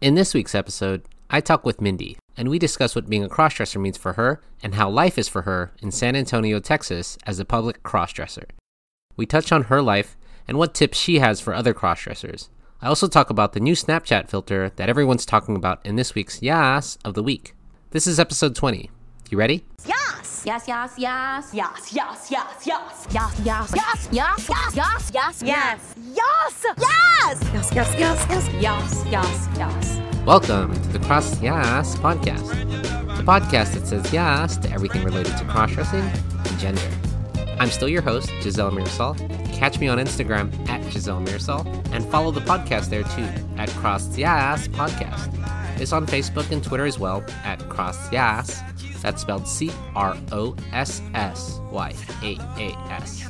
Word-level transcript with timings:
In 0.00 0.14
this 0.14 0.32
week's 0.32 0.54
episode, 0.54 1.02
I 1.28 1.40
talk 1.40 1.66
with 1.66 1.80
Mindi, 1.80 2.18
and 2.36 2.48
we 2.48 2.60
discuss 2.60 2.94
what 2.94 3.08
being 3.08 3.24
a 3.24 3.28
crossdresser 3.28 3.80
means 3.80 3.98
for 3.98 4.12
her 4.12 4.40
and 4.62 4.76
how 4.76 4.88
life 4.88 5.18
is 5.18 5.26
for 5.26 5.42
her 5.42 5.72
in 5.82 5.90
San 5.90 6.14
Antonio, 6.14 6.60
Texas, 6.60 7.18
as 7.26 7.40
a 7.40 7.44
public 7.44 7.82
crossdresser. 7.82 8.44
We 9.16 9.26
touch 9.26 9.50
on 9.50 9.64
her 9.64 9.82
life 9.82 10.16
and 10.46 10.56
what 10.56 10.72
tips 10.72 10.98
she 10.98 11.18
has 11.18 11.40
for 11.40 11.52
other 11.52 11.74
crossdressers. 11.74 12.48
I 12.80 12.86
also 12.86 13.08
talk 13.08 13.28
about 13.28 13.54
the 13.54 13.60
new 13.60 13.74
Snapchat 13.74 14.28
filter 14.28 14.70
that 14.76 14.88
everyone's 14.88 15.26
talking 15.26 15.56
about 15.56 15.84
in 15.84 15.96
this 15.96 16.14
week's 16.14 16.38
Yaas 16.38 16.96
of 17.04 17.14
the 17.14 17.22
Week. 17.24 17.56
This 17.90 18.06
is 18.06 18.20
episode 18.20 18.54
20. 18.54 18.90
You 19.30 19.36
ready? 19.38 19.62
Yes. 19.86 20.42
Yes, 20.46 20.64
yes, 20.66 20.94
yes. 20.96 21.50
Yes, 21.52 21.92
yes, 21.92 22.30
yes, 22.30 22.64
yes. 22.66 23.06
Yes, 23.12 23.40
yes. 23.44 23.72
Yes. 23.74 24.08
Yes, 24.10 24.48
yes, 24.48 24.74
yes, 24.74 25.10
yes. 25.12 25.42
Yes. 25.42 25.94
Yes. 26.16 26.64
Yes. 26.64 27.42
Yes, 27.52 27.74
yes, 27.74 27.94
yes, 27.98 28.26
yes. 28.30 28.50
Yes, 28.58 29.04
yes, 29.10 29.48
yes. 29.58 30.00
Welcome 30.24 30.72
to 30.72 30.88
the 30.88 30.98
Cross 31.00 31.40
Yaas 31.40 31.94
podcast, 31.96 32.48
the 33.18 33.22
podcast 33.22 33.74
that 33.74 33.86
says 33.86 34.10
yes 34.14 34.56
to 34.56 34.70
everything 34.70 35.04
related 35.04 35.36
to 35.36 35.44
crossdressing 35.44 36.02
and 36.48 36.58
gender. 36.58 36.80
I'm 37.60 37.68
still 37.68 37.88
your 37.88 38.02
host, 38.02 38.30
Giselle 38.40 38.70
Mirasol. 38.70 39.14
Catch 39.52 39.78
me 39.78 39.88
on 39.88 39.98
Instagram 39.98 40.48
at 40.70 40.82
Giselle 40.90 41.20
Mirasol 41.20 41.66
and 41.92 42.02
follow 42.06 42.30
the 42.30 42.40
podcast 42.40 42.88
there 42.88 43.02
too 43.02 43.28
at 43.58 43.68
Cross 43.70 44.08
Yaas 44.16 44.68
Podcast. 44.68 45.34
It's 45.80 45.92
on 45.92 46.06
Facebook 46.06 46.50
and 46.50 46.64
Twitter 46.64 46.86
as 46.86 46.98
well 46.98 47.22
at 47.44 47.58
Cross 47.68 48.08
Yaas. 48.08 48.64
That's 49.02 49.22
spelled 49.22 49.46
C 49.46 49.70
R 49.94 50.16
O 50.32 50.56
S 50.72 51.02
S 51.14 51.60
Y 51.70 51.94
A 52.22 52.36
A 52.58 52.76
S. 52.90 53.28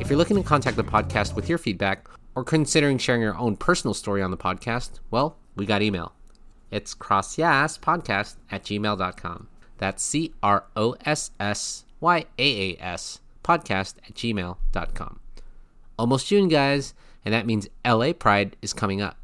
If 0.00 0.08
you're 0.08 0.18
looking 0.18 0.36
to 0.36 0.42
contact 0.42 0.76
the 0.76 0.84
podcast 0.84 1.34
with 1.34 1.48
your 1.48 1.58
feedback 1.58 2.08
or 2.34 2.44
considering 2.44 2.98
sharing 2.98 3.22
your 3.22 3.36
own 3.36 3.56
personal 3.56 3.94
story 3.94 4.22
on 4.22 4.30
the 4.30 4.36
podcast, 4.36 5.00
well, 5.10 5.36
we 5.56 5.66
got 5.66 5.82
email. 5.82 6.12
It's 6.70 6.94
crossyaaspodcast 6.94 8.36
at 8.50 8.64
gmail.com. 8.64 9.48
That's 9.78 10.02
C 10.02 10.32
R 10.42 10.64
O 10.76 10.96
S 11.04 11.30
S 11.38 11.84
Y 12.00 12.26
A 12.38 12.72
A 12.72 12.76
S 12.80 13.20
podcast 13.44 13.94
at 14.06 14.14
gmail.com. 14.14 15.20
Almost 15.96 16.26
June, 16.26 16.48
guys, 16.48 16.94
and 17.24 17.32
that 17.32 17.46
means 17.46 17.68
LA 17.86 18.12
Pride 18.12 18.56
is 18.60 18.72
coming 18.72 19.00
up. 19.00 19.16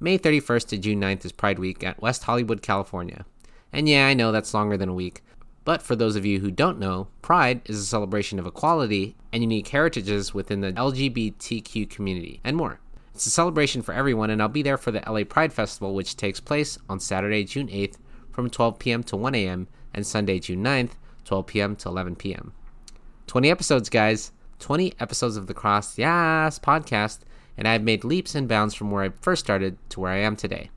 May 0.00 0.18
31st 0.18 0.68
to 0.68 0.78
June 0.78 1.00
9th 1.00 1.24
is 1.24 1.32
Pride 1.32 1.58
Week 1.58 1.82
at 1.82 2.00
West 2.00 2.24
Hollywood, 2.24 2.62
California. 2.62 3.24
And 3.76 3.86
yeah, 3.86 4.06
I 4.06 4.14
know 4.14 4.32
that's 4.32 4.54
longer 4.54 4.78
than 4.78 4.88
a 4.88 4.94
week, 4.94 5.22
but 5.66 5.82
for 5.82 5.94
those 5.94 6.16
of 6.16 6.24
you 6.24 6.40
who 6.40 6.50
don't 6.50 6.78
know, 6.78 7.08
Pride 7.20 7.60
is 7.66 7.78
a 7.78 7.84
celebration 7.84 8.38
of 8.38 8.46
equality 8.46 9.16
and 9.34 9.42
unique 9.42 9.68
heritages 9.68 10.32
within 10.32 10.62
the 10.62 10.72
LGBTQ 10.72 11.90
community, 11.90 12.40
and 12.42 12.56
more. 12.56 12.80
It's 13.12 13.26
a 13.26 13.30
celebration 13.30 13.82
for 13.82 13.92
everyone, 13.92 14.30
and 14.30 14.40
I'll 14.40 14.48
be 14.48 14.62
there 14.62 14.78
for 14.78 14.92
the 14.92 15.02
LA 15.06 15.24
Pride 15.24 15.52
Festival, 15.52 15.94
which 15.94 16.16
takes 16.16 16.40
place 16.40 16.78
on 16.88 17.00
Saturday, 17.00 17.44
June 17.44 17.68
8th 17.68 17.98
from 18.32 18.48
12 18.48 18.78
p.m. 18.78 19.02
to 19.02 19.16
1 19.16 19.34
a.m., 19.34 19.68
and 19.92 20.06
Sunday, 20.06 20.38
June 20.38 20.64
9th, 20.64 20.92
12 21.26 21.46
p.m. 21.46 21.76
to 21.76 21.90
11 21.90 22.16
p.m. 22.16 22.54
20 23.26 23.50
episodes, 23.50 23.90
guys. 23.90 24.32
20 24.58 24.94
episodes 24.98 25.36
of 25.36 25.48
the 25.48 25.54
Cross 25.54 25.96
Yaas 25.96 26.58
podcast, 26.58 27.18
and 27.58 27.68
I've 27.68 27.82
made 27.82 28.04
leaps 28.04 28.34
and 28.34 28.48
bounds 28.48 28.74
from 28.74 28.90
where 28.90 29.02
I 29.02 29.10
first 29.20 29.44
started 29.44 29.76
to 29.90 30.00
where 30.00 30.12
I 30.12 30.20
am 30.20 30.34
today. 30.34 30.70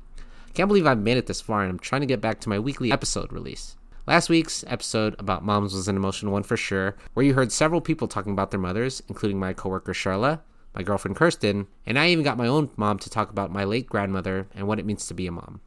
Can't 0.60 0.68
believe 0.68 0.88
I've 0.88 1.00
made 1.00 1.16
it 1.16 1.26
this 1.26 1.40
far, 1.40 1.62
and 1.62 1.70
I'm 1.70 1.80
trying 1.80 2.02
to 2.02 2.06
get 2.06 2.20
back 2.20 2.42
to 2.42 2.50
my 2.50 2.60
weekly 2.60 2.92
episode 2.92 3.32
release. 3.32 3.78
Last 4.06 4.28
week's 4.28 4.66
episode 4.68 5.16
about 5.18 5.42
moms 5.42 5.74
was 5.74 5.88
an 5.88 5.96
emotional 5.96 6.34
one 6.34 6.44
for 6.44 6.58
sure, 6.58 6.98
where 7.14 7.26
you 7.26 7.34
heard 7.34 7.54
several 7.54 7.80
people 7.80 8.10
talking 8.10 8.34
about 8.34 8.52
their 8.52 8.60
mothers, 8.60 9.02
including 9.08 9.40
my 9.40 9.54
coworker 9.54 9.94
Charla, 9.94 10.42
my 10.76 10.84
girlfriend 10.84 11.16
Kirsten, 11.16 11.68
and 11.86 11.98
I 11.98 12.10
even 12.10 12.26
got 12.26 12.36
my 12.36 12.48
own 12.48 12.70
mom 12.76 13.00
to 13.00 13.10
talk 13.10 13.30
about 13.30 13.54
my 13.54 13.64
late 13.64 13.88
grandmother 13.88 14.50
and 14.54 14.68
what 14.68 14.80
it 14.80 14.86
means 14.86 15.08
to 15.08 15.14
be 15.14 15.28
a 15.28 15.32
mom. 15.32 15.62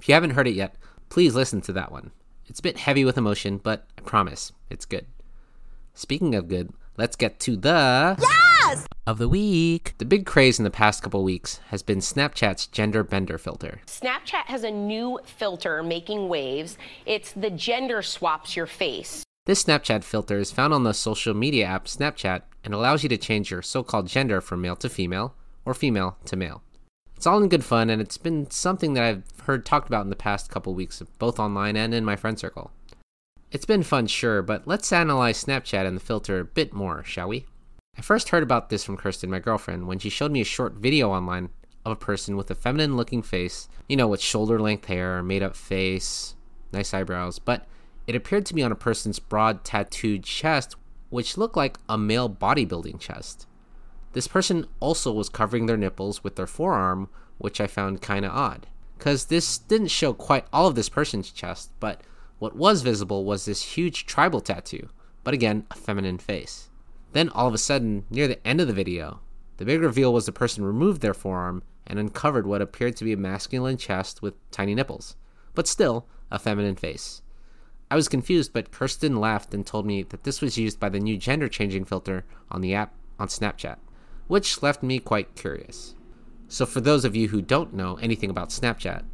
If 0.00 0.08
you 0.08 0.14
haven't 0.14 0.30
heard 0.30 0.48
it 0.48 0.54
yet, 0.54 0.76
please 1.10 1.34
listen 1.34 1.60
to 1.60 1.72
that 1.74 1.92
one. 1.92 2.10
It's 2.46 2.60
a 2.60 2.62
bit 2.62 2.78
heavy 2.78 3.04
with 3.04 3.18
emotion, 3.18 3.58
but 3.58 3.86
I 3.98 4.00
promise 4.00 4.52
it's 4.70 4.86
good. 4.86 5.04
Speaking 5.92 6.34
of 6.34 6.48
good, 6.48 6.72
let's 6.96 7.16
get 7.16 7.38
to 7.40 7.54
the 7.54 8.16
Yes. 8.68 8.86
of 9.06 9.16
the 9.16 9.28
week. 9.30 9.94
The 9.96 10.04
big 10.04 10.26
craze 10.26 10.58
in 10.58 10.64
the 10.64 10.70
past 10.70 11.02
couple 11.02 11.24
weeks 11.24 11.60
has 11.68 11.82
been 11.82 12.00
Snapchat's 12.00 12.66
gender 12.66 13.02
bender 13.02 13.38
filter. 13.38 13.80
Snapchat 13.86 14.44
has 14.44 14.62
a 14.62 14.70
new 14.70 15.18
filter 15.24 15.82
making 15.82 16.28
waves. 16.28 16.76
It's 17.06 17.32
the 17.32 17.48
gender 17.48 18.02
swaps 18.02 18.56
your 18.56 18.66
face. 18.66 19.24
This 19.46 19.64
Snapchat 19.64 20.04
filter 20.04 20.38
is 20.38 20.52
found 20.52 20.74
on 20.74 20.84
the 20.84 20.92
social 20.92 21.32
media 21.32 21.64
app 21.64 21.86
Snapchat 21.86 22.42
and 22.62 22.74
allows 22.74 23.02
you 23.02 23.08
to 23.08 23.16
change 23.16 23.50
your 23.50 23.62
so 23.62 23.82
called 23.82 24.06
gender 24.06 24.42
from 24.42 24.60
male 24.60 24.76
to 24.76 24.90
female 24.90 25.34
or 25.64 25.72
female 25.72 26.18
to 26.26 26.36
male. 26.36 26.62
It's 27.16 27.26
all 27.26 27.42
in 27.42 27.48
good 27.48 27.64
fun 27.64 27.88
and 27.88 28.02
it's 28.02 28.18
been 28.18 28.50
something 28.50 28.92
that 28.92 29.04
I've 29.04 29.22
heard 29.44 29.64
talked 29.64 29.88
about 29.88 30.04
in 30.04 30.10
the 30.10 30.16
past 30.16 30.50
couple 30.50 30.74
weeks, 30.74 31.02
both 31.18 31.40
online 31.40 31.76
and 31.76 31.94
in 31.94 32.04
my 32.04 32.16
friend 32.16 32.38
circle. 32.38 32.70
It's 33.50 33.64
been 33.64 33.82
fun, 33.82 34.06
sure, 34.08 34.42
but 34.42 34.68
let's 34.68 34.92
analyze 34.92 35.42
Snapchat 35.42 35.86
and 35.86 35.96
the 35.96 36.04
filter 36.04 36.40
a 36.40 36.44
bit 36.44 36.74
more, 36.74 37.02
shall 37.02 37.28
we? 37.28 37.46
I 37.98 38.00
first 38.00 38.28
heard 38.28 38.44
about 38.44 38.70
this 38.70 38.84
from 38.84 38.96
Kirsten, 38.96 39.28
my 39.28 39.40
girlfriend, 39.40 39.88
when 39.88 39.98
she 39.98 40.08
showed 40.08 40.30
me 40.30 40.40
a 40.40 40.44
short 40.44 40.74
video 40.74 41.10
online 41.10 41.48
of 41.84 41.92
a 41.92 41.96
person 41.96 42.36
with 42.36 42.48
a 42.48 42.54
feminine 42.54 42.96
looking 42.96 43.22
face, 43.22 43.68
you 43.88 43.96
know, 43.96 44.06
with 44.06 44.20
shoulder 44.20 44.60
length 44.60 44.84
hair, 44.84 45.20
made 45.20 45.42
up 45.42 45.56
face, 45.56 46.36
nice 46.72 46.94
eyebrows, 46.94 47.40
but 47.40 47.66
it 48.06 48.14
appeared 48.14 48.46
to 48.46 48.54
be 48.54 48.62
on 48.62 48.70
a 48.70 48.76
person's 48.76 49.18
broad 49.18 49.64
tattooed 49.64 50.22
chest, 50.22 50.76
which 51.10 51.36
looked 51.36 51.56
like 51.56 51.76
a 51.88 51.98
male 51.98 52.30
bodybuilding 52.30 53.00
chest. 53.00 53.48
This 54.12 54.28
person 54.28 54.66
also 54.78 55.12
was 55.12 55.28
covering 55.28 55.66
their 55.66 55.76
nipples 55.76 56.22
with 56.22 56.36
their 56.36 56.46
forearm, 56.46 57.08
which 57.38 57.60
I 57.60 57.66
found 57.66 58.00
kinda 58.00 58.28
odd. 58.28 58.68
Because 58.96 59.24
this 59.24 59.58
didn't 59.58 59.88
show 59.88 60.12
quite 60.12 60.46
all 60.52 60.68
of 60.68 60.76
this 60.76 60.88
person's 60.88 61.32
chest, 61.32 61.72
but 61.80 62.02
what 62.38 62.54
was 62.54 62.82
visible 62.82 63.24
was 63.24 63.44
this 63.44 63.74
huge 63.74 64.06
tribal 64.06 64.40
tattoo, 64.40 64.88
but 65.24 65.34
again, 65.34 65.66
a 65.72 65.74
feminine 65.74 66.18
face. 66.18 66.70
Then 67.12 67.28
all 67.30 67.46
of 67.46 67.54
a 67.54 67.58
sudden, 67.58 68.04
near 68.10 68.28
the 68.28 68.46
end 68.46 68.60
of 68.60 68.66
the 68.66 68.72
video, 68.72 69.20
the 69.56 69.64
big 69.64 69.80
reveal 69.80 70.12
was 70.12 70.26
the 70.26 70.32
person 70.32 70.64
removed 70.64 71.00
their 71.00 71.14
forearm 71.14 71.62
and 71.86 71.98
uncovered 71.98 72.46
what 72.46 72.62
appeared 72.62 72.96
to 72.96 73.04
be 73.04 73.12
a 73.12 73.16
masculine 73.16 73.76
chest 73.76 74.22
with 74.22 74.34
tiny 74.50 74.74
nipples, 74.74 75.16
but 75.54 75.66
still 75.66 76.06
a 76.30 76.38
feminine 76.38 76.76
face. 76.76 77.22
I 77.90 77.96
was 77.96 78.08
confused, 78.08 78.52
but 78.52 78.70
Kirsten 78.70 79.18
laughed 79.18 79.54
and 79.54 79.66
told 79.66 79.86
me 79.86 80.02
that 80.02 80.24
this 80.24 80.42
was 80.42 80.58
used 80.58 80.78
by 80.78 80.90
the 80.90 81.00
new 81.00 81.16
gender 81.16 81.48
changing 81.48 81.86
filter 81.86 82.24
on 82.50 82.60
the 82.60 82.74
app 82.74 82.94
on 83.18 83.28
Snapchat, 83.28 83.76
which 84.26 84.62
left 84.62 84.82
me 84.82 84.98
quite 84.98 85.34
curious. 85.34 85.94
So, 86.48 86.66
for 86.66 86.80
those 86.80 87.04
of 87.04 87.16
you 87.16 87.28
who 87.28 87.40
don't 87.40 87.74
know 87.74 87.96
anything 87.96 88.28
about 88.28 88.50
Snapchat, 88.50 89.04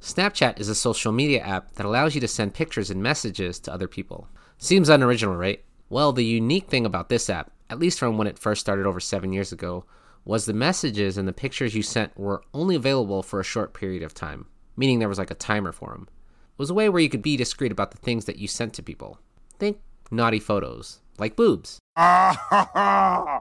Snapchat 0.00 0.60
is 0.60 0.68
a 0.68 0.74
social 0.74 1.12
media 1.12 1.40
app 1.40 1.72
that 1.72 1.86
allows 1.86 2.14
you 2.14 2.20
to 2.20 2.28
send 2.28 2.54
pictures 2.54 2.90
and 2.90 3.02
messages 3.02 3.58
to 3.60 3.72
other 3.72 3.88
people. 3.88 4.28
Seems 4.58 4.88
unoriginal, 4.88 5.36
right? 5.36 5.64
Well, 5.90 6.12
the 6.12 6.24
unique 6.24 6.68
thing 6.68 6.86
about 6.86 7.08
this 7.08 7.28
app, 7.28 7.50
at 7.68 7.78
least 7.80 7.98
from 7.98 8.16
when 8.16 8.28
it 8.28 8.38
first 8.38 8.60
started 8.60 8.86
over 8.86 9.00
seven 9.00 9.32
years 9.32 9.50
ago, 9.52 9.84
was 10.24 10.44
the 10.46 10.52
messages 10.54 11.18
and 11.18 11.26
the 11.26 11.32
pictures 11.32 11.74
you 11.74 11.82
sent 11.82 12.16
were 12.16 12.42
only 12.54 12.76
available 12.76 13.22
for 13.24 13.40
a 13.40 13.44
short 13.44 13.74
period 13.74 14.02
of 14.04 14.14
time, 14.14 14.46
meaning 14.76 15.00
there 15.00 15.08
was 15.08 15.18
like 15.18 15.30
a 15.32 15.34
timer 15.34 15.72
for 15.72 15.90
them. 15.90 16.06
It 16.08 16.58
was 16.58 16.70
a 16.70 16.74
way 16.74 16.88
where 16.88 17.02
you 17.02 17.08
could 17.08 17.22
be 17.22 17.36
discreet 17.36 17.72
about 17.72 17.90
the 17.90 17.98
things 17.98 18.26
that 18.26 18.38
you 18.38 18.46
sent 18.46 18.72
to 18.74 18.82
people. 18.82 19.18
Think 19.58 19.78
naughty 20.12 20.38
photos, 20.38 21.00
like 21.18 21.34
boobs, 21.36 21.78
oh, 21.96 23.40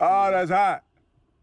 that's 0.00 0.50
hot. 0.50 0.82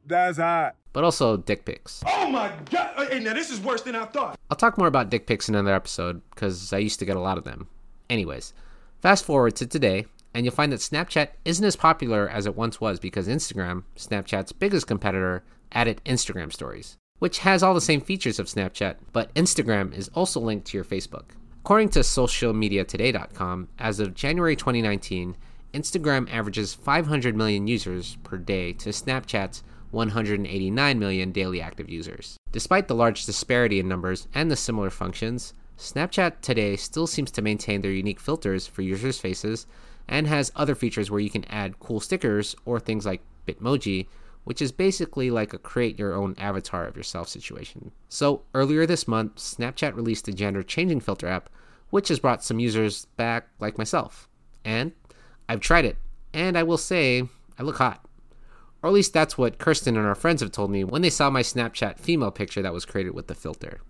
That's 0.06 0.38
hot. 0.38 0.76
but 0.94 1.04
also 1.04 1.38
dick 1.38 1.64
pics. 1.64 2.04
Oh 2.08 2.28
my 2.30 2.52
god. 2.70 3.08
Hey, 3.10 3.20
now 3.20 3.34
this 3.34 3.50
is 3.52 3.60
worse 3.62 3.84
than 3.84 3.96
I 3.96 4.06
thought. 4.06 4.38
I'll 4.50 4.58
talk 4.58 4.78
more 4.78 4.88
about 4.88 5.10
dick 5.10 5.28
pics 5.28 5.48
in 5.48 5.56
another 5.56 5.74
episode 5.76 6.22
because 6.32 6.74
I 6.74 6.80
used 6.80 7.00
to 7.00 7.06
get 7.06 7.16
a 7.16 7.22
lot 7.22 7.38
of 7.38 7.44
them. 7.46 7.68
Anyways, 8.10 8.54
fast 9.00 9.24
forward 9.24 9.56
to 9.58 9.68
today, 9.68 10.06
and 10.34 10.46
you'll 10.46 10.56
find 10.56 10.72
that 10.72 10.80
Snapchat 10.80 11.30
isn't 11.46 11.66
as 11.66 11.75
popular 11.75 12.30
as 12.30 12.46
it 12.46 12.56
once 12.56 12.80
was 12.80 13.00
because 13.00 13.28
Instagram, 13.28 13.84
Snapchat's 13.96 14.52
biggest 14.52 14.88
competitor, 14.88 15.44
added 15.72 16.02
Instagram 16.06 16.52
stories, 16.52 16.97
which 17.19 17.40
has 17.40 17.64
all 17.64 17.74
the 17.74 17.81
same 17.81 18.02
features 18.02 18.40
of 18.40 18.47
Snapchat, 18.47 18.96
but 19.14 19.34
Instagram 19.36 19.96
is 19.96 20.09
also 20.09 20.40
linked 20.40 20.67
to 20.67 20.78
your 20.78 20.85
Facebook. 20.85 21.32
According 21.59 21.90
to 21.90 22.00
socialmediatoday.com, 22.00 23.67
as 23.78 24.00
of 24.00 24.16
January 24.16 24.56
2019, 24.56 25.35
Instagram 25.73 26.32
averages 26.32 26.73
500 26.73 27.35
million 27.35 27.67
users 27.67 28.17
per 28.23 28.38
day 28.38 28.73
to 28.73 28.90
Snapchat's 28.90 29.64
189 29.91 31.00
million 31.00 31.32
daily 31.32 31.61
active 31.61 31.90
users. 31.90 32.38
Despite 32.52 32.88
the 32.88 32.96
large 32.96 33.26
disparity 33.26 33.79
in 33.79 33.88
numbers 33.88 34.28
and 34.34 34.50
the 34.50 34.56
similar 34.56 34.90
functions, 34.90 35.53
Snapchat 35.78 36.41
today 36.41 36.76
still 36.76 37.08
seems 37.08 37.32
to 37.32 37.41
maintain 37.41 37.82
their 37.82 37.91
unique 37.91 38.20
filters 38.20 38.67
for 38.67 38.82
users' 38.82 39.20
faces 39.20 39.66
and 40.08 40.28
has 40.28 40.52
other 40.56 40.76
features 40.76 41.09
where 41.09 41.20
you 41.20 41.30
can 41.30 41.46
add 41.46 41.80
cool 41.80 42.00
stickers 42.00 42.56
or 42.66 42.80
things 42.80 43.06
like 43.06 43.22
Bitmoji, 43.48 44.08
which 44.44 44.62
is 44.62 44.72
basically 44.72 45.30
like 45.30 45.53
a 45.53 45.58
create 45.58 46.00
your 46.00 46.14
own 46.14 46.36
avatar 46.38 46.86
of 46.86 46.98
yourself 46.98 47.30
situation. 47.30 47.92
So, 48.09 48.44
earlier 48.53 48.86
this 48.86 49.08
month, 49.08 49.36
Snapchat 49.36 49.96
released 49.96 50.28
a 50.28 50.34
gender 50.34 50.64
changing 50.64 51.02
filter 51.02 51.28
app, 51.28 51.50
which 51.90 52.08
has 52.08 52.20
brought 52.20 52.44
some 52.44 52.59
users 52.59 53.06
back 53.18 53.48
like 53.59 53.78
myself. 53.78 54.28
And 54.66 54.94
I've 55.48 55.59
tried 55.59 55.86
it, 55.86 55.98
and 56.34 56.58
I 56.58 56.64
will 56.64 56.78
say, 56.78 57.24
I 57.58 57.64
look 57.64 57.78
hot. 57.78 58.06
Or 58.82 58.90
at 58.90 58.94
least 58.94 59.14
that's 59.14 59.38
what 59.38 59.59
Kirsten 59.59 59.96
and 59.96 60.08
our 60.08 60.16
friends 60.16 60.42
have 60.42 60.52
told 60.52 60.72
me 60.72 60.84
when 60.84 61.04
they 61.04 61.09
saw 61.09 61.30
my 61.30 61.44
Snapchat 61.44 62.00
female 62.00 62.32
picture 62.32 62.62
that 62.62 62.74
was 62.74 62.86
created 62.86 63.14
with 63.14 63.28
the 63.28 63.36
filter. 63.36 63.82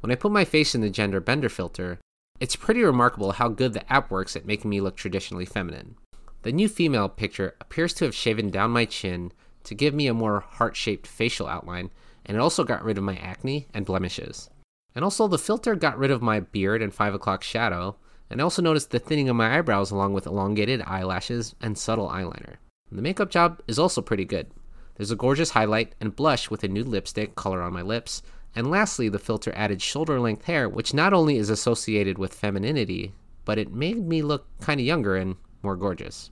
When 0.00 0.10
I 0.10 0.16
put 0.16 0.32
my 0.32 0.44
face 0.44 0.74
in 0.74 0.80
the 0.80 0.90
gender 0.90 1.20
bender 1.20 1.48
filter, 1.48 1.98
it's 2.40 2.56
pretty 2.56 2.82
remarkable 2.82 3.32
how 3.32 3.48
good 3.48 3.72
the 3.72 3.92
app 3.92 4.10
works 4.10 4.36
at 4.36 4.46
making 4.46 4.70
me 4.70 4.80
look 4.80 4.96
traditionally 4.96 5.46
feminine. 5.46 5.96
The 6.42 6.52
new 6.52 6.68
female 6.68 7.08
picture 7.08 7.56
appears 7.60 7.92
to 7.94 8.04
have 8.04 8.14
shaven 8.14 8.50
down 8.50 8.70
my 8.70 8.84
chin 8.84 9.32
to 9.64 9.74
give 9.74 9.94
me 9.94 10.06
a 10.06 10.14
more 10.14 10.40
heart 10.40 10.76
shaped 10.76 11.06
facial 11.06 11.48
outline, 11.48 11.90
and 12.24 12.36
it 12.36 12.40
also 12.40 12.62
got 12.64 12.84
rid 12.84 12.98
of 12.98 13.04
my 13.04 13.16
acne 13.16 13.66
and 13.74 13.84
blemishes. 13.84 14.48
And 14.94 15.04
also, 15.04 15.28
the 15.28 15.38
filter 15.38 15.74
got 15.74 15.98
rid 15.98 16.10
of 16.10 16.22
my 16.22 16.40
beard 16.40 16.82
and 16.82 16.94
5 16.94 17.14
o'clock 17.14 17.42
shadow, 17.42 17.96
and 18.30 18.40
I 18.40 18.44
also 18.44 18.62
noticed 18.62 18.90
the 18.90 18.98
thinning 18.98 19.28
of 19.28 19.36
my 19.36 19.58
eyebrows 19.58 19.90
along 19.90 20.12
with 20.12 20.26
elongated 20.26 20.82
eyelashes 20.86 21.54
and 21.60 21.76
subtle 21.76 22.08
eyeliner. 22.08 22.56
The 22.90 23.02
makeup 23.02 23.30
job 23.30 23.60
is 23.66 23.78
also 23.78 24.00
pretty 24.00 24.24
good. 24.24 24.50
There's 24.94 25.10
a 25.10 25.16
gorgeous 25.16 25.50
highlight 25.50 25.94
and 26.00 26.16
blush 26.16 26.50
with 26.50 26.64
a 26.64 26.68
nude 26.68 26.88
lipstick 26.88 27.34
color 27.34 27.60
on 27.60 27.72
my 27.72 27.82
lips, 27.82 28.22
and 28.56 28.70
lastly, 28.70 29.10
the 29.10 29.18
filter 29.18 29.52
added 29.54 29.82
shoulder 29.82 30.18
length 30.18 30.46
hair, 30.46 30.66
which 30.66 30.94
not 30.94 31.12
only 31.12 31.36
is 31.36 31.50
associated 31.50 32.16
with 32.16 32.32
femininity, 32.32 33.12
but 33.44 33.58
it 33.58 33.70
made 33.70 34.08
me 34.08 34.22
look 34.22 34.46
kind 34.60 34.80
of 34.80 34.86
younger 34.86 35.14
and 35.14 35.36
more 35.62 35.76
gorgeous. 35.76 36.30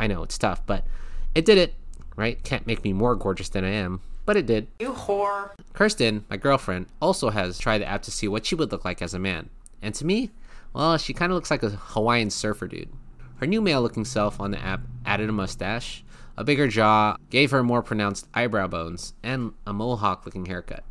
I 0.00 0.06
know 0.06 0.22
it's 0.22 0.38
tough, 0.38 0.64
but 0.64 0.86
it 1.34 1.44
did 1.44 1.58
it, 1.58 1.74
right? 2.16 2.42
Can't 2.42 2.66
make 2.66 2.82
me 2.82 2.94
more 2.94 3.14
gorgeous 3.14 3.50
than 3.50 3.64
I 3.64 3.70
am, 3.70 4.00
but 4.24 4.38
it 4.38 4.46
did. 4.46 4.68
You 4.80 4.92
whore. 4.92 5.50
Kirsten, 5.74 6.24
my 6.30 6.38
girlfriend, 6.38 6.86
also 7.02 7.28
has 7.28 7.58
tried 7.58 7.78
the 7.78 7.86
app 7.86 8.02
to 8.04 8.10
see 8.10 8.28
what 8.28 8.46
she 8.46 8.54
would 8.54 8.72
look 8.72 8.86
like 8.86 9.02
as 9.02 9.12
a 9.12 9.18
man. 9.18 9.50
And 9.82 9.94
to 9.96 10.06
me, 10.06 10.30
well, 10.72 10.96
she 10.96 11.12
kind 11.12 11.30
of 11.30 11.36
looks 11.36 11.50
like 11.50 11.62
a 11.62 11.68
Hawaiian 11.68 12.30
surfer 12.30 12.66
dude. 12.66 12.88
Her 13.36 13.46
new 13.46 13.60
male 13.60 13.82
looking 13.82 14.06
self 14.06 14.40
on 14.40 14.52
the 14.52 14.58
app 14.58 14.80
added 15.04 15.28
a 15.28 15.32
mustache, 15.32 16.02
a 16.34 16.44
bigger 16.44 16.66
jaw, 16.66 17.16
gave 17.28 17.50
her 17.50 17.62
more 17.62 17.82
pronounced 17.82 18.26
eyebrow 18.32 18.68
bones, 18.68 19.12
and 19.22 19.52
a 19.66 19.74
mohawk 19.74 20.24
looking 20.24 20.46
haircut. 20.46 20.82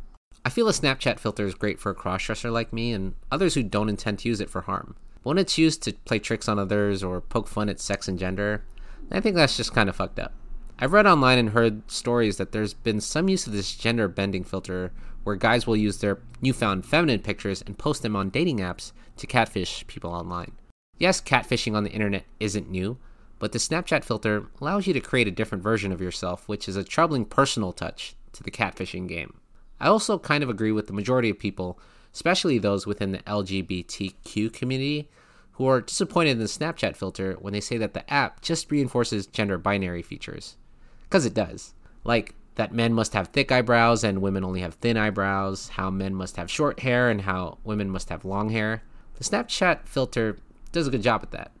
I 0.48 0.50
feel 0.50 0.66
a 0.66 0.72
Snapchat 0.72 1.18
filter 1.18 1.44
is 1.44 1.54
great 1.54 1.78
for 1.78 1.90
a 1.90 1.94
crossdresser 1.94 2.50
like 2.50 2.72
me 2.72 2.94
and 2.94 3.14
others 3.30 3.52
who 3.52 3.62
don't 3.62 3.90
intend 3.90 4.20
to 4.20 4.30
use 4.30 4.40
it 4.40 4.48
for 4.48 4.62
harm. 4.62 4.96
But 5.16 5.28
when 5.28 5.36
it's 5.36 5.58
used 5.58 5.82
to 5.82 5.92
play 5.92 6.20
tricks 6.20 6.48
on 6.48 6.58
others 6.58 7.02
or 7.02 7.20
poke 7.20 7.48
fun 7.48 7.68
at 7.68 7.78
sex 7.78 8.08
and 8.08 8.18
gender, 8.18 8.64
I 9.10 9.20
think 9.20 9.36
that's 9.36 9.58
just 9.58 9.74
kind 9.74 9.90
of 9.90 9.96
fucked 9.96 10.18
up. 10.18 10.32
I've 10.78 10.94
read 10.94 11.06
online 11.06 11.38
and 11.38 11.50
heard 11.50 11.90
stories 11.90 12.38
that 12.38 12.52
there's 12.52 12.72
been 12.72 13.02
some 13.02 13.28
use 13.28 13.46
of 13.46 13.52
this 13.52 13.74
gender 13.74 14.08
bending 14.08 14.42
filter 14.42 14.90
where 15.22 15.36
guys 15.36 15.66
will 15.66 15.76
use 15.76 15.98
their 15.98 16.18
newfound 16.40 16.86
feminine 16.86 17.20
pictures 17.20 17.60
and 17.66 17.76
post 17.76 18.00
them 18.00 18.16
on 18.16 18.30
dating 18.30 18.60
apps 18.60 18.92
to 19.18 19.26
catfish 19.26 19.86
people 19.86 20.10
online. 20.10 20.52
Yes, 20.96 21.20
catfishing 21.20 21.76
on 21.76 21.84
the 21.84 21.92
internet 21.92 22.24
isn't 22.40 22.70
new, 22.70 22.96
but 23.38 23.52
the 23.52 23.58
Snapchat 23.58 24.02
filter 24.02 24.46
allows 24.62 24.86
you 24.86 24.94
to 24.94 25.00
create 25.00 25.28
a 25.28 25.30
different 25.30 25.62
version 25.62 25.92
of 25.92 26.00
yourself, 26.00 26.48
which 26.48 26.70
is 26.70 26.76
a 26.76 26.84
troubling 26.84 27.26
personal 27.26 27.74
touch 27.74 28.14
to 28.32 28.42
the 28.42 28.50
catfishing 28.50 29.06
game. 29.06 29.34
I 29.80 29.88
also 29.88 30.18
kind 30.18 30.42
of 30.42 30.50
agree 30.50 30.72
with 30.72 30.86
the 30.86 30.92
majority 30.92 31.30
of 31.30 31.38
people, 31.38 31.78
especially 32.12 32.58
those 32.58 32.86
within 32.86 33.12
the 33.12 33.18
LGBTQ 33.18 34.52
community, 34.52 35.08
who 35.52 35.66
are 35.66 35.80
disappointed 35.80 36.32
in 36.32 36.38
the 36.38 36.44
Snapchat 36.44 36.96
filter 36.96 37.36
when 37.40 37.52
they 37.52 37.60
say 37.60 37.76
that 37.78 37.94
the 37.94 38.08
app 38.12 38.40
just 38.42 38.70
reinforces 38.70 39.26
gender 39.26 39.58
binary 39.58 40.02
features. 40.02 40.56
Because 41.02 41.26
it 41.26 41.34
does. 41.34 41.74
Like 42.04 42.34
that 42.54 42.72
men 42.72 42.92
must 42.92 43.12
have 43.12 43.28
thick 43.28 43.50
eyebrows 43.50 44.04
and 44.04 44.22
women 44.22 44.44
only 44.44 44.60
have 44.60 44.74
thin 44.74 44.96
eyebrows, 44.96 45.68
how 45.70 45.90
men 45.90 46.14
must 46.14 46.36
have 46.36 46.50
short 46.50 46.80
hair 46.80 47.08
and 47.08 47.22
how 47.22 47.58
women 47.64 47.90
must 47.90 48.08
have 48.08 48.24
long 48.24 48.50
hair. 48.50 48.82
The 49.14 49.24
Snapchat 49.24 49.86
filter 49.86 50.38
does 50.70 50.86
a 50.86 50.90
good 50.90 51.02
job 51.02 51.22
at 51.22 51.30
that. 51.32 51.52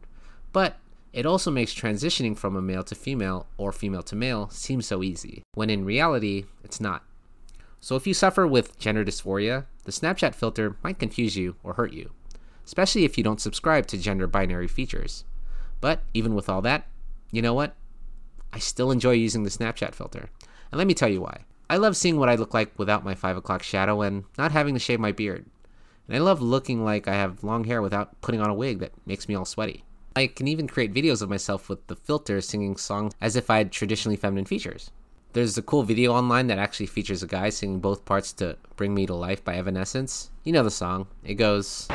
But 0.52 0.76
it 1.12 1.26
also 1.26 1.50
makes 1.50 1.74
transitioning 1.74 2.36
from 2.36 2.54
a 2.54 2.62
male 2.62 2.84
to 2.84 2.94
female 2.94 3.46
or 3.56 3.72
female 3.72 4.02
to 4.04 4.16
male 4.16 4.48
seem 4.50 4.82
so 4.82 5.02
easy, 5.02 5.42
when 5.54 5.70
in 5.70 5.84
reality, 5.84 6.44
it's 6.62 6.80
not. 6.80 7.04
So 7.80 7.96
if 7.96 8.06
you 8.06 8.14
suffer 8.14 8.46
with 8.46 8.78
gender 8.78 9.04
dysphoria, 9.04 9.66
the 9.84 9.92
Snapchat 9.92 10.34
filter 10.34 10.76
might 10.82 10.98
confuse 10.98 11.36
you 11.36 11.56
or 11.62 11.74
hurt 11.74 11.92
you, 11.92 12.10
especially 12.64 13.04
if 13.04 13.16
you 13.16 13.24
don't 13.24 13.40
subscribe 13.40 13.86
to 13.86 13.98
gender 13.98 14.26
binary 14.26 14.68
features. 14.68 15.24
But 15.80 16.02
even 16.12 16.34
with 16.34 16.48
all 16.48 16.62
that, 16.62 16.86
you 17.30 17.40
know 17.40 17.54
what? 17.54 17.74
I 18.52 18.58
still 18.58 18.90
enjoy 18.90 19.12
using 19.12 19.44
the 19.44 19.50
Snapchat 19.50 19.94
filter. 19.94 20.30
And 20.70 20.78
let 20.78 20.86
me 20.86 20.94
tell 20.94 21.08
you 21.08 21.20
why. 21.20 21.44
I 21.70 21.76
love 21.76 21.96
seeing 21.96 22.18
what 22.18 22.28
I 22.28 22.34
look 22.34 22.54
like 22.54 22.78
without 22.78 23.04
my 23.04 23.14
5 23.14 23.36
o'clock 23.36 23.62
shadow 23.62 24.00
and 24.00 24.24
not 24.36 24.52
having 24.52 24.74
to 24.74 24.80
shave 24.80 25.00
my 25.00 25.12
beard. 25.12 25.44
And 26.06 26.16
I 26.16 26.20
love 26.20 26.40
looking 26.40 26.84
like 26.84 27.06
I 27.06 27.14
have 27.14 27.44
long 27.44 27.64
hair 27.64 27.82
without 27.82 28.18
putting 28.22 28.40
on 28.40 28.48
a 28.48 28.54
wig 28.54 28.78
that 28.78 28.92
makes 29.06 29.28
me 29.28 29.34
all 29.34 29.44
sweaty. 29.44 29.84
I 30.16 30.26
can 30.26 30.48
even 30.48 30.66
create 30.66 30.94
videos 30.94 31.22
of 31.22 31.28
myself 31.28 31.68
with 31.68 31.86
the 31.86 31.94
filter 31.94 32.40
singing 32.40 32.76
songs 32.76 33.12
as 33.20 33.36
if 33.36 33.50
I 33.50 33.58
had 33.58 33.70
traditionally 33.70 34.16
feminine 34.16 34.46
features. 34.46 34.90
There's 35.38 35.56
a 35.56 35.62
cool 35.62 35.84
video 35.84 36.14
online 36.14 36.48
that 36.48 36.58
actually 36.58 36.86
features 36.86 37.22
a 37.22 37.28
guy 37.28 37.50
singing 37.50 37.78
both 37.78 38.04
parts 38.04 38.32
to 38.32 38.56
Bring 38.74 38.92
Me 38.92 39.06
to 39.06 39.14
Life 39.14 39.44
by 39.44 39.54
Evanescence. 39.54 40.32
You 40.42 40.50
know 40.50 40.64
the 40.64 40.70
song. 40.72 41.06
It 41.22 41.34
goes. 41.34 41.86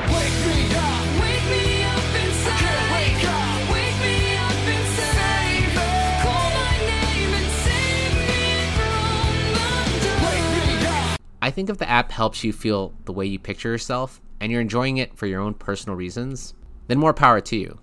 I 11.42 11.50
think 11.50 11.68
if 11.68 11.76
the 11.76 11.86
app 11.86 12.12
helps 12.12 12.42
you 12.42 12.54
feel 12.54 12.94
the 13.04 13.12
way 13.12 13.26
you 13.26 13.38
picture 13.38 13.68
yourself 13.68 14.22
and 14.40 14.50
you're 14.50 14.62
enjoying 14.62 14.96
it 14.96 15.18
for 15.18 15.26
your 15.26 15.42
own 15.42 15.52
personal 15.52 15.96
reasons, 15.96 16.54
then 16.86 16.96
more 16.96 17.12
power 17.12 17.42
to 17.42 17.56
you. 17.56 17.78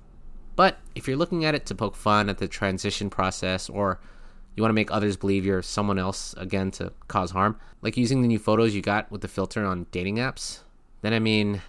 But 0.56 0.80
if 0.96 1.08
you're 1.08 1.18
looking 1.18 1.46
at 1.46 1.54
it 1.54 1.68
to 1.68 1.75
poke 1.75 1.96
fun 1.96 2.30
at 2.30 2.40
the 2.40 2.48
transition 2.48 3.12
process 3.12 3.69
or 3.69 4.00
you 4.62 4.63
want 4.63 4.69
to 4.69 4.75
make 4.75 4.92
others 4.92 5.18
believe 5.18 5.44
you're 5.44 5.63
someone 5.63 5.98
else 5.98 6.36
again 6.38 6.69
to 6.69 6.94
cause 7.08 7.31
harm, 7.31 7.58
like 7.81 7.98
using 7.98 8.22
the 8.22 8.28
new 8.28 8.38
photos 8.38 8.75
you 8.75 8.81
got 8.84 9.12
with 9.12 9.22
the 9.22 9.28
filter 9.28 9.66
on 9.66 9.88
dating 9.90 10.18
apps, 10.18 10.60
then 11.02 11.13
I 11.16 11.19
mean. 11.19 11.63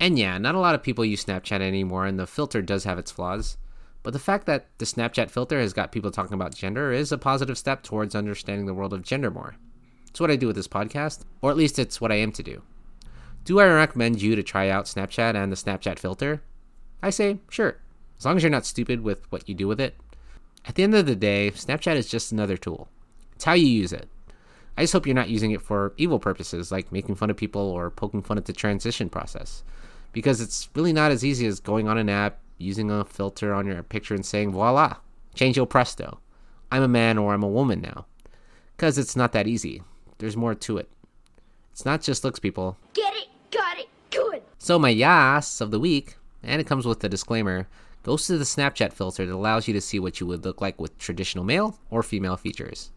And 0.00 0.18
yeah, 0.18 0.36
not 0.38 0.56
a 0.56 0.58
lot 0.58 0.74
of 0.74 0.82
people 0.82 1.04
use 1.04 1.24
Snapchat 1.24 1.60
anymore, 1.60 2.06
and 2.06 2.18
the 2.18 2.26
filter 2.26 2.60
does 2.60 2.82
have 2.82 2.98
its 2.98 3.12
flaws. 3.12 3.56
But 4.02 4.14
the 4.14 4.18
fact 4.18 4.46
that 4.46 4.66
the 4.78 4.84
Snapchat 4.84 5.30
filter 5.30 5.60
has 5.60 5.72
got 5.72 5.92
people 5.92 6.10
talking 6.10 6.34
about 6.34 6.56
gender 6.56 6.90
is 6.90 7.12
a 7.12 7.18
positive 7.18 7.56
step 7.56 7.84
towards 7.84 8.16
understanding 8.16 8.66
the 8.66 8.74
world 8.74 8.94
of 8.94 9.02
gender 9.02 9.30
more. 9.30 9.54
It's 10.08 10.18
what 10.18 10.32
I 10.32 10.34
do 10.34 10.48
with 10.48 10.56
this 10.56 10.66
podcast, 10.66 11.20
or 11.40 11.52
at 11.52 11.56
least 11.56 11.78
it's 11.78 12.00
what 12.00 12.10
I 12.10 12.16
aim 12.16 12.32
to 12.32 12.42
do. 12.42 12.62
Do 13.44 13.60
I 13.60 13.66
recommend 13.66 14.20
you 14.20 14.36
to 14.36 14.42
try 14.42 14.68
out 14.68 14.84
Snapchat 14.84 15.34
and 15.34 15.50
the 15.50 15.56
Snapchat 15.56 15.98
filter? 15.98 16.42
I 17.02 17.10
say, 17.10 17.38
sure, 17.48 17.76
as 18.18 18.24
long 18.24 18.36
as 18.36 18.42
you're 18.42 18.50
not 18.50 18.66
stupid 18.66 19.02
with 19.02 19.30
what 19.32 19.48
you 19.48 19.54
do 19.54 19.66
with 19.66 19.80
it. 19.80 19.96
At 20.66 20.74
the 20.74 20.82
end 20.82 20.94
of 20.94 21.06
the 21.06 21.16
day, 21.16 21.50
Snapchat 21.54 21.96
is 21.96 22.08
just 22.08 22.32
another 22.32 22.56
tool. 22.56 22.88
It's 23.34 23.44
how 23.44 23.54
you 23.54 23.66
use 23.66 23.92
it. 23.92 24.08
I 24.76 24.82
just 24.82 24.92
hope 24.92 25.06
you're 25.06 25.14
not 25.14 25.30
using 25.30 25.50
it 25.50 25.62
for 25.62 25.94
evil 25.96 26.18
purposes 26.18 26.70
like 26.70 26.92
making 26.92 27.14
fun 27.14 27.30
of 27.30 27.36
people 27.36 27.62
or 27.62 27.90
poking 27.90 28.22
fun 28.22 28.38
at 28.38 28.44
the 28.44 28.52
transition 28.52 29.08
process 29.08 29.62
because 30.12 30.40
it's 30.40 30.68
really 30.74 30.92
not 30.92 31.10
as 31.10 31.24
easy 31.24 31.46
as 31.46 31.60
going 31.60 31.88
on 31.88 31.98
an 31.98 32.08
app, 32.08 32.38
using 32.58 32.90
a 32.90 33.04
filter 33.04 33.54
on 33.54 33.66
your 33.66 33.82
picture, 33.82 34.14
and 34.14 34.26
saying, 34.26 34.52
voila, 34.52 34.96
change 35.34 35.56
your 35.56 35.66
presto. 35.66 36.20
I'm 36.70 36.82
a 36.82 36.88
man 36.88 37.18
or 37.18 37.32
I'm 37.32 37.42
a 37.42 37.48
woman 37.48 37.80
now. 37.80 38.06
Because 38.76 38.98
it's 38.98 39.16
not 39.16 39.32
that 39.32 39.46
easy. 39.46 39.82
There's 40.18 40.36
more 40.36 40.54
to 40.54 40.78
it. 40.78 40.90
It's 41.72 41.84
not 41.84 42.02
just 42.02 42.24
looks, 42.24 42.38
people. 42.38 42.76
Get 42.94 43.09
good. 44.10 44.42
So, 44.58 44.78
my 44.78 44.92
yaas 44.94 45.60
of 45.60 45.70
the 45.70 45.80
week, 45.80 46.16
and 46.42 46.60
it 46.60 46.66
comes 46.66 46.86
with 46.86 47.02
a 47.04 47.08
disclaimer, 47.08 47.66
goes 48.02 48.26
to 48.26 48.38
the 48.38 48.44
Snapchat 48.44 48.92
filter 48.92 49.26
that 49.26 49.34
allows 49.34 49.68
you 49.68 49.74
to 49.74 49.80
see 49.80 49.98
what 49.98 50.20
you 50.20 50.26
would 50.26 50.44
look 50.44 50.60
like 50.60 50.80
with 50.80 50.96
traditional 50.98 51.44
male 51.44 51.78
or 51.90 52.02
female 52.02 52.36
features. 52.36 52.90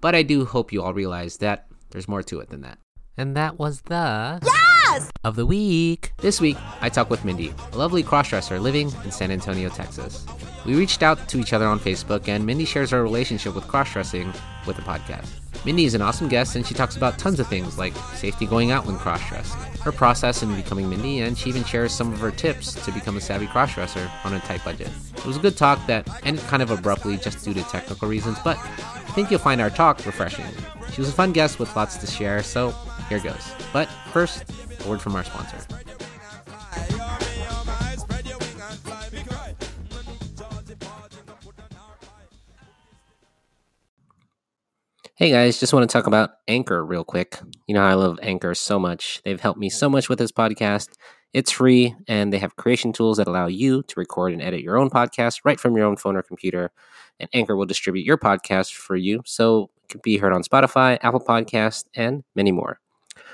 But 0.00 0.14
I 0.14 0.22
do 0.22 0.44
hope 0.44 0.72
you 0.72 0.82
all 0.82 0.94
realize 0.94 1.38
that 1.38 1.66
there's 1.90 2.08
more 2.08 2.22
to 2.24 2.40
it 2.40 2.50
than 2.50 2.60
that. 2.62 2.78
And 3.16 3.36
that 3.36 3.58
was 3.58 3.82
the 3.82 4.38
Yes! 4.44 5.10
of 5.24 5.36
the 5.36 5.44
week. 5.46 6.12
This 6.18 6.40
week, 6.40 6.56
I 6.80 6.88
talk 6.88 7.10
with 7.10 7.24
Mindi, 7.24 7.52
a 7.72 7.76
lovely 7.76 8.02
crossdresser 8.04 8.60
living 8.60 8.92
in 9.04 9.10
San 9.10 9.30
Antonio, 9.30 9.68
Texas. 9.68 10.24
We 10.64 10.74
reached 10.76 11.02
out 11.02 11.28
to 11.28 11.38
each 11.38 11.52
other 11.52 11.66
on 11.66 11.80
Facebook, 11.80 12.28
and 12.28 12.46
Mindi 12.46 12.64
shares 12.64 12.90
her 12.90 13.02
relationship 13.02 13.54
with 13.54 13.64
crossdressing 13.64 14.34
with 14.66 14.76
the 14.76 14.82
podcast. 14.82 15.28
Mindi 15.64 15.84
is 15.84 15.94
an 15.94 16.02
awesome 16.02 16.28
guest, 16.28 16.56
and 16.56 16.66
she 16.66 16.74
talks 16.74 16.96
about 16.96 17.18
tons 17.18 17.40
of 17.40 17.46
things 17.48 17.78
like 17.78 17.94
safety 18.14 18.46
going 18.46 18.70
out 18.70 18.86
when 18.86 18.96
crossdressed, 18.96 19.54
her 19.80 19.92
process 19.92 20.42
in 20.42 20.54
becoming 20.54 20.88
Mindi, 20.88 21.20
and 21.20 21.36
she 21.36 21.50
even 21.50 21.64
shares 21.64 21.92
some 21.92 22.12
of 22.12 22.20
her 22.20 22.30
tips 22.30 22.74
to 22.84 22.92
become 22.92 23.16
a 23.16 23.20
savvy 23.20 23.46
crossdresser 23.46 24.08
on 24.24 24.34
a 24.34 24.40
tight 24.40 24.64
budget. 24.64 24.88
It 25.16 25.26
was 25.26 25.36
a 25.36 25.40
good 25.40 25.56
talk 25.56 25.84
that 25.86 26.08
ended 26.24 26.44
kind 26.44 26.62
of 26.62 26.70
abruptly 26.70 27.16
just 27.16 27.44
due 27.44 27.54
to 27.54 27.62
technical 27.64 28.08
reasons, 28.08 28.38
but 28.44 28.56
I 28.58 29.12
think 29.14 29.30
you'll 29.30 29.40
find 29.40 29.60
our 29.60 29.70
talk 29.70 30.04
refreshing. 30.06 30.46
She 30.92 31.00
was 31.00 31.10
a 31.10 31.12
fun 31.12 31.32
guest 31.32 31.58
with 31.58 31.74
lots 31.76 31.96
to 31.98 32.06
share, 32.06 32.42
so 32.42 32.70
here 33.08 33.20
goes. 33.20 33.52
But 33.72 33.86
first, 34.12 34.44
a 34.84 34.88
word 34.88 35.00
from 35.00 35.16
our 35.16 35.24
sponsor. 35.24 35.58
Hey 45.18 45.32
guys, 45.32 45.58
just 45.58 45.72
want 45.72 45.82
to 45.82 45.92
talk 45.92 46.06
about 46.06 46.30
Anchor 46.46 46.86
real 46.86 47.02
quick. 47.02 47.40
You 47.66 47.74
know 47.74 47.82
I 47.82 47.94
love 47.94 48.20
Anchor 48.22 48.54
so 48.54 48.78
much. 48.78 49.20
They've 49.24 49.40
helped 49.40 49.58
me 49.58 49.68
so 49.68 49.90
much 49.90 50.08
with 50.08 50.20
this 50.20 50.30
podcast. 50.30 50.90
It's 51.32 51.50
free, 51.50 51.96
and 52.06 52.32
they 52.32 52.38
have 52.38 52.54
creation 52.54 52.92
tools 52.92 53.16
that 53.16 53.26
allow 53.26 53.48
you 53.48 53.82
to 53.82 53.94
record 53.98 54.32
and 54.32 54.40
edit 54.40 54.60
your 54.60 54.78
own 54.78 54.90
podcast 54.90 55.40
right 55.42 55.58
from 55.58 55.76
your 55.76 55.86
own 55.86 55.96
phone 55.96 56.14
or 56.14 56.22
computer. 56.22 56.70
And 57.18 57.28
Anchor 57.32 57.56
will 57.56 57.66
distribute 57.66 58.06
your 58.06 58.16
podcast 58.16 58.74
for 58.74 58.94
you 58.94 59.22
so 59.24 59.72
it 59.82 59.88
can 59.88 60.00
be 60.04 60.18
heard 60.18 60.32
on 60.32 60.44
Spotify, 60.44 60.98
Apple 61.02 61.18
Podcast, 61.18 61.86
and 61.96 62.22
many 62.36 62.52
more. 62.52 62.78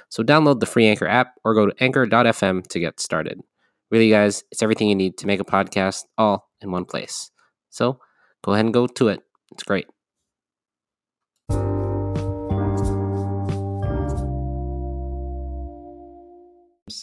So 0.09 0.23
download 0.23 0.61
the 0.61 0.67
free 0.67 0.87
Anchor 0.87 1.07
app 1.07 1.35
or 1.45 1.53
go 1.53 1.67
to 1.67 1.85
anchor.fm 1.85 2.67
to 2.67 2.81
get 2.81 2.99
started. 2.99 3.43
Really, 3.91 4.09
guys, 4.09 4.43
it's 4.51 4.63
everything 4.63 4.89
you 4.89 4.95
need 4.95 5.19
to 5.19 5.27
make 5.27 5.39
a 5.39 5.45
podcast 5.45 6.05
all 6.17 6.49
in 6.63 6.71
one 6.71 6.87
place. 6.87 7.31
So 7.69 8.01
go 8.41 8.55
ahead 8.55 8.65
and 8.65 8.73
go 8.73 8.87
to 8.87 9.09
it. 9.09 9.21
It's 9.53 9.65
great. 9.65 9.85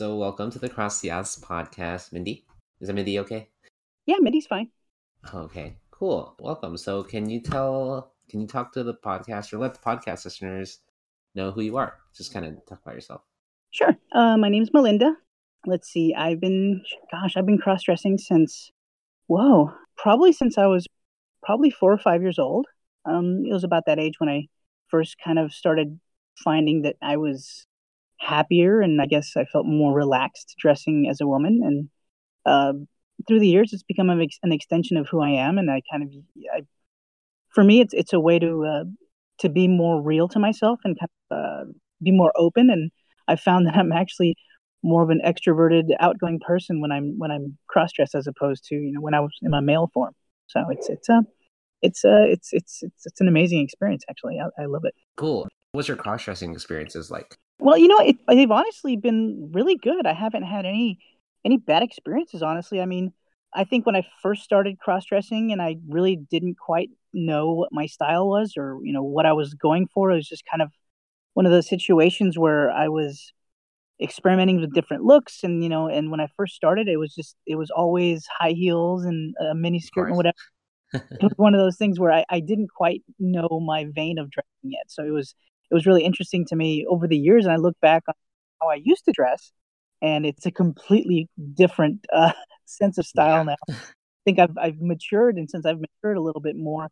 So, 0.01 0.15
welcome 0.15 0.49
to 0.49 0.57
the 0.57 0.67
Cross 0.67 1.03
Yaas 1.03 1.39
podcast, 1.39 2.11
Mindi. 2.11 2.43
Is 2.79 2.87
that 2.87 2.95
Mindi 2.95 3.19
okay? 3.19 3.49
Yeah, 4.07 4.15
Mindi's 4.19 4.47
fine. 4.47 4.71
Okay, 5.31 5.75
cool. 5.91 6.35
Welcome. 6.39 6.75
So, 6.77 7.03
can 7.03 7.29
you 7.29 7.39
tell, 7.39 8.11
can 8.27 8.41
you 8.41 8.47
talk 8.47 8.73
to 8.73 8.83
the 8.83 8.95
podcast 8.95 9.53
or 9.53 9.59
let 9.59 9.75
the 9.75 9.79
podcast 9.79 10.25
listeners 10.25 10.79
know 11.35 11.51
who 11.51 11.61
you 11.61 11.77
are? 11.77 11.99
Just 12.17 12.33
kind 12.33 12.47
of 12.47 12.65
talk 12.65 12.81
about 12.81 12.95
yourself. 12.95 13.21
Sure. 13.69 13.95
Uh, 14.11 14.37
my 14.37 14.49
name's 14.49 14.73
Melinda. 14.73 15.15
Let's 15.67 15.87
see. 15.91 16.15
I've 16.15 16.39
been, 16.39 16.81
gosh, 17.11 17.37
I've 17.37 17.45
been 17.45 17.59
cross 17.59 17.83
dressing 17.83 18.17
since, 18.17 18.71
whoa, 19.27 19.71
probably 19.97 20.33
since 20.33 20.57
I 20.57 20.65
was 20.65 20.87
probably 21.43 21.69
four 21.69 21.93
or 21.93 21.99
five 21.99 22.23
years 22.23 22.39
old. 22.39 22.65
Um, 23.05 23.43
it 23.47 23.53
was 23.53 23.63
about 23.63 23.83
that 23.85 23.99
age 23.99 24.15
when 24.17 24.29
I 24.29 24.47
first 24.87 25.17
kind 25.23 25.37
of 25.37 25.53
started 25.53 25.99
finding 26.43 26.81
that 26.81 26.95
I 27.03 27.17
was 27.17 27.67
happier 28.21 28.81
and 28.81 29.01
I 29.01 29.05
guess 29.07 29.31
I 29.35 29.45
felt 29.45 29.65
more 29.65 29.93
relaxed 29.93 30.55
dressing 30.59 31.07
as 31.09 31.19
a 31.21 31.27
woman. 31.27 31.61
And 31.63 31.89
uh, 32.45 32.73
through 33.27 33.39
the 33.39 33.47
years, 33.47 33.73
it's 33.73 33.83
become 33.83 34.09
an, 34.09 34.21
ex- 34.21 34.39
an 34.43 34.51
extension 34.51 34.97
of 34.97 35.07
who 35.09 35.21
I 35.21 35.29
am. 35.29 35.57
And 35.57 35.69
I 35.69 35.81
kind 35.91 36.03
of, 36.03 36.09
I, 36.55 36.61
for 37.49 37.63
me, 37.63 37.81
it's 37.81 37.93
it's 37.93 38.13
a 38.13 38.19
way 38.19 38.39
to 38.39 38.65
uh, 38.65 38.83
to 39.39 39.49
be 39.49 39.67
more 39.67 40.01
real 40.01 40.27
to 40.29 40.39
myself 40.39 40.79
and 40.83 40.97
kind 40.97 41.09
of 41.31 41.37
uh, 41.37 41.71
be 42.01 42.11
more 42.11 42.31
open. 42.35 42.69
And 42.69 42.91
I 43.27 43.35
found 43.35 43.65
that 43.67 43.75
I'm 43.75 43.91
actually 43.91 44.35
more 44.83 45.03
of 45.03 45.09
an 45.09 45.21
extroverted, 45.23 45.83
outgoing 45.99 46.39
person 46.39 46.81
when 46.81 46.91
I'm 46.91 47.15
when 47.17 47.31
I'm 47.31 47.57
cross 47.67 47.91
dressed 47.93 48.15
as 48.15 48.27
opposed 48.27 48.63
to 48.65 48.75
you 48.75 48.93
know 48.93 49.01
when 49.01 49.13
I 49.13 49.19
was 49.19 49.31
in 49.41 49.51
my 49.51 49.59
male 49.59 49.89
form. 49.93 50.13
So 50.47 50.63
it's 50.69 50.89
it's 50.89 51.09
a 51.09 51.15
uh, 51.15 51.21
it's 51.81 52.05
uh 52.05 52.25
it's 52.27 52.49
it's 52.51 52.83
it's 52.83 53.05
it's 53.05 53.21
an 53.21 53.27
amazing 53.27 53.61
experience 53.61 54.03
actually. 54.09 54.39
I, 54.39 54.61
I 54.61 54.65
love 54.65 54.83
it. 54.85 54.93
Cool. 55.17 55.47
What's 55.73 55.87
your 55.87 55.97
cross 55.97 56.25
dressing 56.25 56.51
experiences 56.53 57.09
like? 57.09 57.37
Well, 57.61 57.77
you 57.77 57.87
know, 57.87 57.99
it, 57.99 58.17
they've 58.27 58.49
honestly 58.49 58.97
been 58.97 59.51
really 59.53 59.75
good. 59.77 60.07
I 60.07 60.13
haven't 60.13 60.43
had 60.43 60.65
any 60.65 60.99
any 61.45 61.57
bad 61.57 61.83
experiences. 61.83 62.41
Honestly, 62.41 62.81
I 62.81 62.85
mean, 62.85 63.13
I 63.53 63.63
think 63.63 63.85
when 63.85 63.95
I 63.95 64.05
first 64.21 64.43
started 64.43 64.79
cross 64.79 65.05
dressing 65.05 65.51
and 65.51 65.61
I 65.61 65.77
really 65.87 66.15
didn't 66.15 66.55
quite 66.57 66.89
know 67.13 67.51
what 67.53 67.69
my 67.71 67.85
style 67.85 68.27
was 68.27 68.53
or 68.57 68.79
you 68.83 68.91
know 68.93 69.03
what 69.03 69.25
I 69.27 69.33
was 69.33 69.53
going 69.53 69.87
for, 69.93 70.11
it 70.11 70.15
was 70.15 70.27
just 70.27 70.43
kind 70.49 70.61
of 70.63 70.71
one 71.33 71.45
of 71.45 71.51
those 71.51 71.69
situations 71.69 72.37
where 72.37 72.71
I 72.71 72.87
was 72.89 73.31
experimenting 74.01 74.59
with 74.59 74.73
different 74.73 75.03
looks 75.03 75.43
and 75.43 75.63
you 75.63 75.69
know 75.69 75.87
and 75.87 76.09
when 76.09 76.19
i 76.19 76.27
first 76.35 76.55
started 76.55 76.87
it 76.87 76.97
was 76.97 77.13
just 77.13 77.35
it 77.45 77.55
was 77.55 77.69
always 77.69 78.25
high 78.39 78.51
heels 78.51 79.05
and 79.05 79.35
a 79.39 79.53
mini 79.53 79.79
skirt 79.79 80.07
and 80.07 80.17
whatever 80.17 80.35
it 81.19 81.23
was 81.23 81.33
one 81.37 81.53
of 81.53 81.59
those 81.59 81.77
things 81.77 81.99
where 81.99 82.11
I, 82.11 82.25
I 82.29 82.39
didn't 82.39 82.69
quite 82.75 83.03
know 83.19 83.61
my 83.65 83.85
vein 83.93 84.17
of 84.17 84.29
dressing 84.31 84.71
yet 84.71 84.85
so 84.87 85.03
it 85.05 85.11
was 85.11 85.35
it 85.71 85.73
was 85.73 85.85
really 85.85 86.03
interesting 86.03 86.45
to 86.45 86.55
me 86.55 86.85
over 86.89 87.07
the 87.07 87.17
years 87.17 87.45
and 87.45 87.53
i 87.53 87.57
look 87.57 87.75
back 87.81 88.03
on 88.07 88.13
how 88.61 88.69
i 88.69 88.75
used 88.75 89.05
to 89.05 89.11
dress 89.11 89.51
and 90.01 90.25
it's 90.25 90.45
a 90.45 90.51
completely 90.51 91.29
different 91.53 92.05
uh, 92.13 92.31
sense 92.65 92.97
of 92.97 93.05
style 93.05 93.45
now. 93.45 93.55
I 93.69 93.75
think 94.25 94.39
I've, 94.39 94.57
I've 94.57 94.81
matured 94.81 95.37
and 95.37 95.49
since 95.49 95.65
i've 95.65 95.79
matured 95.79 96.17
a 96.17 96.21
little 96.21 96.41
bit 96.41 96.55
more 96.55 96.89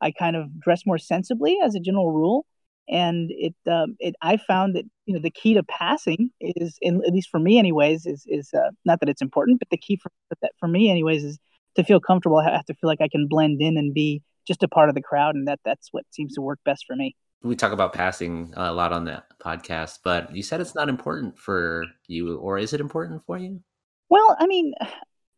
i 0.00 0.10
kind 0.10 0.36
of 0.36 0.60
dress 0.60 0.82
more 0.86 0.98
sensibly 0.98 1.58
as 1.62 1.74
a 1.74 1.80
general 1.80 2.12
rule 2.12 2.46
and 2.88 3.30
it 3.30 3.54
um, 3.70 3.96
it 4.00 4.16
I 4.22 4.36
found 4.36 4.74
that 4.74 4.84
you 5.06 5.14
know 5.14 5.20
the 5.20 5.30
key 5.30 5.54
to 5.54 5.62
passing 5.62 6.30
is 6.40 6.78
in 6.80 7.00
at 7.06 7.12
least 7.12 7.30
for 7.30 7.38
me 7.38 7.58
anyways 7.58 8.06
is 8.06 8.24
is 8.26 8.50
uh, 8.52 8.70
not 8.84 8.98
that 9.00 9.08
it's 9.08 9.22
important 9.22 9.60
but 9.60 9.70
the 9.70 9.76
key 9.76 9.96
for 10.02 10.10
that 10.40 10.50
for 10.58 10.66
me 10.66 10.90
anyways 10.90 11.22
is 11.22 11.38
to 11.76 11.84
feel 11.84 12.00
comfortable. 12.00 12.38
I 12.38 12.50
have 12.50 12.66
to 12.66 12.74
feel 12.74 12.88
like 12.88 13.00
I 13.00 13.08
can 13.08 13.26
blend 13.28 13.60
in 13.60 13.76
and 13.76 13.94
be 13.94 14.22
just 14.46 14.62
a 14.62 14.68
part 14.68 14.88
of 14.88 14.94
the 14.94 15.02
crowd 15.02 15.34
and 15.34 15.46
that 15.48 15.60
that's 15.64 15.88
what 15.92 16.04
seems 16.10 16.34
to 16.34 16.42
work 16.42 16.58
best 16.64 16.84
for 16.86 16.96
me. 16.96 17.16
We 17.42 17.56
talk 17.56 17.72
about 17.72 17.92
passing 17.92 18.52
a 18.56 18.72
lot 18.72 18.92
on 18.92 19.04
the 19.04 19.22
podcast, 19.40 20.00
but 20.04 20.34
you 20.34 20.42
said 20.42 20.60
it's 20.60 20.74
not 20.74 20.88
important 20.88 21.38
for 21.38 21.84
you 22.06 22.36
or 22.36 22.58
is 22.58 22.72
it 22.72 22.80
important 22.80 23.24
for 23.24 23.36
you? 23.36 23.60
Well, 24.08 24.36
I 24.38 24.46
mean, 24.46 24.74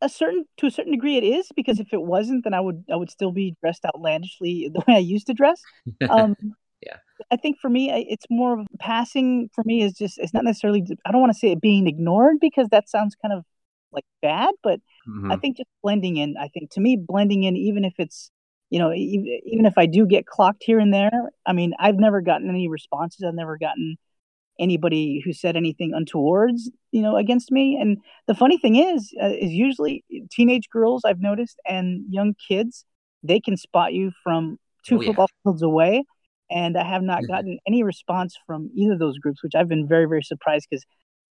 a 0.00 0.08
certain 0.08 0.44
to 0.58 0.66
a 0.66 0.70
certain 0.70 0.92
degree 0.92 1.16
it 1.16 1.24
is 1.24 1.48
because 1.56 1.80
if 1.80 1.92
it 1.92 2.02
wasn't 2.02 2.44
then 2.44 2.52
I 2.52 2.60
would 2.60 2.84
I 2.92 2.96
would 2.96 3.10
still 3.10 3.32
be 3.32 3.56
dressed 3.62 3.84
outlandishly 3.86 4.70
the 4.74 4.82
way 4.86 4.96
I 4.96 4.98
used 4.98 5.26
to 5.28 5.34
dress. 5.34 5.60
Um, 6.10 6.36
yeah. 6.84 6.96
I 7.30 7.36
think 7.36 7.58
for 7.58 7.70
me, 7.70 7.90
it's 8.10 8.26
more 8.28 8.60
of 8.60 8.66
passing. 8.78 9.48
For 9.54 9.64
me, 9.64 9.82
is 9.82 9.94
just 9.94 10.18
it's 10.18 10.34
not 10.34 10.44
necessarily. 10.44 10.84
I 11.06 11.12
don't 11.12 11.20
want 11.20 11.32
to 11.32 11.38
say 11.38 11.52
it 11.52 11.60
being 11.60 11.86
ignored 11.86 12.36
because 12.40 12.68
that 12.70 12.90
sounds 12.90 13.14
kind 13.14 13.32
of 13.32 13.44
like 13.92 14.04
bad, 14.20 14.54
but 14.62 14.80
mm-hmm. 15.08 15.32
I 15.32 15.36
think 15.36 15.56
just 15.56 15.70
blending 15.82 16.16
in. 16.16 16.36
I 16.36 16.48
think 16.48 16.70
to 16.72 16.80
me, 16.80 16.96
blending 16.96 17.44
in, 17.44 17.56
even 17.56 17.84
if 17.84 17.94
it's 17.98 18.30
you 18.74 18.80
know, 18.80 18.92
even 18.92 19.66
if 19.66 19.78
I 19.78 19.86
do 19.86 20.04
get 20.04 20.26
clocked 20.26 20.64
here 20.66 20.80
and 20.80 20.92
there, 20.92 21.30
I 21.46 21.52
mean, 21.52 21.74
I've 21.78 21.94
never 21.94 22.20
gotten 22.20 22.48
any 22.48 22.66
responses. 22.66 23.22
I've 23.24 23.32
never 23.32 23.56
gotten 23.56 23.94
anybody 24.58 25.22
who 25.24 25.32
said 25.32 25.54
anything 25.54 25.94
untowards, 25.94 26.72
you 26.90 27.00
know, 27.00 27.14
against 27.14 27.52
me. 27.52 27.78
And 27.80 27.98
the 28.26 28.34
funny 28.34 28.58
thing 28.58 28.74
is, 28.74 29.14
uh, 29.22 29.28
is 29.28 29.52
usually 29.52 30.04
teenage 30.28 30.68
girls 30.70 31.02
I've 31.04 31.20
noticed 31.20 31.56
and 31.64 32.02
young 32.10 32.34
kids, 32.48 32.84
they 33.22 33.38
can 33.38 33.56
spot 33.56 33.92
you 33.92 34.10
from 34.24 34.58
two 34.84 34.98
oh, 34.98 35.02
football 35.02 35.28
yeah. 35.30 35.42
fields 35.44 35.62
away 35.62 36.02
and 36.50 36.76
I 36.76 36.82
have 36.82 37.02
not 37.02 37.18
mm-hmm. 37.18 37.32
gotten 37.32 37.58
any 37.68 37.84
response 37.84 38.36
from 38.44 38.70
either 38.74 38.94
of 38.94 38.98
those 38.98 39.18
groups, 39.18 39.40
which 39.44 39.54
I've 39.54 39.68
been 39.68 39.86
very, 39.86 40.06
very 40.06 40.24
surprised 40.24 40.66
because 40.68 40.84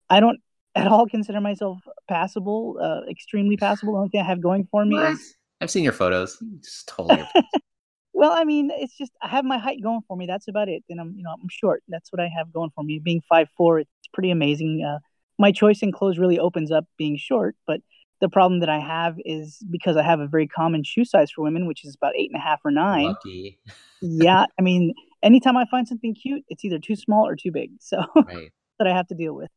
I 0.09 0.21
don't 0.21 0.39
at 0.75 0.88
all 0.88 1.07
consider 1.07 1.41
myself 1.41 1.79
passable, 2.07 2.77
uh, 2.81 3.01
extremely 3.12 3.57
passable. 3.57 3.95
The 3.95 3.97
only 3.97 4.09
thing 4.12 4.21
I 4.21 4.27
have 4.27 4.41
going 4.41 4.65
for 4.71 4.85
me 4.85 4.95
what? 4.95 5.12
is 5.12 5.35
I've 5.63 5.72
seen 5.72 5.84
your 5.84 5.93
photos. 5.93 6.38
Just 6.62 6.88
totally. 6.88 7.24
well, 8.13 8.32
I 8.32 8.43
mean, 8.43 8.70
it's 8.74 8.98
just 8.98 9.12
I 9.22 9.29
have 9.29 9.46
my 9.46 9.58
height 9.58 9.82
going 9.82 10.01
for 10.08 10.17
me. 10.17 10.25
That's 10.25 10.48
about 10.48 10.70
it. 10.70 10.84
And 10.89 11.00
I'm, 11.00 11.13
you 11.15 11.24
know, 11.24 11.32
I'm 11.32 11.48
short. 11.50 11.84
That's 11.88 12.12
what 12.12 12.20
I 12.20 12.29
have 12.38 12.51
going 12.51 12.72
for 12.75 12.84
me. 12.84 13.00
Being 13.00 13.22
five 13.29 13.48
four, 13.55 13.79
it's 13.79 13.89
pretty 14.13 14.32
amazing. 14.32 14.86
Uh, 14.86 15.00
my 15.39 15.51
choice 15.51 15.82
in 15.82 15.91
clothes 15.91 16.20
really 16.20 16.38
opens 16.38 16.72
up 16.72 16.86
being 16.98 17.17
short, 17.17 17.55
but 17.65 17.82
the 18.22 18.29
problem 18.29 18.62
that 18.62 18.70
I 18.70 18.79
have 18.79 19.15
is 19.25 19.62
because 19.70 19.98
I 19.98 20.03
have 20.03 20.20
a 20.20 20.27
very 20.27 20.48
common 20.48 20.84
shoe 20.84 21.03
size 21.03 21.32
for 21.32 21.43
women, 21.43 21.65
which 21.65 21.84
is 21.84 21.96
about 21.96 22.13
eight 22.15 22.29
and 22.32 22.39
a 22.39 22.43
half 22.43 22.60
or 22.63 22.72
nine. 22.72 23.05
Lucky. 23.05 23.60
yeah, 24.01 24.46
I 24.58 24.62
mean, 24.62 24.93
anytime 25.22 25.58
I 25.58 25.65
find 25.70 25.88
something 25.88 26.15
cute, 26.15 26.43
it's 26.48 26.63
either 26.63 26.79
too 26.79 26.96
small 26.96 27.27
or 27.27 27.36
too 27.36 27.51
big. 27.51 27.72
So 27.79 28.01
right. 28.15 28.51
that 28.79 28.88
I 28.88 28.96
have 28.96 29.08
to 29.08 29.15
deal 29.15 29.34
with. 29.34 29.50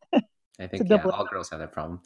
I 0.59 0.67
think 0.67 0.89
yeah, 0.89 1.03
all 1.05 1.27
girls 1.27 1.51
have 1.51 1.61
that 1.61 1.73
problem. 1.73 2.01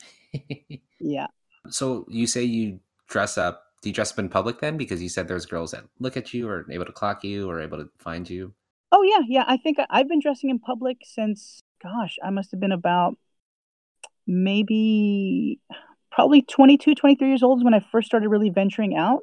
yeah. 1.00 1.28
So 1.68 2.04
you 2.08 2.26
say 2.26 2.42
you 2.42 2.80
dress 3.08 3.38
up. 3.38 3.64
Do 3.82 3.88
you 3.88 3.94
dress 3.94 4.12
up 4.12 4.18
in 4.18 4.28
public 4.28 4.60
then? 4.60 4.76
Because 4.76 5.02
you 5.02 5.08
said 5.08 5.26
there's 5.26 5.46
girls 5.46 5.70
that 5.70 5.84
look 5.98 6.16
at 6.16 6.34
you 6.34 6.48
or 6.48 6.66
able 6.70 6.84
to 6.84 6.92
clock 6.92 7.24
you 7.24 7.48
or 7.48 7.60
able 7.60 7.78
to 7.78 7.88
find 7.98 8.28
you. 8.28 8.52
Oh 8.92 9.02
yeah, 9.02 9.20
yeah. 9.26 9.44
I 9.46 9.56
think 9.56 9.78
I've 9.88 10.08
been 10.08 10.20
dressing 10.20 10.50
in 10.50 10.58
public 10.58 10.98
since 11.04 11.62
gosh, 11.82 12.16
I 12.22 12.30
must 12.30 12.50
have 12.50 12.60
been 12.60 12.72
about 12.72 13.16
maybe 14.26 15.60
probably 16.12 16.42
22, 16.42 16.94
23 16.94 17.28
years 17.28 17.42
old 17.42 17.64
when 17.64 17.74
I 17.74 17.80
first 17.92 18.06
started 18.06 18.28
really 18.28 18.50
venturing 18.50 18.96
out. 18.96 19.20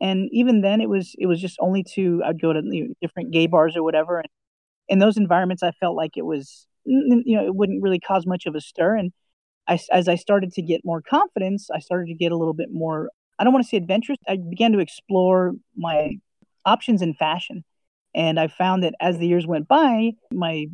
And 0.00 0.28
even 0.32 0.62
then, 0.62 0.80
it 0.80 0.88
was 0.88 1.14
it 1.18 1.26
was 1.26 1.40
just 1.40 1.56
only 1.60 1.84
to 1.94 2.22
I'd 2.24 2.40
go 2.40 2.52
to 2.52 2.62
you 2.64 2.88
know, 2.88 2.94
different 3.00 3.30
gay 3.32 3.46
bars 3.46 3.76
or 3.76 3.82
whatever. 3.82 4.18
And 4.18 4.28
in 4.88 4.98
those 4.98 5.16
environments, 5.16 5.62
I 5.62 5.70
felt 5.72 5.96
like 5.96 6.16
it 6.16 6.24
was 6.24 6.66
you 6.84 7.36
know 7.36 7.46
it 7.46 7.54
wouldn't 7.54 7.82
really 7.82 8.00
cause 8.00 8.26
much 8.26 8.46
of 8.46 8.54
a 8.54 8.60
stir. 8.60 8.96
And 8.96 9.12
I, 9.68 9.78
as 9.92 10.08
I 10.08 10.16
started 10.16 10.52
to 10.54 10.62
get 10.62 10.84
more 10.84 11.02
confidence, 11.02 11.70
I 11.70 11.78
started 11.78 12.06
to 12.08 12.14
get 12.14 12.32
a 12.32 12.36
little 12.36 12.54
bit 12.54 12.68
more. 12.72 13.10
I 13.42 13.44
don't 13.44 13.52
want 13.52 13.64
to 13.64 13.68
say 13.68 13.76
adventurous. 13.76 14.18
I 14.28 14.36
began 14.36 14.72
to 14.72 14.78
explore 14.78 15.52
my 15.76 16.18
options 16.64 17.02
in 17.02 17.14
fashion, 17.14 17.64
and 18.14 18.38
I 18.38 18.46
found 18.46 18.84
that 18.84 18.94
as 19.00 19.18
the 19.18 19.26
years 19.26 19.46
went 19.46 19.66
by, 19.66 20.12
my 20.32 20.66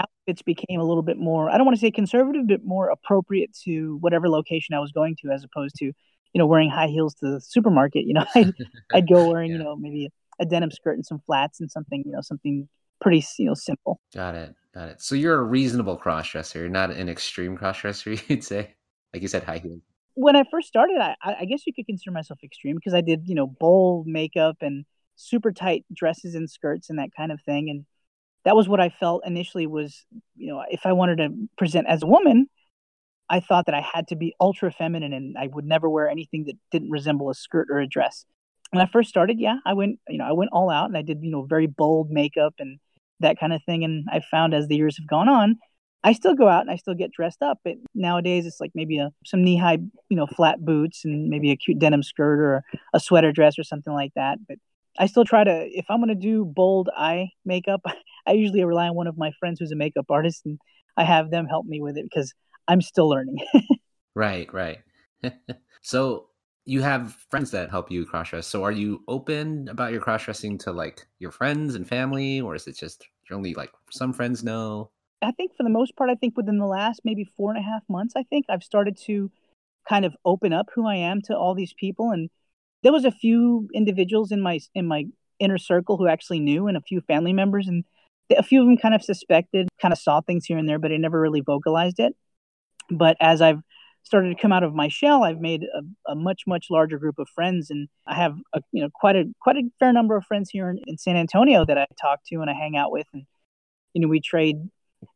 outfits 0.00 0.42
became 0.42 0.80
a 0.80 0.84
little 0.84 1.02
bit 1.02 1.16
more. 1.18 1.50
I 1.50 1.56
don't 1.56 1.66
want 1.66 1.76
to 1.76 1.80
say 1.80 1.90
conservative, 1.90 2.46
but 2.46 2.64
more 2.64 2.90
appropriate 2.90 3.56
to 3.64 3.96
whatever 4.00 4.28
location 4.28 4.74
I 4.74 4.80
was 4.80 4.92
going 4.92 5.16
to, 5.22 5.30
as 5.30 5.44
opposed 5.44 5.76
to 5.76 5.92
you 6.32 6.38
know, 6.38 6.46
wearing 6.46 6.70
high 6.70 6.86
heels 6.86 7.14
to 7.16 7.32
the 7.32 7.40
supermarket. 7.40 8.04
You 8.06 8.14
know, 8.14 8.24
I'd, 8.34 8.54
I'd 8.92 9.08
go 9.08 9.30
wearing, 9.30 9.50
yeah. 9.50 9.58
you 9.58 9.64
know, 9.64 9.76
maybe 9.76 10.10
a 10.38 10.46
denim 10.46 10.70
skirt 10.70 10.94
and 10.94 11.04
some 11.04 11.20
flats 11.26 11.60
and 11.60 11.70
something, 11.70 12.02
you 12.06 12.12
know, 12.12 12.20
something 12.20 12.68
pretty, 13.00 13.24
you 13.38 13.46
know, 13.46 13.54
simple. 13.54 14.00
Got 14.14 14.34
it. 14.34 14.54
Got 14.74 14.88
it. 14.88 15.02
So 15.02 15.14
you're 15.14 15.38
a 15.38 15.42
reasonable 15.42 15.96
cross 15.96 16.30
dresser. 16.30 16.60
You're 16.60 16.68
not 16.68 16.90
an 16.90 17.08
extreme 17.08 17.56
cross 17.56 17.80
dresser, 17.80 18.12
you'd 18.28 18.44
say. 18.44 18.74
Like 19.12 19.22
you 19.22 19.28
said, 19.28 19.42
high 19.42 19.58
heels. 19.58 19.80
When 20.20 20.36
I 20.36 20.44
first 20.50 20.68
started, 20.68 20.98
I, 21.00 21.16
I 21.22 21.44
guess 21.46 21.66
you 21.66 21.72
could 21.72 21.86
consider 21.86 22.10
myself 22.10 22.40
extreme 22.44 22.76
because 22.76 22.92
I 22.92 23.00
did, 23.00 23.22
you 23.24 23.34
know, 23.34 23.46
bold 23.46 24.06
makeup 24.06 24.56
and 24.60 24.84
super 25.16 25.50
tight 25.50 25.86
dresses 25.94 26.34
and 26.34 26.48
skirts 26.50 26.90
and 26.90 26.98
that 26.98 27.08
kind 27.16 27.32
of 27.32 27.40
thing. 27.46 27.70
And 27.70 27.86
that 28.44 28.54
was 28.54 28.68
what 28.68 28.80
I 28.80 28.90
felt 28.90 29.22
initially 29.24 29.66
was, 29.66 30.04
you 30.36 30.48
know, 30.52 30.62
if 30.70 30.84
I 30.84 30.92
wanted 30.92 31.16
to 31.16 31.30
present 31.56 31.86
as 31.88 32.02
a 32.02 32.06
woman, 32.06 32.48
I 33.30 33.40
thought 33.40 33.64
that 33.64 33.74
I 33.74 33.80
had 33.80 34.08
to 34.08 34.16
be 34.16 34.34
ultra 34.38 34.70
feminine 34.70 35.14
and 35.14 35.38
I 35.38 35.46
would 35.46 35.64
never 35.64 35.88
wear 35.88 36.06
anything 36.06 36.44
that 36.48 36.58
didn't 36.70 36.90
resemble 36.90 37.30
a 37.30 37.34
skirt 37.34 37.68
or 37.70 37.78
a 37.78 37.86
dress. 37.86 38.26
When 38.72 38.82
I 38.82 38.90
first 38.92 39.08
started, 39.08 39.40
yeah, 39.40 39.56
I 39.64 39.72
went, 39.72 40.00
you 40.06 40.18
know, 40.18 40.24
I 40.24 40.32
went 40.32 40.50
all 40.52 40.68
out 40.68 40.88
and 40.88 40.98
I 40.98 41.02
did, 41.02 41.20
you 41.22 41.30
know, 41.30 41.46
very 41.48 41.66
bold 41.66 42.10
makeup 42.10 42.56
and 42.58 42.78
that 43.20 43.40
kind 43.40 43.54
of 43.54 43.62
thing. 43.64 43.84
And 43.84 44.06
I 44.12 44.20
found 44.30 44.52
as 44.52 44.68
the 44.68 44.76
years 44.76 44.98
have 44.98 45.08
gone 45.08 45.30
on, 45.30 45.58
I 46.02 46.12
still 46.12 46.34
go 46.34 46.48
out 46.48 46.62
and 46.62 46.70
I 46.70 46.76
still 46.76 46.94
get 46.94 47.12
dressed 47.12 47.42
up. 47.42 47.58
But 47.64 47.74
nowadays 47.94 48.46
it's 48.46 48.60
like 48.60 48.72
maybe 48.74 48.98
a 48.98 49.12
some 49.24 49.44
knee 49.44 49.56
high, 49.56 49.78
you 50.08 50.16
know, 50.16 50.26
flat 50.26 50.64
boots 50.64 51.04
and 51.04 51.28
maybe 51.28 51.50
a 51.50 51.56
cute 51.56 51.78
denim 51.78 52.02
skirt 52.02 52.40
or 52.40 52.64
a 52.94 53.00
sweater 53.00 53.32
dress 53.32 53.58
or 53.58 53.64
something 53.64 53.92
like 53.92 54.12
that. 54.14 54.38
But 54.48 54.58
I 54.98 55.06
still 55.06 55.24
try 55.24 55.44
to 55.44 55.68
if 55.70 55.86
I'm 55.88 56.00
gonna 56.00 56.14
do 56.14 56.44
bold 56.44 56.88
eye 56.96 57.30
makeup, 57.44 57.82
I 58.26 58.32
usually 58.32 58.64
rely 58.64 58.88
on 58.88 58.94
one 58.94 59.06
of 59.06 59.18
my 59.18 59.32
friends 59.38 59.60
who's 59.60 59.72
a 59.72 59.76
makeup 59.76 60.06
artist 60.10 60.42
and 60.44 60.58
I 60.96 61.04
have 61.04 61.30
them 61.30 61.46
help 61.46 61.66
me 61.66 61.80
with 61.80 61.96
it 61.96 62.04
because 62.04 62.32
I'm 62.68 62.82
still 62.82 63.08
learning. 63.08 63.38
right, 64.14 64.52
right. 64.52 64.78
so 65.82 66.26
you 66.64 66.82
have 66.82 67.14
friends 67.30 67.50
that 67.50 67.70
help 67.70 67.90
you 67.90 68.04
cross 68.06 68.30
dress. 68.30 68.46
So 68.46 68.62
are 68.62 68.72
you 68.72 69.02
open 69.08 69.68
about 69.68 69.92
your 69.92 70.00
cross 70.00 70.24
dressing 70.24 70.58
to 70.58 70.72
like 70.72 71.06
your 71.18 71.30
friends 71.30 71.74
and 71.74 71.86
family, 71.88 72.40
or 72.40 72.54
is 72.54 72.66
it 72.66 72.76
just 72.76 73.06
you 73.28 73.36
only 73.36 73.54
like 73.54 73.72
some 73.90 74.12
friends 74.12 74.44
know? 74.44 74.90
I 75.22 75.32
think 75.32 75.52
for 75.56 75.62
the 75.62 75.70
most 75.70 75.96
part, 75.96 76.10
I 76.10 76.14
think 76.14 76.36
within 76.36 76.58
the 76.58 76.66
last 76.66 77.02
maybe 77.04 77.24
four 77.36 77.50
and 77.50 77.58
a 77.58 77.62
half 77.62 77.82
months, 77.88 78.14
I 78.16 78.22
think 78.22 78.46
I've 78.48 78.62
started 78.62 78.96
to 79.06 79.30
kind 79.88 80.04
of 80.04 80.14
open 80.24 80.52
up 80.52 80.68
who 80.74 80.86
I 80.86 80.96
am 80.96 81.20
to 81.22 81.36
all 81.36 81.54
these 81.54 81.74
people. 81.74 82.10
And 82.10 82.30
there 82.82 82.92
was 82.92 83.04
a 83.04 83.10
few 83.10 83.68
individuals 83.74 84.32
in 84.32 84.40
my 84.40 84.60
in 84.74 84.86
my 84.86 85.06
inner 85.38 85.58
circle 85.58 85.96
who 85.96 86.08
actually 86.08 86.40
knew, 86.40 86.66
and 86.66 86.76
a 86.76 86.82
few 86.82 87.00
family 87.02 87.32
members, 87.32 87.68
and 87.68 87.84
a 88.36 88.42
few 88.42 88.60
of 88.60 88.66
them 88.66 88.76
kind 88.76 88.94
of 88.94 89.02
suspected, 89.02 89.68
kind 89.80 89.92
of 89.92 89.98
saw 89.98 90.20
things 90.20 90.46
here 90.46 90.58
and 90.58 90.68
there, 90.68 90.78
but 90.78 90.92
I 90.92 90.96
never 90.96 91.20
really 91.20 91.40
vocalized 91.40 91.98
it. 91.98 92.14
But 92.90 93.16
as 93.20 93.40
I've 93.42 93.60
started 94.02 94.30
to 94.30 94.40
come 94.40 94.52
out 94.52 94.62
of 94.62 94.74
my 94.74 94.88
shell, 94.88 95.24
I've 95.24 95.40
made 95.40 95.62
a, 95.62 96.12
a, 96.12 96.14
much 96.14 96.42
much 96.46 96.66
larger 96.70 96.98
group 96.98 97.18
of 97.18 97.28
friends, 97.28 97.70
and 97.70 97.88
I 98.06 98.14
have 98.14 98.36
a, 98.54 98.62
you 98.72 98.82
know 98.82 98.88
quite 98.94 99.16
a 99.16 99.24
quite 99.40 99.56
a 99.56 99.68
fair 99.78 99.92
number 99.92 100.16
of 100.16 100.24
friends 100.24 100.50
here 100.50 100.70
in, 100.70 100.80
in 100.86 100.98
San 100.98 101.16
Antonio 101.16 101.64
that 101.66 101.78
I 101.78 101.86
talk 102.00 102.20
to 102.28 102.40
and 102.40 102.50
I 102.50 102.54
hang 102.54 102.76
out 102.76 102.92
with, 102.92 103.06
and 103.12 103.24
you 103.94 104.02
know 104.02 104.08
we 104.08 104.20
trade 104.20 104.56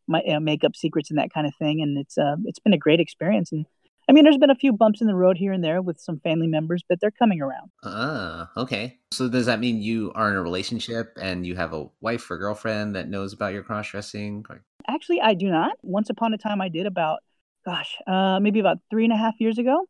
my 0.06 0.20
uh, 0.22 0.40
makeup 0.40 0.76
secrets 0.76 1.10
and 1.10 1.18
that 1.18 1.32
kind 1.32 1.46
of 1.46 1.54
thing, 1.58 1.82
and 1.82 1.98
it's 1.98 2.18
uh, 2.18 2.36
it's 2.44 2.58
been 2.58 2.72
a 2.72 2.78
great 2.78 3.00
experience. 3.00 3.52
And 3.52 3.66
I 4.08 4.12
mean, 4.12 4.24
there's 4.24 4.38
been 4.38 4.50
a 4.50 4.54
few 4.54 4.72
bumps 4.72 5.00
in 5.00 5.06
the 5.06 5.14
road 5.14 5.38
here 5.38 5.52
and 5.52 5.64
there 5.64 5.80
with 5.80 5.98
some 5.98 6.20
family 6.20 6.46
members, 6.46 6.82
but 6.88 7.00
they're 7.00 7.10
coming 7.10 7.40
around. 7.40 7.70
Ah, 7.84 8.50
okay. 8.56 8.98
So 9.12 9.28
does 9.28 9.46
that 9.46 9.60
mean 9.60 9.80
you 9.80 10.12
are 10.14 10.30
in 10.30 10.36
a 10.36 10.42
relationship 10.42 11.16
and 11.20 11.46
you 11.46 11.56
have 11.56 11.72
a 11.72 11.86
wife 12.00 12.30
or 12.30 12.36
girlfriend 12.36 12.96
that 12.96 13.08
knows 13.08 13.32
about 13.32 13.52
your 13.54 13.62
cross 13.62 13.90
dressing? 13.90 14.44
Actually, 14.86 15.20
I 15.20 15.34
do 15.34 15.48
not. 15.48 15.72
Once 15.82 16.10
upon 16.10 16.34
a 16.34 16.38
time, 16.38 16.60
I 16.60 16.68
did 16.68 16.86
about 16.86 17.20
gosh, 17.64 17.96
uh, 18.06 18.38
maybe 18.40 18.60
about 18.60 18.78
three 18.90 19.04
and 19.04 19.12
a 19.12 19.16
half 19.16 19.34
years 19.38 19.58
ago. 19.58 19.86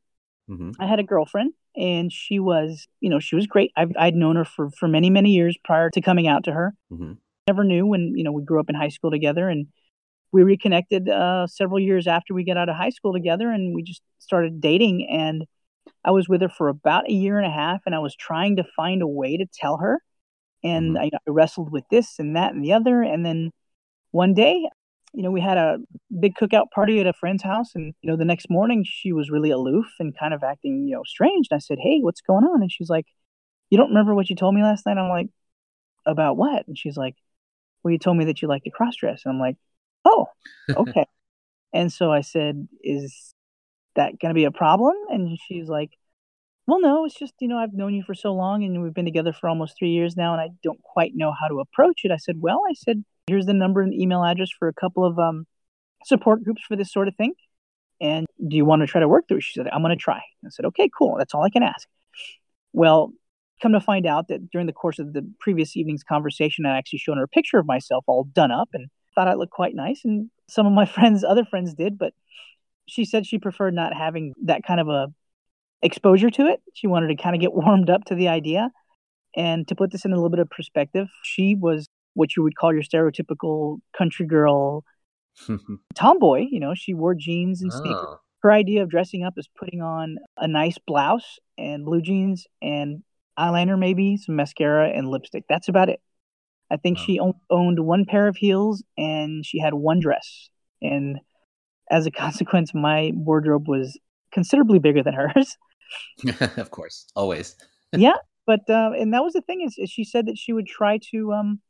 Mm-hmm. 0.49 0.73
I 0.79 0.87
had 0.87 1.01
a 1.01 1.03
girlfriend, 1.03 1.53
and 1.77 2.13
she 2.13 2.39
was, 2.39 2.87
you 3.01 3.11
know, 3.11 3.19
she 3.19 3.35
was 3.35 3.47
great. 3.47 3.73
I've, 3.77 3.93
I'd 3.99 4.15
known 4.15 4.37
her 4.37 4.45
for 4.45 4.71
for 4.71 4.89
many 4.89 5.11
many 5.11 5.31
years 5.31 5.57
prior 5.65 5.91
to 5.91 6.01
coming 6.01 6.29
out 6.29 6.45
to 6.45 6.53
her. 6.53 6.75
Mm-hmm. 6.93 7.13
Never 7.49 7.65
knew 7.65 7.87
when 7.87 8.15
you 8.17 8.25
know 8.25 8.33
we 8.33 8.45
grew 8.45 8.61
up 8.61 8.69
in 8.69 8.75
high 8.75 8.89
school 8.89 9.11
together, 9.11 9.49
and 9.49 9.67
we 10.35 10.43
reconnected 10.43 11.09
uh, 11.09 11.47
several 11.47 11.79
years 11.79 12.09
after 12.09 12.35
we 12.35 12.45
got 12.45 12.57
out 12.57 12.69
of 12.69 12.75
high 12.75 12.91
school 12.91 13.13
together, 13.13 13.51
and 13.51 13.73
we 13.73 13.85
just 13.85 14.03
started 14.19 14.61
dating. 14.61 15.07
And 15.09 15.45
I 16.05 16.11
was 16.11 16.29
with 16.29 16.43
her 16.43 16.49
for 16.49 16.69
about 16.69 17.09
a 17.09 17.13
year 17.13 17.39
and 17.39 17.47
a 17.47 17.55
half, 17.55 17.83
and 17.87 17.95
I 17.95 18.01
was 18.01 18.17
trying 18.17 18.57
to 18.57 18.65
find 18.75 19.01
a 19.01 19.07
way 19.07 19.37
to 19.37 19.47
tell 19.55 19.79
her. 19.79 20.03
And 20.65 20.97
mm-hmm. 20.97 21.05
I, 21.05 21.11
I 21.17 21.31
wrestled 21.31 21.71
with 21.71 21.85
this 21.89 22.19
and 22.19 22.35
that 22.35 22.53
and 22.53 22.65
the 22.65 22.73
other, 22.73 23.01
and 23.01 23.25
then 23.25 23.53
one 24.11 24.35
day 24.35 24.69
you 25.13 25.23
know, 25.23 25.31
we 25.31 25.41
had 25.41 25.57
a 25.57 25.79
big 26.19 26.35
cookout 26.35 26.73
party 26.75 26.99
at 26.99 27.07
a 27.07 27.13
friend's 27.13 27.45
house, 27.45 27.71
and 27.77 27.95
you 28.03 28.11
know, 28.11 28.17
the 28.17 28.25
next 28.25 28.51
morning 28.51 28.85
she 28.85 29.13
was 29.13 29.31
really 29.31 29.51
aloof 29.51 29.87
and 30.01 30.19
kind 30.19 30.35
of 30.35 30.43
acting, 30.43 30.89
you 30.89 30.97
know, 30.97 31.05
strange. 31.07 31.47
And 31.51 31.57
I 31.57 31.61
said, 31.61 31.79
"Hey, 31.81 32.01
what's 32.01 32.21
going 32.21 32.43
on?" 32.45 32.63
And 32.63 32.73
she's 32.73 32.91
like, 32.91 33.07
"You 33.71 33.79
don't 33.79 33.91
remember 33.91 34.15
what 34.17 34.29
you 34.29 34.35
told 34.35 34.57
me 34.57 34.63
last 34.63 34.85
night?" 34.87 34.99
I'm 34.99 35.09
like, 35.09 35.29
"About 36.07 36.37
what?" 36.37 36.67
And 36.67 36.77
she's 36.77 36.97
like, 36.97 37.15
"Well, 37.85 37.93
you 37.93 37.99
told 37.99 38.17
me 38.17 38.25
that 38.25 38.43
you 38.43 38.49
like 38.49 38.65
to 38.65 38.71
cross 38.71 38.97
dress." 38.97 39.23
And 39.25 39.33
I'm 39.33 39.41
like, 39.41 39.57
"Oh, 40.05 40.29
okay." 40.71 41.07
and 41.73 41.93
so 41.93 42.13
I 42.13 42.21
said, 42.21 42.69
"Is 42.83 43.35
that 43.97 44.19
going 44.21 44.31
to 44.31 44.35
be 44.35 44.45
a 44.45 44.51
problem?" 44.51 44.95
And 45.09 45.39
she's 45.47 45.69
like, 45.69 45.91
"Well, 46.67 46.81
no, 46.81 47.05
it's 47.05 47.19
just 47.19 47.35
you 47.41 47.49
know 47.49 47.59
I've 47.59 47.75
known 47.75 47.95
you 47.95 48.03
for 48.03 48.15
so 48.15 48.33
long, 48.35 48.65
and 48.65 48.83
we've 48.83 48.95
been 48.95 49.05
together 49.05 49.33
for 49.33 49.49
almost 49.49 49.77
three 49.79 49.91
years 49.91 50.17
now, 50.17 50.33
and 50.33 50.41
I 50.41 50.51
don't 50.63 50.83
quite 50.83 51.13
know 51.15 51.33
how 51.33 51.49
to 51.49 51.61
approach 51.61 52.03
it." 52.05 52.11
I 52.11 52.17
said, 52.17 52.41
"Well, 52.41 52.63
I 52.69 52.75
said." 52.75 53.05
here's 53.27 53.47
the 53.47 53.55
number 53.55 53.81
and 53.81 53.95
email 53.95 54.25
address 54.25 54.51
for 54.59 54.69
a 54.69 54.75
couple 54.75 55.05
of 55.05 55.19
um, 55.19 55.47
support 56.05 56.43
groups 56.45 56.63
for 56.67 56.77
this 56.77 56.93
sort 56.93 57.09
of 57.09 57.17
thing. 57.17 57.33
And 58.01 58.27
do 58.47 58.57
you 58.57 58.65
want 58.65 58.83
to 58.83 58.87
try 58.87 59.01
to 59.01 59.09
work 59.09 59.29
through 59.29 59.39
it? 59.39 59.45
She 59.45 59.55
said, 59.55 59.69
I'm 59.73 59.83
going 59.83 59.97
to 59.97 60.03
try. 60.03 60.21
I 60.45 60.49
said, 60.51 60.67
okay, 60.67 60.91
cool. 60.97 61.17
That's 61.19 61.33
all 61.33 61.43
I 61.43 61.51
can 61.51 61.63
ask. 61.63 61.89
Well, 62.73 63.13
come 63.63 63.73
to 63.73 63.81
find 63.81 64.05
out 64.05 64.29
that 64.29 64.51
during 64.51 64.67
the 64.67 64.73
course 64.73 64.99
of 64.99 65.13
the 65.13 65.27
previous 65.41 65.77
evening's 65.77 66.03
conversation, 66.03 66.67
I 66.67 66.77
actually 66.77 66.99
shown 66.99 67.19
her 67.19 67.25
a 67.25 67.29
picture 67.29 67.59
of 67.59 67.67
myself 67.67 68.05
all 68.07 68.25
done 68.25 68.51
up 68.51 68.71
and 68.73 68.89
thought 69.15 69.29
I 69.29 69.35
looked 69.35 69.53
quite 69.53 69.75
nice. 69.75 70.03
And 70.05 70.31
some 70.49 70.67
of 70.67 70.73
my 70.73 70.87
friends, 70.95 71.25
other 71.25 71.45
friends 71.45 71.75
did, 71.75 71.99
but 71.99 72.13
she 72.87 73.05
said 73.05 73.27
she 73.27 73.39
preferred 73.39 73.75
not 73.75 73.95
having 73.95 74.35
that 74.45 74.63
kind 74.65 74.81
of 74.81 74.89
a 74.89 75.09
exposure 75.83 76.31
to 76.31 76.47
it. 76.47 76.61
She 76.75 76.87
wanted 76.87 77.09
to 77.09 77.23
kind 77.23 77.35
of 77.35 77.41
get 77.41 77.55
warmed 77.55 77.91
up 77.91 78.05
to 78.07 78.15
the 78.15 78.29
idea. 78.29 78.71
And 79.37 79.67
to 79.69 79.75
put 79.75 79.91
this 79.91 80.05
in 80.05 80.13
a 80.13 80.15
little 80.15 80.31
bit 80.31 80.39
of 80.39 80.49
perspective, 80.49 81.09
she 81.23 81.55
was 81.55 81.89
what 82.15 82.37
you 82.37 82.43
would 82.45 82.57
call 82.57 82.73
your 82.73 82.83
stereotypical 82.83 83.79
country 83.97 84.27
girl 84.27 84.85
tomboy. 85.95 86.47
You 86.49 86.61
know, 86.61 86.75
she 86.75 86.95
wore 86.95 87.15
jeans 87.15 87.61
and 87.61 87.73
sneakers. 87.73 87.97
Oh. 87.99 88.19
Her 88.43 88.53
idea 88.53 88.83
of 88.83 88.91
dressing 88.91 89.25
up 89.25 89.35
is 89.37 89.49
putting 89.59 89.81
on 89.81 90.19
a 90.37 90.47
nice 90.47 90.77
blouse 90.87 91.39
and 91.57 91.85
blue 91.85 92.03
jeans 92.03 92.47
and 92.61 93.03
eyeliner, 93.39 93.79
maybe 93.79 94.17
some 94.19 94.37
mascara 94.37 94.91
and 94.91 95.09
lipstick. 95.09 95.45
That's 95.49 95.69
about 95.69 95.89
it. 95.89 96.01
I 96.75 96.77
think 96.77 96.99
oh. 97.01 97.05
she 97.05 97.21
owned 97.51 97.81
one 97.81 98.05
pair 98.05 98.27
of 98.27 98.37
heels 98.37 98.83
and 98.99 99.47
she 99.47 99.61
had 99.61 99.75
one 99.75 100.01
dress. 100.01 100.51
And 100.83 101.19
as 101.91 102.07
a 102.07 102.11
consequence, 102.25 102.75
my 102.75 103.13
wardrobe 103.15 103.69
was 103.69 103.99
considerably 104.33 104.81
bigger 104.81 105.03
than 105.03 105.15
hers. 105.15 105.57
of 106.57 106.71
course, 106.71 107.07
always. 107.15 107.55
yeah, 107.93 108.17
but 108.47 108.69
uh, 108.69 108.91
and 108.99 109.15
that 109.15 109.23
was 109.23 109.35
the 109.35 109.43
thing 109.43 109.61
is, 109.61 109.77
is, 109.79 109.89
she 109.89 110.03
said 110.03 110.27
that 110.27 110.37
she 110.37 110.53
would 110.53 110.67
try 110.67 110.99
to 111.13 111.33
um, 111.33 111.61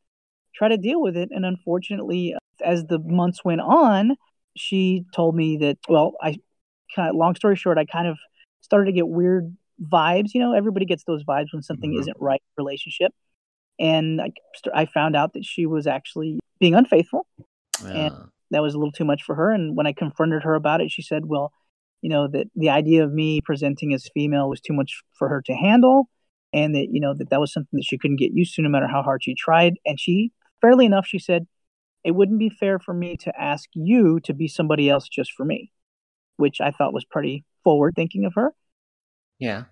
try 0.55 0.69
to 0.69 0.79
deal 0.79 1.03
with 1.03 1.17
it. 1.17 1.29
And 1.31 1.45
unfortunately, 1.45 2.35
as 2.65 2.85
the 2.85 2.99
months 2.99 3.45
went 3.45 3.61
on, 3.61 4.17
she 4.57 5.05
told 5.15 5.35
me 5.35 5.59
that, 5.59 5.79
well, 5.89 6.15
I 6.23 6.37
kind 6.97 7.11
of, 7.11 7.17
long 7.17 7.35
story 7.35 7.57
short, 7.57 7.77
I 7.77 7.85
kind 7.85 8.09
of 8.09 8.17
started 8.61 8.87
to 8.87 8.93
get 8.93 9.09
weird 9.09 9.55
vibes. 9.83 10.31
You 10.33 10.41
know, 10.41 10.55
everybody 10.55 10.87
gets 10.87 11.05
those 11.05 11.25
vibes 11.25 11.53
when 11.53 11.63
something 11.63 11.91
mm-hmm. 11.91 12.01
isn't 12.01 12.17
right 12.19 12.41
in 12.41 12.63
a 12.63 12.63
relationship. 12.63 13.13
And 13.79 14.21
I, 14.21 14.33
I 14.75 14.87
found 14.87 15.17
out 15.17 15.33
that 15.35 15.45
she 15.45 15.67
was 15.67 15.87
actually 15.87 16.39
being 16.61 16.75
unfaithful. 16.75 17.27
Yeah. 17.83 17.91
And 17.91 18.15
that 18.51 18.63
was 18.63 18.75
a 18.75 18.79
little 18.79 18.93
too 18.93 19.05
much 19.05 19.23
for 19.23 19.35
her. 19.35 19.51
And 19.51 19.77
when 19.77 19.87
I 19.87 19.93
confronted 19.93 20.43
her 20.43 20.55
about 20.55 20.81
it, 20.81 20.91
she 20.91 21.03
said, 21.03 21.27
well, 21.27 21.53
you 22.03 22.09
know, 22.11 22.29
that 22.29 22.47
the 22.55 22.71
idea 22.71 23.03
of 23.03 23.13
me 23.13 23.41
presenting 23.41 23.95
as 23.95 24.09
female 24.15 24.49
was 24.49 24.61
too 24.61 24.75
much 24.75 25.03
for 25.19 25.29
her 25.29 25.43
to 25.43 25.55
handle. 25.55 26.09
And 26.53 26.75
that, 26.75 26.89
you 26.93 27.01
know, 27.01 27.15
that 27.15 27.31
that 27.31 27.41
was 27.41 27.53
something 27.53 27.79
that 27.79 27.85
she 27.85 27.99
couldn't 27.99 28.19
get 28.19 28.33
used 28.33 28.55
to 28.55 28.63
no 28.63 28.69
matter 28.69 28.87
how 28.87 29.03
hard 29.03 29.25
she 29.25 29.35
tried. 29.35 29.75
And 29.85 29.99
she 29.99 30.31
fairly 30.61 30.87
enough, 30.87 31.07
she 31.07 31.19
said, 31.19 31.47
it 32.05 32.13
wouldn't 32.13 32.39
be 32.39 32.51
fair 32.51 32.79
for 32.79 32.95
me 32.95 33.17
to 33.17 33.41
ask 33.41 33.69
you 33.75 34.21
to 34.21 34.35
be 34.35 34.47
somebody 34.47 34.89
else 34.89 35.09
just 35.09 35.33
for 35.33 35.45
me, 35.45 35.73
which 36.37 36.61
I 36.61 36.71
thought 36.71 36.93
was 36.93 37.05
pretty 37.05 37.45
forward 37.65 37.95
thinking 37.97 38.25
of 38.27 38.35
her. 38.35 38.53
Yeah. 39.39 39.65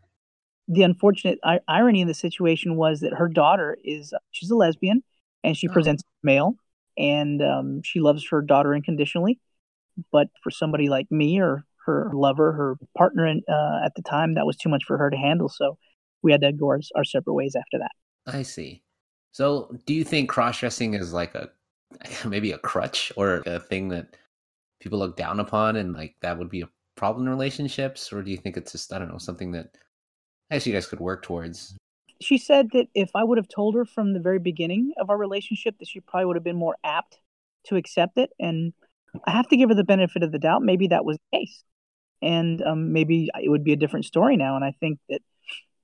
The 0.68 0.82
unfortunate 0.82 1.38
I- 1.44 1.60
irony 1.68 2.00
in 2.00 2.08
the 2.08 2.14
situation 2.14 2.76
was 2.76 3.00
that 3.00 3.14
her 3.14 3.28
daughter 3.28 3.76
is 3.84 4.12
she's 4.30 4.50
a 4.50 4.56
lesbian 4.56 5.02
and 5.42 5.56
she 5.56 5.68
oh. 5.68 5.72
presents 5.72 6.02
male 6.22 6.56
and 6.96 7.42
um, 7.42 7.82
she 7.82 8.00
loves 8.00 8.26
her 8.30 8.42
daughter 8.42 8.74
unconditionally. 8.74 9.38
But 10.10 10.28
for 10.42 10.50
somebody 10.50 10.88
like 10.88 11.10
me 11.10 11.40
or 11.40 11.64
her 11.86 12.10
lover, 12.14 12.52
her 12.52 12.76
partner 12.96 13.26
in, 13.26 13.42
uh, 13.48 13.84
at 13.84 13.94
the 13.94 14.02
time, 14.02 14.34
that 14.34 14.46
was 14.46 14.56
too 14.56 14.68
much 14.68 14.84
for 14.86 14.96
her 14.96 15.10
to 15.10 15.16
handle. 15.16 15.48
So 15.48 15.76
we 16.22 16.32
had 16.32 16.40
to 16.40 16.52
go 16.52 16.68
our, 16.68 16.80
our 16.96 17.04
separate 17.04 17.34
ways 17.34 17.54
after 17.56 17.78
that. 17.78 17.90
I 18.26 18.42
see. 18.42 18.82
So, 19.32 19.74
do 19.86 19.94
you 19.94 20.04
think 20.04 20.28
cross 20.28 20.60
dressing 20.60 20.94
is 20.94 21.12
like 21.12 21.34
a 21.34 21.50
maybe 22.26 22.52
a 22.52 22.58
crutch 22.58 23.12
or 23.16 23.42
a 23.46 23.58
thing 23.58 23.88
that 23.88 24.16
people 24.80 24.98
look 24.98 25.16
down 25.16 25.40
upon 25.40 25.76
and 25.76 25.92
like 25.92 26.16
that 26.22 26.38
would 26.38 26.50
be 26.50 26.62
a 26.62 26.68
problem 26.96 27.26
in 27.26 27.32
relationships? 27.32 28.12
Or 28.12 28.22
do 28.22 28.30
you 28.30 28.36
think 28.36 28.56
it's 28.56 28.72
just, 28.72 28.92
I 28.92 28.98
don't 28.98 29.08
know, 29.08 29.18
something 29.18 29.52
that 29.52 29.76
Guess 30.52 30.66
you 30.66 30.74
guys 30.74 30.86
could 30.86 31.00
work 31.00 31.22
towards? 31.22 31.74
She 32.20 32.36
said 32.36 32.68
that 32.72 32.86
if 32.94 33.10
I 33.14 33.24
would 33.24 33.38
have 33.38 33.48
told 33.48 33.74
her 33.74 33.86
from 33.86 34.12
the 34.12 34.20
very 34.20 34.38
beginning 34.38 34.92
of 35.00 35.08
our 35.08 35.16
relationship, 35.16 35.78
that 35.78 35.88
she 35.88 36.00
probably 36.00 36.26
would 36.26 36.36
have 36.36 36.44
been 36.44 36.58
more 36.58 36.76
apt 36.84 37.18
to 37.68 37.76
accept 37.76 38.18
it. 38.18 38.30
And 38.38 38.74
I 39.26 39.30
have 39.30 39.48
to 39.48 39.56
give 39.56 39.70
her 39.70 39.74
the 39.74 39.82
benefit 39.82 40.22
of 40.22 40.30
the 40.30 40.38
doubt. 40.38 40.62
Maybe 40.62 40.88
that 40.88 41.06
was 41.06 41.16
the 41.16 41.38
case. 41.38 41.64
And 42.20 42.62
um, 42.62 42.92
maybe 42.92 43.30
it 43.42 43.48
would 43.48 43.64
be 43.64 43.72
a 43.72 43.76
different 43.76 44.04
story 44.04 44.36
now. 44.36 44.54
And 44.54 44.64
I 44.64 44.74
think 44.78 44.98
that 45.08 45.20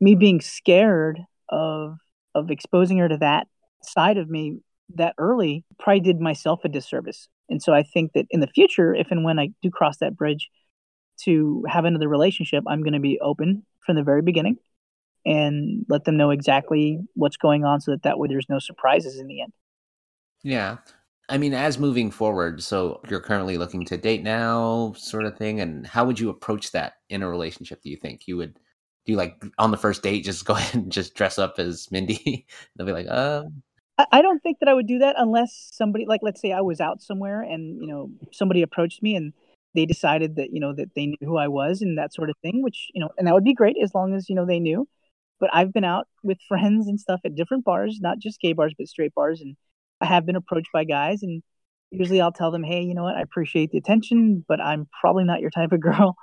me 0.01 0.15
being 0.15 0.41
scared 0.41 1.19
of 1.49 1.97
of 2.35 2.51
exposing 2.51 2.99
her 2.99 3.09
to 3.09 3.17
that 3.17 3.47
side 3.83 4.19
of 4.19 4.29
me 4.29 4.61
that 4.97 5.15
early 5.19 5.65
probably 5.79 6.01
did 6.01 6.21
myself 6.21 6.61
a 6.65 6.69
disservice. 6.69 7.29
And 7.49 7.63
so 7.63 7.73
I 7.73 7.83
think 7.83 8.13
that 8.13 8.27
in 8.31 8.41
the 8.41 8.47
future, 8.47 8.95
if 8.95 9.11
and 9.11 9.25
when 9.25 9.39
I 9.39 9.49
do 9.63 9.71
cross 9.71 9.97
that 9.99 10.17
bridge, 10.17 10.51
to 11.25 11.65
have 11.69 11.85
another 11.85 12.09
relationship, 12.09 12.65
I'm 12.67 12.83
going 12.83 12.93
to 12.93 13.01
be 13.01 13.19
open 13.21 13.65
from 13.85 13.97
the 13.97 14.03
very 14.03 14.23
beginning 14.23 14.59
and 15.27 15.85
let 15.89 16.05
them 16.05 16.17
know 16.17 16.31
exactly 16.31 17.01
what's 17.15 17.37
going 17.37 17.65
on 17.65 17.81
so 17.81 17.91
that 17.91 18.03
that 18.03 18.19
way 18.19 18.29
there's 18.29 18.49
no 18.49 18.59
surprises 18.59 19.19
in 19.19 19.27
the 19.27 19.43
end. 19.43 19.53
Yeah. 20.43 20.79
I 21.29 21.37
mean, 21.37 21.53
as 21.53 21.79
moving 21.79 22.11
forward, 22.11 22.63
so 22.63 23.01
you're 23.11 23.21
currently 23.21 23.59
looking 23.59 23.85
to 23.87 23.99
date 23.99 24.23
now, 24.23 24.95
sort 24.97 25.27
of 25.27 25.37
thing, 25.37 25.61
and 25.61 25.87
how 25.87 26.07
would 26.07 26.19
you 26.19 26.31
approach 26.31 26.73
that 26.73 26.95
in 27.11 27.23
a 27.23 27.29
relationship? 27.29 27.83
Do 27.83 27.91
you 27.91 27.97
think 27.97 28.27
you 28.27 28.37
would 28.39 28.55
do 29.05 29.13
you 29.13 29.19
like 29.19 29.43
on 29.59 29.71
the 29.71 29.77
first 29.77 30.03
date 30.03 30.25
just 30.25 30.45
go 30.47 30.55
ahead 30.55 30.75
and 30.75 30.93
just 30.93 31.15
dress 31.15 31.39
up 31.39 31.59
as 31.59 31.91
Mindi? 31.91 32.47
They'll 32.77 32.87
be 32.87 32.93
like, 32.93 33.07
uh 33.09 33.45
I, 33.99 34.07
I 34.13 34.23
don't 34.23 34.43
think 34.43 34.59
that 34.61 34.69
I 34.69 34.75
would 34.75 34.87
do 34.87 34.99
that 35.01 35.17
unless 35.19 35.69
somebody 35.73 36.07
like 36.07 36.21
let's 36.23 36.41
say 36.41 36.53
I 36.53 36.61
was 36.63 36.81
out 36.81 37.03
somewhere 37.03 37.43
and 37.43 37.81
you 37.81 37.89
know 37.89 38.11
somebody 38.33 38.63
approached 38.63 39.03
me 39.03 39.15
and 39.17 39.33
they 39.75 39.87
decided 39.87 40.37
that 40.37 40.53
you 40.53 40.61
know 40.61 40.75
that 40.75 40.95
they 40.95 41.07
knew 41.07 41.17
who 41.21 41.37
I 41.37 41.49
was 41.49 41.83
and 41.83 41.99
that 41.99 42.15
sort 42.15 42.31
of 42.31 42.37
thing, 42.43 42.63
which 42.63 42.89
you 42.95 43.01
know, 43.01 43.11
and 43.19 43.27
that 43.27 43.35
would 43.35 43.45
be 43.45 43.55
great 43.55 43.77
as 43.83 43.95
long 43.95 44.15
as 44.15 44.29
you 44.29 44.35
know 44.35 44.47
they 44.47 44.61
knew. 44.61 44.89
But 45.41 45.51
I've 45.53 45.73
been 45.73 45.85
out 45.85 46.09
with 46.23 46.39
friends 46.49 46.89
and 46.89 46.99
stuff 47.01 47.21
at 47.25 47.35
different 47.35 47.65
bars, 47.65 47.99
not 48.01 48.19
just 48.19 48.41
gay 48.41 48.53
bars, 48.53 48.75
but 48.77 48.89
straight 48.89 49.15
bars, 49.15 49.41
and 49.41 49.57
I 50.01 50.07
have 50.07 50.27
been 50.27 50.37
approached 50.37 50.71
by 50.73 50.85
guys, 50.85 51.23
and 51.23 51.43
usually 51.91 52.21
I'll 52.21 52.33
tell 52.33 52.51
them, 52.51 52.65
hey, 52.65 52.83
you 52.83 52.95
know 52.95 53.05
what, 53.05 53.17
I 53.17 53.23
appreciate 53.23 53.71
the 53.71 53.79
attention, 53.79 54.45
but 54.49 54.61
I'm 54.61 54.89
probably 55.01 55.25
not 55.25 55.41
your 55.41 55.51
type 55.51 55.73
of 55.73 55.81
girl, 55.89 56.17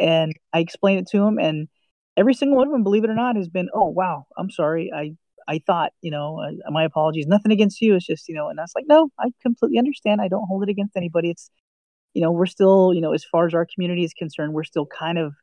and 0.00 0.34
I 0.52 0.60
explain 0.60 0.98
it 0.98 1.06
to 1.08 1.18
them, 1.18 1.38
and 1.38 1.68
every 2.16 2.34
single 2.34 2.58
one 2.58 2.68
of 2.68 2.72
them, 2.72 2.84
believe 2.84 3.04
it 3.04 3.10
or 3.10 3.14
not, 3.14 3.36
has 3.36 3.48
been, 3.48 3.68
oh 3.74 3.88
wow, 3.88 4.26
I'm 4.36 4.50
sorry, 4.50 4.92
I 4.94 5.16
I 5.48 5.60
thought, 5.66 5.92
you 6.02 6.10
know, 6.10 6.40
uh, 6.40 6.70
my 6.70 6.84
apologies, 6.84 7.26
nothing 7.26 7.52
against 7.52 7.80
you. 7.80 7.94
It's 7.94 8.06
just, 8.06 8.28
you 8.28 8.34
know, 8.34 8.48
and 8.50 8.60
I 8.60 8.64
was 8.64 8.72
like, 8.76 8.84
no, 8.86 9.10
I 9.18 9.30
completely 9.40 9.78
understand. 9.78 10.20
I 10.20 10.28
don't 10.28 10.46
hold 10.46 10.62
it 10.62 10.68
against 10.68 10.94
anybody. 10.94 11.30
It's, 11.30 11.50
you 12.18 12.24
know, 12.24 12.32
we're 12.32 12.46
still, 12.46 12.92
you 12.92 13.00
know, 13.00 13.12
as 13.12 13.24
far 13.24 13.46
as 13.46 13.54
our 13.54 13.64
community 13.72 14.02
is 14.02 14.12
concerned, 14.12 14.52
we're 14.52 14.64
still 14.64 14.86
kind 14.86 15.18
of, 15.18 15.34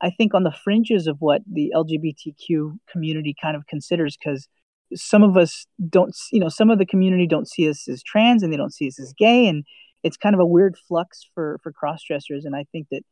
I 0.00 0.10
think, 0.10 0.34
on 0.34 0.42
the 0.42 0.50
fringes 0.50 1.06
of 1.06 1.16
what 1.20 1.42
the 1.48 1.72
LGBTQ 1.72 2.76
community 2.90 3.36
kind 3.40 3.54
of 3.54 3.68
considers 3.68 4.16
because 4.16 4.48
some 4.96 5.22
of 5.22 5.36
us 5.36 5.64
don't, 5.88 6.12
you 6.32 6.40
know, 6.40 6.48
some 6.48 6.70
of 6.70 6.80
the 6.80 6.86
community 6.86 7.28
don't 7.28 7.48
see 7.48 7.70
us 7.70 7.86
as 7.86 8.02
trans 8.02 8.42
and 8.42 8.52
they 8.52 8.56
don't 8.56 8.74
see 8.74 8.88
us 8.88 8.98
as 8.98 9.14
gay. 9.16 9.46
And 9.46 9.64
it's 10.02 10.16
kind 10.16 10.34
of 10.34 10.40
a 10.40 10.44
weird 10.44 10.74
flux 10.88 11.24
for, 11.36 11.60
for 11.62 11.70
cross 11.70 12.02
dressers. 12.02 12.44
And 12.44 12.56
I 12.56 12.64
think 12.72 12.88
that 12.90 13.02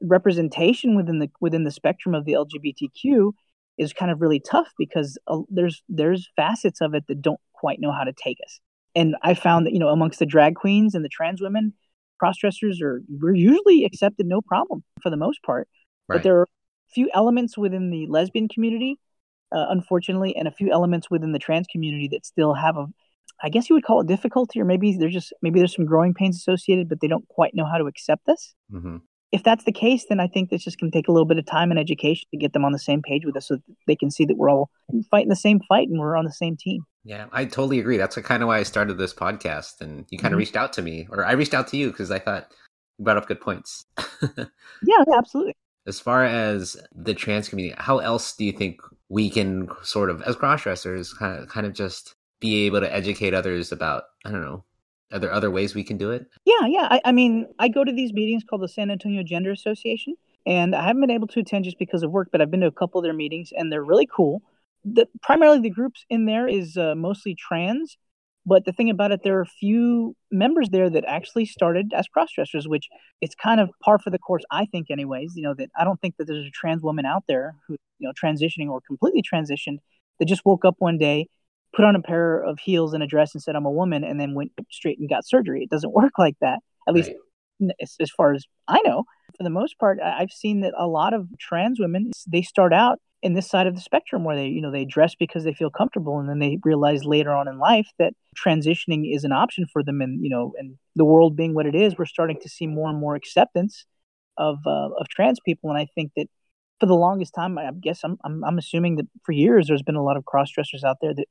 representation 0.00 0.96
within 0.96 1.18
the, 1.18 1.28
within 1.42 1.64
the 1.64 1.70
spectrum 1.70 2.14
of 2.14 2.24
the 2.24 2.32
LGBTQ 2.32 3.32
is 3.76 3.92
kind 3.92 4.10
of 4.10 4.22
really 4.22 4.40
tough 4.40 4.72
because 4.78 5.18
uh, 5.26 5.40
there's 5.50 5.82
there's 5.90 6.26
facets 6.36 6.80
of 6.80 6.94
it 6.94 7.04
that 7.08 7.20
don't 7.20 7.40
quite 7.52 7.80
know 7.80 7.92
how 7.92 8.04
to 8.04 8.14
take 8.14 8.38
us. 8.46 8.60
And 8.94 9.14
I 9.22 9.34
found 9.34 9.66
that 9.66 9.74
you 9.74 9.78
know 9.78 9.88
amongst 9.88 10.20
the 10.20 10.24
drag 10.24 10.54
queens 10.54 10.94
and 10.94 11.04
the 11.04 11.10
trans 11.10 11.42
women, 11.42 11.74
cross 12.18 12.38
dressers 12.38 12.80
are 12.82 13.02
we're 13.08 13.34
usually 13.34 13.84
accepted 13.84 14.26
no 14.26 14.40
problem 14.40 14.82
for 15.02 15.10
the 15.10 15.16
most 15.16 15.42
part. 15.42 15.68
Right. 16.08 16.16
But 16.16 16.22
there 16.22 16.38
are 16.38 16.44
a 16.44 16.92
few 16.92 17.10
elements 17.14 17.58
within 17.58 17.90
the 17.90 18.06
lesbian 18.06 18.48
community, 18.48 18.98
uh, 19.52 19.66
unfortunately, 19.70 20.36
and 20.36 20.48
a 20.48 20.52
few 20.52 20.72
elements 20.72 21.10
within 21.10 21.32
the 21.32 21.38
trans 21.38 21.66
community 21.70 22.08
that 22.12 22.24
still 22.24 22.54
have 22.54 22.76
a 22.76 22.86
I 23.42 23.50
guess 23.50 23.68
you 23.68 23.74
would 23.74 23.84
call 23.84 24.00
it 24.00 24.06
difficulty, 24.06 24.58
or 24.60 24.64
maybe 24.64 24.96
there's 24.96 25.12
just 25.12 25.32
maybe 25.42 25.60
there's 25.60 25.74
some 25.74 25.84
growing 25.84 26.14
pains 26.14 26.36
associated, 26.36 26.88
but 26.88 27.00
they 27.00 27.08
don't 27.08 27.28
quite 27.28 27.54
know 27.54 27.66
how 27.66 27.76
to 27.76 27.86
accept 27.86 28.24
this. 28.26 28.54
Mm-hmm 28.72 28.96
if 29.32 29.42
that's 29.42 29.64
the 29.64 29.72
case, 29.72 30.06
then 30.08 30.20
I 30.20 30.28
think 30.28 30.50
it's 30.52 30.64
just 30.64 30.78
going 30.78 30.90
to 30.90 30.96
take 30.96 31.08
a 31.08 31.12
little 31.12 31.26
bit 31.26 31.38
of 31.38 31.46
time 31.46 31.70
and 31.70 31.80
education 31.80 32.26
to 32.30 32.38
get 32.38 32.52
them 32.52 32.64
on 32.64 32.72
the 32.72 32.78
same 32.78 33.02
page 33.02 33.24
with 33.24 33.36
us 33.36 33.48
so 33.48 33.58
they 33.86 33.96
can 33.96 34.10
see 34.10 34.24
that 34.24 34.36
we're 34.36 34.50
all 34.50 34.70
fighting 35.10 35.28
the 35.28 35.36
same 35.36 35.60
fight 35.68 35.88
and 35.88 35.98
we're 35.98 36.16
on 36.16 36.24
the 36.24 36.32
same 36.32 36.56
team. 36.56 36.84
Yeah, 37.06 37.26
I 37.30 37.44
totally 37.44 37.78
agree. 37.78 37.98
That's 37.98 38.16
kind 38.16 38.42
of 38.42 38.48
why 38.48 38.58
I 38.58 38.64
started 38.64 38.98
this 38.98 39.14
podcast. 39.14 39.80
And 39.80 40.04
you 40.10 40.18
kind 40.18 40.26
of 40.26 40.32
mm-hmm. 40.32 40.40
reached 40.40 40.56
out 40.56 40.72
to 40.72 40.82
me, 40.82 41.06
or 41.08 41.24
I 41.24 41.32
reached 41.32 41.54
out 41.54 41.68
to 41.68 41.76
you 41.76 41.92
because 41.92 42.10
I 42.10 42.18
thought 42.18 42.50
you 42.98 43.04
brought 43.04 43.16
up 43.16 43.28
good 43.28 43.40
points. 43.40 43.86
yeah, 44.36 45.04
absolutely. 45.16 45.54
As 45.86 46.00
far 46.00 46.24
as 46.24 46.76
the 46.92 47.14
trans 47.14 47.48
community, 47.48 47.76
how 47.78 47.98
else 47.98 48.34
do 48.34 48.44
you 48.44 48.50
think 48.50 48.80
we 49.08 49.30
can 49.30 49.68
sort 49.82 50.10
of, 50.10 50.20
as 50.22 50.34
cross 50.34 50.64
dressers, 50.64 51.12
kind 51.14 51.38
of, 51.38 51.48
kind 51.48 51.64
of 51.64 51.74
just 51.74 52.12
be 52.40 52.66
able 52.66 52.80
to 52.80 52.92
educate 52.92 53.34
others 53.34 53.70
about, 53.70 54.02
I 54.24 54.32
don't 54.32 54.42
know, 54.42 54.64
are 55.12 55.20
there 55.20 55.32
other 55.32 55.52
ways 55.52 55.76
we 55.76 55.84
can 55.84 55.98
do 55.98 56.10
it? 56.10 56.26
Yeah, 56.44 56.66
yeah. 56.66 56.88
I, 56.90 57.00
I 57.04 57.12
mean, 57.12 57.46
I 57.60 57.68
go 57.68 57.84
to 57.84 57.92
these 57.92 58.12
meetings 58.12 58.42
called 58.42 58.62
the 58.62 58.68
San 58.68 58.90
Antonio 58.90 59.22
Gender 59.22 59.52
Association, 59.52 60.16
and 60.44 60.74
I 60.74 60.84
haven't 60.84 61.02
been 61.02 61.12
able 61.12 61.28
to 61.28 61.38
attend 61.38 61.66
just 61.66 61.78
because 61.78 62.02
of 62.02 62.10
work, 62.10 62.30
but 62.32 62.40
I've 62.40 62.50
been 62.50 62.62
to 62.62 62.66
a 62.66 62.72
couple 62.72 62.98
of 62.98 63.04
their 63.04 63.14
meetings, 63.14 63.52
and 63.56 63.70
they're 63.70 63.84
really 63.84 64.08
cool. 64.12 64.42
The, 64.86 65.06
primarily, 65.22 65.60
the 65.60 65.70
groups 65.70 66.04
in 66.08 66.26
there 66.26 66.46
is 66.46 66.76
uh, 66.76 66.94
mostly 66.94 67.34
trans, 67.34 67.98
but 68.46 68.64
the 68.64 68.72
thing 68.72 68.88
about 68.88 69.10
it, 69.10 69.20
there 69.24 69.36
are 69.38 69.42
a 69.42 69.46
few 69.46 70.14
members 70.30 70.68
there 70.70 70.88
that 70.88 71.04
actually 71.06 71.44
started 71.44 71.92
as 71.92 72.06
crossdressers, 72.16 72.68
which 72.68 72.88
it's 73.20 73.34
kind 73.34 73.60
of 73.60 73.70
par 73.82 73.98
for 73.98 74.10
the 74.10 74.18
course, 74.18 74.44
I 74.50 74.66
think, 74.66 74.90
anyways. 74.90 75.32
You 75.34 75.42
know 75.42 75.54
that 75.54 75.70
I 75.78 75.84
don't 75.84 76.00
think 76.00 76.16
that 76.18 76.26
there's 76.26 76.46
a 76.46 76.50
trans 76.50 76.82
woman 76.82 77.04
out 77.04 77.24
there 77.26 77.56
who, 77.66 77.76
you 77.98 78.06
know, 78.08 78.12
transitioning 78.12 78.68
or 78.68 78.80
completely 78.80 79.22
transitioned 79.22 79.78
that 80.18 80.26
just 80.26 80.44
woke 80.44 80.64
up 80.64 80.76
one 80.78 80.98
day 80.98 81.28
put 81.76 81.84
on 81.84 81.94
a 81.94 82.02
pair 82.02 82.42
of 82.42 82.58
heels 82.58 82.94
and 82.94 83.02
a 83.02 83.06
dress 83.06 83.34
and 83.34 83.42
said 83.42 83.54
I'm 83.54 83.66
a 83.66 83.70
woman 83.70 84.02
and 84.02 84.18
then 84.18 84.34
went 84.34 84.52
straight 84.70 84.98
and 84.98 85.08
got 85.08 85.26
surgery. 85.26 85.62
It 85.62 85.70
doesn't 85.70 85.92
work 85.92 86.12
like 86.18 86.36
that. 86.40 86.60
At 86.88 86.94
right. 86.94 87.04
least 87.04 87.10
as, 87.80 87.96
as 88.00 88.10
far 88.10 88.32
as 88.32 88.44
I 88.66 88.80
know. 88.84 89.04
For 89.36 89.42
the 89.44 89.50
most 89.50 89.78
part, 89.78 89.98
I've 90.00 90.30
seen 90.30 90.60
that 90.60 90.72
a 90.76 90.86
lot 90.86 91.12
of 91.12 91.28
trans 91.38 91.78
women 91.78 92.12
they 92.26 92.42
start 92.42 92.72
out 92.72 93.00
in 93.22 93.34
this 93.34 93.48
side 93.48 93.66
of 93.66 93.74
the 93.74 93.80
spectrum 93.80 94.24
where 94.24 94.36
they 94.36 94.46
you 94.46 94.60
know 94.60 94.70
they 94.70 94.84
dress 94.84 95.14
because 95.14 95.44
they 95.44 95.54
feel 95.54 95.70
comfortable 95.70 96.18
and 96.18 96.28
then 96.28 96.38
they 96.38 96.58
realize 96.64 97.04
later 97.04 97.32
on 97.32 97.48
in 97.48 97.58
life 97.58 97.88
that 97.98 98.12
transitioning 98.36 99.14
is 99.14 99.24
an 99.24 99.32
option 99.32 99.66
for 99.72 99.82
them 99.82 100.00
and 100.00 100.22
you 100.22 100.30
know 100.30 100.52
and 100.58 100.76
the 100.94 101.04
world 101.04 101.36
being 101.36 101.54
what 101.54 101.66
it 101.66 101.74
is 101.74 101.96
we're 101.98 102.04
starting 102.04 102.38
to 102.40 102.48
see 102.48 102.66
more 102.66 102.88
and 102.88 102.98
more 102.98 103.14
acceptance 103.14 103.86
of 104.38 104.58
uh, 104.66 104.90
of 104.98 105.08
trans 105.08 105.40
people 105.44 105.70
and 105.70 105.78
i 105.78 105.86
think 105.94 106.12
that 106.16 106.26
for 106.78 106.86
the 106.86 106.94
longest 106.94 107.34
time 107.34 107.58
i 107.58 107.70
guess 107.80 108.00
I'm, 108.04 108.18
I'm 108.24 108.44
i'm 108.44 108.58
assuming 108.58 108.96
that 108.96 109.06
for 109.24 109.32
years 109.32 109.66
there's 109.66 109.82
been 109.82 109.96
a 109.96 110.04
lot 110.04 110.16
of 110.16 110.24
cross 110.24 110.50
dressers 110.50 110.84
out 110.84 110.98
there 111.00 111.14
that 111.14 111.26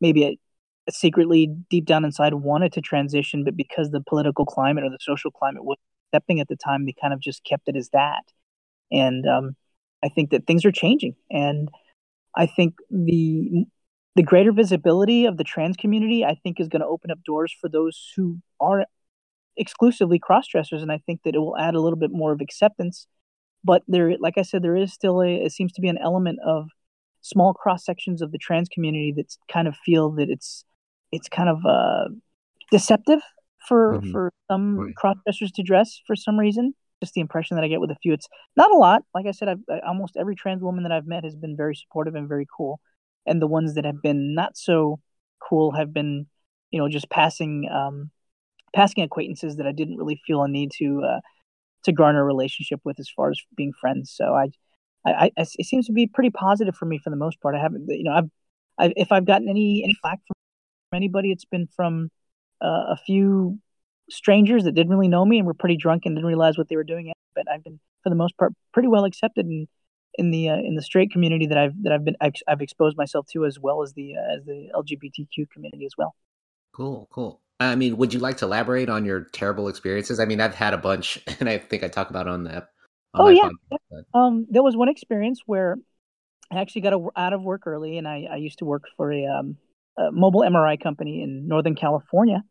maybe 0.00 0.38
secretly 0.90 1.54
deep 1.70 1.84
down 1.84 2.04
inside 2.04 2.34
wanted 2.34 2.72
to 2.72 2.80
transition, 2.80 3.44
but 3.44 3.56
because 3.56 3.90
the 3.90 4.00
political 4.00 4.44
climate 4.44 4.84
or 4.84 4.90
the 4.90 4.98
social 5.00 5.30
climate 5.30 5.64
was 5.64 5.78
accepting 6.12 6.40
at 6.40 6.48
the 6.48 6.56
time, 6.56 6.86
they 6.86 6.94
kind 7.00 7.12
of 7.12 7.20
just 7.20 7.44
kept 7.44 7.68
it 7.68 7.76
as 7.76 7.90
that. 7.90 8.22
And 8.92 9.26
um, 9.26 9.56
I 10.06 10.08
think 10.08 10.30
that 10.30 10.46
things 10.46 10.64
are 10.64 10.72
changing, 10.72 11.16
and 11.30 11.68
I 12.36 12.46
think 12.46 12.74
the 12.90 13.64
the 14.14 14.22
greater 14.22 14.52
visibility 14.52 15.26
of 15.26 15.36
the 15.36 15.44
trans 15.44 15.76
community, 15.76 16.24
I 16.24 16.36
think, 16.42 16.60
is 16.60 16.68
going 16.68 16.80
to 16.80 16.86
open 16.86 17.10
up 17.10 17.22
doors 17.24 17.54
for 17.60 17.68
those 17.68 18.12
who 18.16 18.38
are 18.60 18.86
exclusively 19.56 20.18
cross 20.18 20.46
dressers, 20.46 20.82
and 20.82 20.92
I 20.92 20.98
think 21.04 21.22
that 21.24 21.34
it 21.34 21.38
will 21.38 21.56
add 21.56 21.74
a 21.74 21.80
little 21.80 21.98
bit 21.98 22.12
more 22.12 22.32
of 22.32 22.40
acceptance. 22.40 23.06
But 23.64 23.82
there, 23.88 24.16
like 24.18 24.38
I 24.38 24.42
said, 24.42 24.62
there 24.62 24.76
is 24.76 24.92
still 24.92 25.20
a 25.20 25.44
it 25.46 25.52
seems 25.52 25.72
to 25.72 25.80
be 25.80 25.88
an 25.88 25.98
element 25.98 26.38
of 26.46 26.68
small 27.22 27.52
cross 27.52 27.84
sections 27.84 28.22
of 28.22 28.30
the 28.30 28.38
trans 28.38 28.68
community 28.68 29.12
that 29.16 29.36
kind 29.52 29.66
of 29.66 29.76
feel 29.84 30.10
that 30.12 30.30
it's 30.30 30.64
it's 31.10 31.28
kind 31.28 31.48
of 31.48 31.66
uh, 31.66 32.08
deceptive 32.70 33.20
for 33.66 33.98
mm-hmm. 33.98 34.12
for 34.12 34.30
some 34.50 34.76
right. 34.76 34.94
cross 34.94 35.16
dressers 35.24 35.50
to 35.52 35.62
dress 35.62 36.00
for 36.06 36.14
some 36.14 36.38
reason. 36.38 36.74
Just 37.02 37.14
the 37.14 37.20
impression 37.20 37.56
that 37.56 37.64
I 37.64 37.68
get 37.68 37.80
with 37.80 37.90
a 37.90 37.96
few. 37.96 38.12
It's 38.12 38.28
not 38.56 38.72
a 38.72 38.76
lot. 38.76 39.02
Like 39.14 39.26
I 39.26 39.32
said, 39.32 39.48
I've, 39.48 39.60
I, 39.70 39.80
almost 39.86 40.16
every 40.16 40.34
trans 40.34 40.62
woman 40.62 40.82
that 40.84 40.92
I've 40.92 41.06
met 41.06 41.24
has 41.24 41.36
been 41.36 41.56
very 41.56 41.74
supportive 41.74 42.14
and 42.14 42.28
very 42.28 42.46
cool, 42.56 42.80
and 43.26 43.40
the 43.40 43.46
ones 43.46 43.74
that 43.74 43.84
have 43.84 44.00
been 44.02 44.34
not 44.34 44.56
so 44.56 45.00
cool 45.38 45.72
have 45.72 45.92
been, 45.92 46.26
you 46.70 46.78
know, 46.78 46.88
just 46.88 47.10
passing 47.10 47.68
um, 47.70 48.10
passing 48.74 49.04
acquaintances 49.04 49.56
that 49.56 49.66
I 49.66 49.72
didn't 49.72 49.96
really 49.96 50.20
feel 50.26 50.42
a 50.42 50.48
need 50.48 50.70
to 50.78 51.02
uh, 51.04 51.20
to 51.84 51.92
garner 51.92 52.22
a 52.22 52.24
relationship 52.24 52.80
with 52.84 52.98
as 52.98 53.10
far 53.14 53.30
as 53.30 53.40
being 53.56 53.72
friends. 53.78 54.12
So 54.14 54.34
I 54.34 54.48
I, 55.06 55.30
I, 55.36 55.46
it 55.58 55.66
seems 55.66 55.86
to 55.86 55.92
be 55.92 56.06
pretty 56.06 56.30
positive 56.30 56.74
for 56.74 56.86
me 56.86 56.98
for 56.98 57.10
the 57.10 57.16
most 57.16 57.40
part. 57.40 57.54
I 57.54 57.60
haven't, 57.60 57.86
you 57.88 58.04
know, 58.04 58.12
I've, 58.12 58.30
I, 58.78 58.92
if 58.96 59.12
I've 59.12 59.24
gotten 59.24 59.48
any 59.48 59.82
any 59.84 59.94
flack 60.00 60.18
from 60.26 60.34
anybody, 60.94 61.30
it's 61.30 61.44
been 61.44 61.68
from 61.76 62.10
uh, 62.60 62.86
a 62.88 62.96
few 62.96 63.58
strangers 64.10 64.64
that 64.64 64.72
didn't 64.72 64.92
really 64.92 65.08
know 65.08 65.24
me 65.24 65.38
and 65.38 65.46
were 65.46 65.54
pretty 65.54 65.76
drunk 65.76 66.02
and 66.06 66.16
didn't 66.16 66.26
realize 66.26 66.58
what 66.58 66.68
they 66.68 66.76
were 66.76 66.84
doing. 66.84 67.12
But 67.34 67.44
I've 67.52 67.64
been, 67.64 67.80
for 68.02 68.10
the 68.10 68.16
most 68.16 68.36
part, 68.36 68.52
pretty 68.72 68.88
well 68.88 69.04
accepted 69.04 69.46
in 69.46 69.66
in 70.18 70.30
the 70.30 70.48
uh, 70.48 70.56
in 70.56 70.74
the 70.74 70.82
straight 70.82 71.10
community 71.10 71.46
that 71.46 71.58
I've 71.58 71.82
that 71.82 71.92
I've 71.92 72.04
been 72.04 72.16
I've, 72.20 72.34
I've 72.48 72.60
exposed 72.60 72.96
myself 72.96 73.26
to 73.32 73.44
as 73.44 73.58
well 73.58 73.82
as 73.82 73.92
the 73.92 74.14
uh, 74.16 74.36
as 74.36 74.44
the 74.44 74.68
LGBTQ 74.74 75.50
community 75.50 75.84
as 75.84 75.92
well. 75.96 76.14
Cool, 76.72 77.08
cool. 77.10 77.40
I 77.58 77.74
mean, 77.74 77.96
would 77.96 78.12
you 78.12 78.20
like 78.20 78.36
to 78.38 78.44
elaborate 78.44 78.88
on 78.88 79.04
your 79.04 79.22
terrible 79.32 79.68
experiences? 79.68 80.20
I 80.20 80.26
mean, 80.26 80.40
I've 80.40 80.54
had 80.54 80.74
a 80.74 80.78
bunch, 80.78 81.22
and 81.40 81.48
I 81.48 81.58
think 81.58 81.82
I 81.82 81.88
talk 81.88 82.10
about 82.10 82.28
on 82.28 82.44
the 82.44 82.66
oh 83.14 83.28
yeah. 83.28 83.48
Um, 84.14 84.46
there 84.50 84.62
was 84.62 84.76
one 84.76 84.88
experience 84.88 85.40
where 85.46 85.76
I 86.50 86.60
actually 86.60 86.82
got 86.82 86.92
a, 86.92 87.06
out 87.16 87.32
of 87.32 87.42
work 87.42 87.66
early, 87.66 87.98
and 87.98 88.06
I, 88.06 88.28
I 88.30 88.36
used 88.36 88.58
to 88.58 88.64
work 88.64 88.84
for 88.96 89.12
a, 89.12 89.26
um, 89.26 89.56
a 89.98 90.12
mobile 90.12 90.42
MRI 90.42 90.80
company 90.80 91.22
in 91.22 91.48
Northern 91.48 91.74
California. 91.74 92.42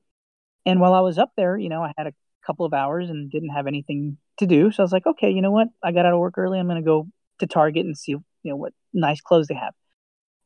And 0.65 0.80
while 0.80 0.93
I 0.93 1.01
was 1.01 1.17
up 1.17 1.32
there, 1.38 1.58
you 1.58 1.69
know, 1.69 1.84
I 1.84 1.93
had 1.97 2.08
a 2.08 2.13
couple 2.45 2.65
of 2.65 2.73
hours 2.73 3.10
and 3.10 3.32
didn't 3.32 3.49
have 3.49 3.67
anything 3.67 4.17
to 4.39 4.45
do. 4.45 4.71
So 4.71 4.84
I 4.84 4.86
was 4.86 4.91
like, 4.91 5.06
okay, 5.06 5.30
you 5.30 5.41
know 5.41 5.51
what? 5.51 5.67
I 5.84 5.91
got 5.91 6.06
out 6.06 6.13
of 6.13 6.19
work 6.19 6.38
early. 6.38 6.60
I'm 6.60 6.67
going 6.67 6.82
to 6.82 6.86
go 6.86 7.08
to 7.39 7.47
Target 7.47 7.86
and 7.86 7.97
see, 7.97 8.12
you 8.12 8.23
know, 8.43 8.56
what 8.56 8.73
nice 8.93 9.21
clothes 9.21 9.47
they 9.47 9.56
have. 9.56 9.73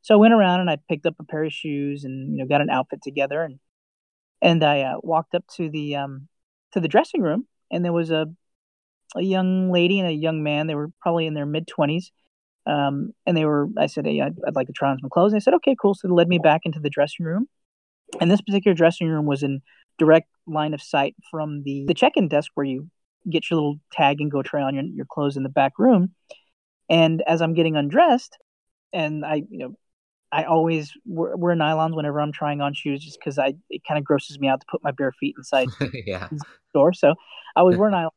So 0.01 0.15
I 0.15 0.17
went 0.17 0.33
around 0.33 0.61
and 0.61 0.69
I 0.69 0.77
picked 0.89 1.05
up 1.05 1.15
a 1.19 1.23
pair 1.23 1.43
of 1.43 1.53
shoes 1.53 2.03
and 2.03 2.31
you 2.31 2.37
know 2.37 2.47
got 2.47 2.61
an 2.61 2.69
outfit 2.69 3.01
together 3.03 3.43
and 3.43 3.59
and 4.41 4.63
I 4.63 4.81
uh, 4.81 4.95
walked 5.03 5.35
up 5.35 5.45
to 5.57 5.69
the 5.69 5.97
um 5.97 6.27
to 6.73 6.79
the 6.79 6.87
dressing 6.87 7.21
room 7.21 7.47
and 7.71 7.83
there 7.83 7.93
was 7.93 8.11
a 8.11 8.27
a 9.15 9.21
young 9.21 9.71
lady 9.71 9.99
and 9.99 10.07
a 10.07 10.13
young 10.13 10.43
man. 10.43 10.67
They 10.67 10.75
were 10.75 10.89
probably 11.01 11.25
in 11.25 11.33
their 11.33 11.45
mid 11.45 11.67
twenties, 11.67 12.11
um, 12.65 13.13
and 13.25 13.35
they 13.35 13.45
were. 13.45 13.67
I 13.77 13.87
said, 13.87 14.05
"Hey, 14.05 14.21
I'd, 14.21 14.37
I'd 14.47 14.55
like 14.55 14.67
to 14.67 14.73
try 14.73 14.89
on 14.89 14.99
some 14.99 15.09
clothes." 15.09 15.33
And 15.33 15.41
they 15.41 15.43
said, 15.43 15.53
"Okay, 15.55 15.75
cool." 15.81 15.95
So 15.95 16.07
they 16.07 16.13
led 16.13 16.27
me 16.27 16.39
back 16.39 16.61
into 16.65 16.79
the 16.79 16.89
dressing 16.89 17.25
room, 17.25 17.47
and 18.21 18.29
this 18.29 18.41
particular 18.41 18.75
dressing 18.75 19.07
room 19.07 19.25
was 19.25 19.43
in 19.43 19.61
direct 19.99 20.27
line 20.47 20.73
of 20.73 20.81
sight 20.81 21.15
from 21.29 21.61
the 21.63 21.85
the 21.87 21.93
check-in 21.93 22.27
desk 22.27 22.51
where 22.55 22.65
you 22.65 22.89
get 23.29 23.49
your 23.49 23.57
little 23.57 23.79
tag 23.91 24.21
and 24.21 24.31
go 24.31 24.41
try 24.41 24.61
on 24.61 24.73
your, 24.73 24.83
your 24.85 25.05
clothes 25.05 25.37
in 25.37 25.43
the 25.43 25.49
back 25.49 25.77
room. 25.77 26.13
And 26.89 27.21
as 27.27 27.41
I'm 27.41 27.53
getting 27.53 27.75
undressed, 27.75 28.37
and 28.91 29.25
I, 29.25 29.43
you 29.49 29.59
know, 29.59 29.75
I 30.31 30.43
always 30.43 30.91
wear, 31.05 31.35
wear 31.35 31.55
nylons 31.55 31.95
whenever 31.95 32.19
I'm 32.21 32.31
trying 32.31 32.61
on 32.61 32.73
shoes, 32.73 33.03
just 33.03 33.19
because 33.19 33.37
I 33.37 33.53
it 33.69 33.81
kind 33.87 33.97
of 33.97 34.03
grosses 34.03 34.39
me 34.39 34.47
out 34.47 34.61
to 34.61 34.67
put 34.69 34.83
my 34.83 34.91
bare 34.91 35.11
feet 35.11 35.35
inside 35.37 35.69
yeah. 36.05 36.27
the 36.31 36.39
store. 36.69 36.93
So 36.93 37.15
I 37.55 37.63
was 37.63 37.77
wearing 37.77 37.93
nylon. 37.93 38.11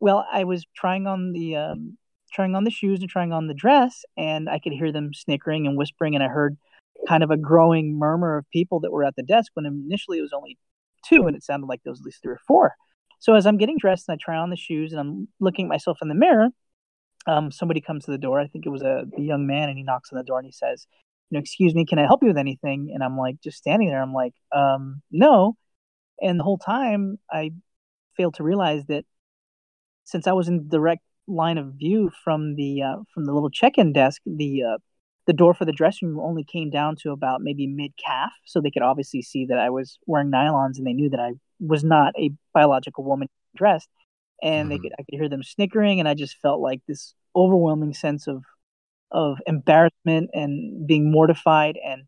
Well, 0.00 0.26
I 0.30 0.44
was 0.44 0.64
trying 0.76 1.06
on 1.06 1.32
the 1.32 1.56
um, 1.56 1.96
trying 2.32 2.54
on 2.54 2.64
the 2.64 2.70
shoes 2.70 3.00
and 3.00 3.08
trying 3.08 3.32
on 3.32 3.46
the 3.46 3.54
dress, 3.54 4.04
and 4.16 4.48
I 4.48 4.58
could 4.58 4.72
hear 4.72 4.92
them 4.92 5.12
snickering 5.14 5.66
and 5.66 5.76
whispering, 5.76 6.14
and 6.14 6.24
I 6.24 6.28
heard 6.28 6.56
kind 7.06 7.22
of 7.22 7.30
a 7.30 7.36
growing 7.36 7.98
murmur 7.98 8.36
of 8.36 8.50
people 8.50 8.80
that 8.80 8.92
were 8.92 9.04
at 9.04 9.16
the 9.16 9.22
desk. 9.22 9.52
When 9.54 9.66
initially 9.66 10.18
it 10.18 10.22
was 10.22 10.32
only 10.34 10.58
two, 11.08 11.26
and 11.26 11.36
it 11.36 11.42
sounded 11.42 11.66
like 11.66 11.82
there 11.82 11.92
was 11.92 12.00
at 12.00 12.06
least 12.06 12.22
three 12.22 12.34
or 12.34 12.40
four. 12.46 12.74
So 13.20 13.34
as 13.34 13.46
I'm 13.46 13.58
getting 13.58 13.78
dressed 13.78 14.08
and 14.08 14.14
I 14.14 14.18
try 14.22 14.36
on 14.36 14.50
the 14.50 14.56
shoes 14.56 14.92
and 14.92 15.00
I'm 15.00 15.28
looking 15.40 15.66
at 15.66 15.68
myself 15.68 15.98
in 16.02 16.08
the 16.08 16.14
mirror, 16.14 16.48
um, 17.26 17.50
somebody 17.50 17.80
comes 17.80 18.04
to 18.04 18.10
the 18.10 18.18
door. 18.18 18.40
I 18.40 18.46
think 18.46 18.64
it 18.64 18.70
was 18.70 18.82
a, 18.82 19.04
a 19.16 19.20
young 19.20 19.46
man, 19.46 19.68
and 19.68 19.76
he 19.76 19.84
knocks 19.84 20.10
on 20.12 20.18
the 20.18 20.24
door 20.24 20.38
and 20.38 20.46
he 20.46 20.52
says, 20.52 20.86
"You 21.30 21.36
know, 21.36 21.40
excuse 21.40 21.74
me, 21.74 21.84
can 21.84 21.98
I 21.98 22.06
help 22.06 22.22
you 22.22 22.28
with 22.28 22.38
anything?" 22.38 22.90
And 22.94 23.02
I'm 23.02 23.18
like, 23.18 23.40
just 23.42 23.58
standing 23.58 23.88
there. 23.88 24.00
I'm 24.02 24.14
like, 24.14 24.34
um, 24.52 25.02
"No." 25.10 25.56
And 26.20 26.38
the 26.38 26.44
whole 26.44 26.58
time, 26.58 27.18
I 27.30 27.52
failed 28.16 28.34
to 28.34 28.42
realize 28.44 28.84
that 28.86 29.04
since 30.04 30.26
I 30.26 30.32
was 30.32 30.48
in 30.48 30.68
direct 30.68 31.02
line 31.26 31.58
of 31.58 31.74
view 31.74 32.10
from 32.24 32.54
the 32.56 32.82
uh, 32.82 32.96
from 33.12 33.26
the 33.26 33.32
little 33.32 33.50
check-in 33.50 33.92
desk, 33.92 34.22
the 34.26 34.62
uh, 34.62 34.78
the 35.28 35.34
door 35.34 35.54
for 35.54 35.66
the 35.66 35.72
dressing 35.72 36.08
room 36.08 36.20
only 36.20 36.44
came 36.44 36.70
down 36.70 36.96
to 36.96 37.12
about 37.12 37.42
maybe 37.42 37.68
mid 37.68 37.92
calf, 38.04 38.32
so 38.46 38.60
they 38.62 38.72
could 38.72 38.82
obviously 38.82 39.22
see 39.22 39.46
that 39.46 39.58
I 39.60 39.70
was 39.70 40.00
wearing 40.06 40.32
nylons, 40.32 40.78
and 40.78 40.88
they 40.88 40.94
knew 40.94 41.10
that 41.10 41.20
I 41.20 41.34
was 41.60 41.84
not 41.84 42.14
a 42.18 42.32
biological 42.54 43.04
woman 43.04 43.28
dressed. 43.56 43.90
And 44.42 44.70
they 44.72 44.78
Mhm. 44.78 44.82
could 44.84 44.92
I 44.98 45.04
could 45.04 45.18
hear 45.20 45.28
them 45.28 45.44
snickering, 45.44 46.00
and 46.00 46.08
I 46.08 46.14
just 46.14 46.38
felt 46.42 46.60
like 46.60 46.80
this 46.88 47.14
overwhelming 47.36 47.94
sense 47.94 48.26
of 48.26 48.44
of 49.12 49.38
embarrassment 49.46 50.30
and 50.34 50.86
being 50.86 51.10
mortified. 51.12 51.78
And 51.84 52.04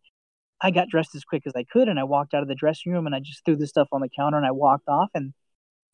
I 0.63 0.71
got 0.73 0.89
dressed 0.89 1.15
as 1.17 1.25
quick 1.25 1.45
as 1.47 1.55
I 1.57 1.65
could, 1.65 1.89
and 1.89 2.01
I 2.01 2.05
walked 2.05 2.35
out 2.35 2.43
of 2.43 2.49
the 2.49 2.55
dressing 2.57 2.93
room, 2.93 3.07
and 3.07 3.15
I 3.15 3.21
just 3.21 3.45
threw 3.45 3.57
the 3.57 3.67
stuff 3.69 3.89
on 3.93 4.03
the 4.03 4.11
counter, 4.11 4.39
and 4.39 4.47
I 4.47 4.53
walked 4.53 4.89
off, 4.89 5.11
and 5.15 5.35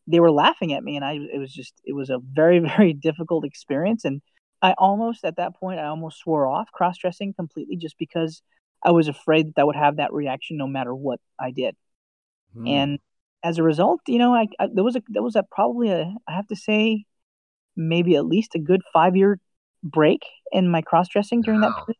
they 0.06 0.20
were 0.20 0.30
laughing 0.32 0.72
at 0.72 0.84
me, 0.84 0.96
and 0.96 1.04
I 1.04 1.14
it 1.14 1.38
was 1.38 1.52
just 1.52 1.74
it 1.84 1.94
was 1.94 2.10
a 2.10 2.18
very 2.20 2.58
very 2.76 2.92
difficult 2.92 3.44
experience, 3.44 4.04
and 4.04 4.22
I 4.62 4.74
almost 4.78 5.24
at 5.24 5.36
that 5.36 5.56
point 5.56 5.80
I 5.80 5.86
almost 5.86 6.18
swore 6.18 6.46
off 6.46 6.72
cross 6.72 6.98
dressing 6.98 7.34
completely 7.34 7.76
just 7.76 7.96
because 7.98 8.42
I 8.84 8.90
was 8.92 9.08
afraid 9.08 9.48
that 9.54 9.60
I 9.60 9.64
would 9.64 9.76
have 9.76 9.96
that 9.96 10.12
reaction 10.12 10.56
no 10.56 10.66
matter 10.66 10.94
what 10.94 11.20
I 11.40 11.50
did, 11.50 11.76
Hmm. 12.54 12.66
and 12.68 12.98
as 13.44 13.58
a 13.58 13.62
result, 13.62 14.00
you 14.08 14.18
know, 14.18 14.34
I, 14.34 14.48
I 14.58 14.68
there 14.72 14.84
was 14.84 14.96
a 14.96 15.02
there 15.08 15.22
was 15.22 15.36
a 15.36 15.42
probably 15.42 15.90
a 15.90 16.14
I 16.28 16.32
have 16.32 16.46
to 16.48 16.56
say 16.56 17.04
maybe 17.76 18.16
at 18.16 18.26
least 18.26 18.54
a 18.54 18.58
good 18.58 18.82
five 18.92 19.16
year 19.16 19.38
break 19.84 20.22
in 20.52 20.70
my 20.70 20.82
cross 20.82 21.08
dressing 21.08 21.42
during 21.42 21.60
that 21.62 21.74
period, 21.86 21.98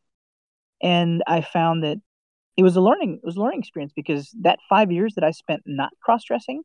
and 0.82 1.22
I 1.26 1.40
found 1.42 1.84
that 1.84 1.98
it 2.56 2.62
was 2.64 2.76
a 2.76 2.80
learning 2.80 3.20
it 3.22 3.26
was 3.26 3.36
a 3.36 3.40
learning 3.40 3.60
experience 3.60 3.92
because 3.96 4.30
that 4.42 4.58
five 4.68 4.92
years 4.92 5.14
that 5.16 5.24
I 5.24 5.32
spent 5.32 5.62
not 5.66 5.92
cross 6.02 6.24
dressing, 6.24 6.62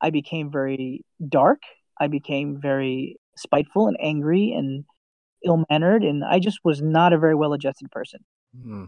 I 0.00 0.10
became 0.10 0.50
very 0.52 1.04
dark. 1.28 1.62
I 2.00 2.08
became 2.08 2.60
very 2.60 3.18
spiteful 3.36 3.88
and 3.88 3.96
angry 4.00 4.52
and 4.52 4.84
ill 5.44 5.64
mannered, 5.70 6.02
and 6.02 6.24
I 6.24 6.38
just 6.38 6.58
was 6.64 6.82
not 6.82 7.12
a 7.12 7.18
very 7.18 7.34
well 7.34 7.52
adjusted 7.52 7.90
person. 7.90 8.20
Hmm. 8.60 8.84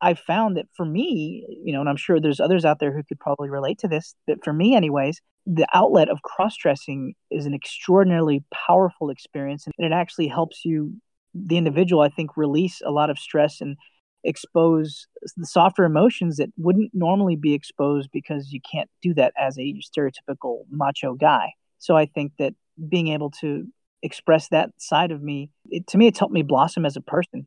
I 0.00 0.14
found 0.14 0.56
that 0.56 0.66
for 0.76 0.84
me, 0.84 1.44
you 1.64 1.72
know, 1.72 1.80
and 1.80 1.88
I'm 1.88 1.96
sure 1.96 2.20
there's 2.20 2.40
others 2.40 2.64
out 2.64 2.78
there 2.78 2.92
who 2.92 3.02
could 3.02 3.18
probably 3.18 3.50
relate 3.50 3.78
to 3.80 3.88
this, 3.88 4.14
but 4.26 4.44
for 4.44 4.52
me, 4.52 4.76
anyways, 4.76 5.20
the 5.44 5.66
outlet 5.74 6.08
of 6.08 6.22
cross 6.22 6.56
dressing 6.56 7.14
is 7.30 7.46
an 7.46 7.54
extraordinarily 7.54 8.44
powerful 8.52 9.10
experience. 9.10 9.66
And 9.66 9.74
it 9.78 9.92
actually 9.94 10.28
helps 10.28 10.64
you, 10.64 10.92
the 11.34 11.56
individual, 11.56 12.02
I 12.02 12.10
think, 12.10 12.36
release 12.36 12.80
a 12.84 12.90
lot 12.90 13.10
of 13.10 13.18
stress 13.18 13.60
and 13.60 13.76
expose 14.24 15.06
the 15.36 15.46
softer 15.46 15.84
emotions 15.84 16.36
that 16.36 16.50
wouldn't 16.56 16.90
normally 16.92 17.36
be 17.36 17.54
exposed 17.54 18.10
because 18.12 18.52
you 18.52 18.60
can't 18.60 18.90
do 19.02 19.14
that 19.14 19.32
as 19.38 19.58
a 19.58 19.74
stereotypical 19.80 20.62
macho 20.70 21.14
guy. 21.14 21.52
So 21.78 21.96
I 21.96 22.06
think 22.06 22.32
that 22.38 22.54
being 22.88 23.08
able 23.08 23.30
to 23.40 23.66
express 24.02 24.48
that 24.48 24.70
side 24.78 25.10
of 25.10 25.22
me, 25.22 25.50
it, 25.70 25.86
to 25.88 25.98
me, 25.98 26.06
it's 26.06 26.18
helped 26.18 26.34
me 26.34 26.42
blossom 26.42 26.84
as 26.86 26.96
a 26.96 27.00
person 27.00 27.46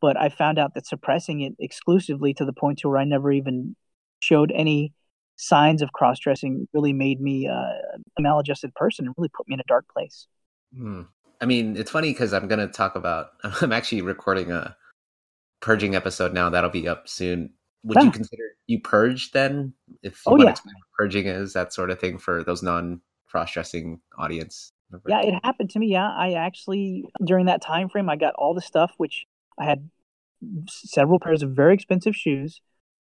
but 0.00 0.16
I 0.16 0.28
found 0.28 0.58
out 0.58 0.74
that 0.74 0.86
suppressing 0.86 1.40
it 1.40 1.54
exclusively 1.58 2.34
to 2.34 2.44
the 2.44 2.52
point 2.52 2.78
to 2.80 2.88
where 2.88 2.98
I 2.98 3.04
never 3.04 3.32
even 3.32 3.74
showed 4.20 4.52
any 4.54 4.92
signs 5.36 5.82
of 5.82 5.92
cross 5.92 6.18
dressing 6.18 6.68
really 6.72 6.92
made 6.92 7.20
me 7.20 7.48
uh, 7.48 7.54
a 7.54 8.20
maladjusted 8.20 8.74
person 8.74 9.06
and 9.06 9.14
really 9.16 9.30
put 9.34 9.48
me 9.48 9.54
in 9.54 9.60
a 9.60 9.64
dark 9.66 9.86
place. 9.92 10.26
Hmm. 10.76 11.02
I 11.40 11.46
mean, 11.46 11.76
it's 11.76 11.90
funny 11.90 12.12
because 12.12 12.32
I'm 12.32 12.48
going 12.48 12.60
to 12.60 12.68
talk 12.68 12.94
about. 12.94 13.30
I'm 13.62 13.72
actually 13.72 14.02
recording 14.02 14.52
a 14.52 14.76
purging 15.60 15.94
episode 15.94 16.32
now. 16.32 16.50
That'll 16.50 16.70
be 16.70 16.88
up 16.88 17.08
soon. 17.08 17.54
Would 17.84 18.02
you 18.02 18.08
Ah. 18.08 18.12
consider 18.12 18.42
you 18.66 18.80
purged 18.80 19.32
then? 19.32 19.72
If 20.02 20.22
you 20.26 20.32
Oh, 20.32 20.32
want 20.32 20.42
to 20.42 20.50
explain 20.50 20.74
what 20.74 20.96
purging 20.98 21.26
is, 21.26 21.52
that 21.54 21.72
sort 21.72 21.90
of 21.90 21.98
thing 21.98 22.18
for 22.18 22.42
those 22.44 22.62
non 22.62 23.00
cross 23.28 23.52
dressing 23.52 24.00
audience. 24.18 24.72
Members? 24.90 25.10
Yeah, 25.10 25.22
it 25.22 25.34
happened 25.44 25.70
to 25.70 25.78
me. 25.78 25.88
Yeah, 25.88 26.08
I 26.08 26.32
actually 26.32 27.04
during 27.24 27.46
that 27.46 27.62
time 27.62 27.88
frame 27.88 28.08
I 28.08 28.16
got 28.16 28.34
all 28.34 28.54
the 28.54 28.60
stuff 28.60 28.92
which 28.96 29.24
I 29.58 29.64
had 29.64 29.90
several 30.68 31.18
pairs 31.18 31.42
of 31.42 31.50
very 31.50 31.74
expensive 31.74 32.14
shoes, 32.14 32.60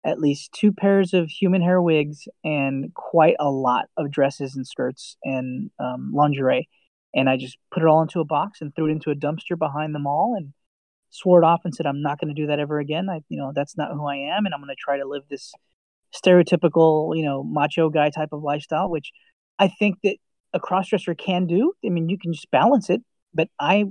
at 0.04 0.20
least 0.20 0.52
two 0.54 0.72
pairs 0.72 1.14
of 1.14 1.30
human 1.30 1.62
hair 1.62 1.82
wigs, 1.82 2.28
and 2.44 2.94
quite 2.94 3.36
a 3.40 3.50
lot 3.50 3.86
of 3.98 4.12
dresses 4.12 4.56
and 4.56 4.66
skirts 4.66 5.18
and 5.24 5.70
um, 5.80 6.12
lingerie. 6.14 6.68
And 7.14 7.30
I 7.30 7.38
just 7.38 7.58
put 7.72 7.84
it 7.84 7.88
all 7.88 8.02
into 8.02 8.20
a 8.20 8.26
box 8.26 8.62
and 8.62 8.74
threw 8.76 8.88
it 8.88 8.92
into 8.92 9.12
a 9.12 9.16
dumpster 9.16 9.58
behind 9.58 9.96
the 9.96 10.00
mall 10.00 10.36
and 10.38 10.54
swore 11.10 11.42
it 11.42 11.46
off 11.46 11.62
and 11.66 11.74
said 11.74 11.86
I'm 11.86 12.02
not 12.02 12.20
going 12.20 12.34
to 12.34 12.40
do 12.40 12.48
that 12.48 12.60
ever 12.60 12.80
again. 12.80 13.10
I, 13.10 13.22
you 13.30 13.40
know, 13.40 13.52
that's 13.54 13.76
not 13.78 13.92
who 13.92 14.06
I 14.06 14.16
am, 14.16 14.46
and 14.46 14.54
I'm 14.54 14.62
going 14.62 14.70
to 14.70 14.76
try 14.76 14.98
to 14.98 15.08
live 15.08 15.24
this 15.30 15.54
stereotypical, 16.14 17.16
you 17.16 17.24
know, 17.24 17.44
macho 17.44 17.90
guy 17.90 18.10
type 18.10 18.30
of 18.32 18.44
lifestyle, 18.44 18.90
which 18.90 19.12
I 19.58 19.68
think 19.68 19.98
that 20.04 20.18
a 20.54 20.60
crossdresser 20.60 21.18
can 21.18 21.46
do. 21.46 21.74
I 21.86 21.90
mean, 21.90 22.10
you 22.10 22.18
can 22.18 22.34
just 22.34 22.50
balance 22.52 22.90
it. 22.90 23.02
But 23.34 23.50
I, 23.60 23.86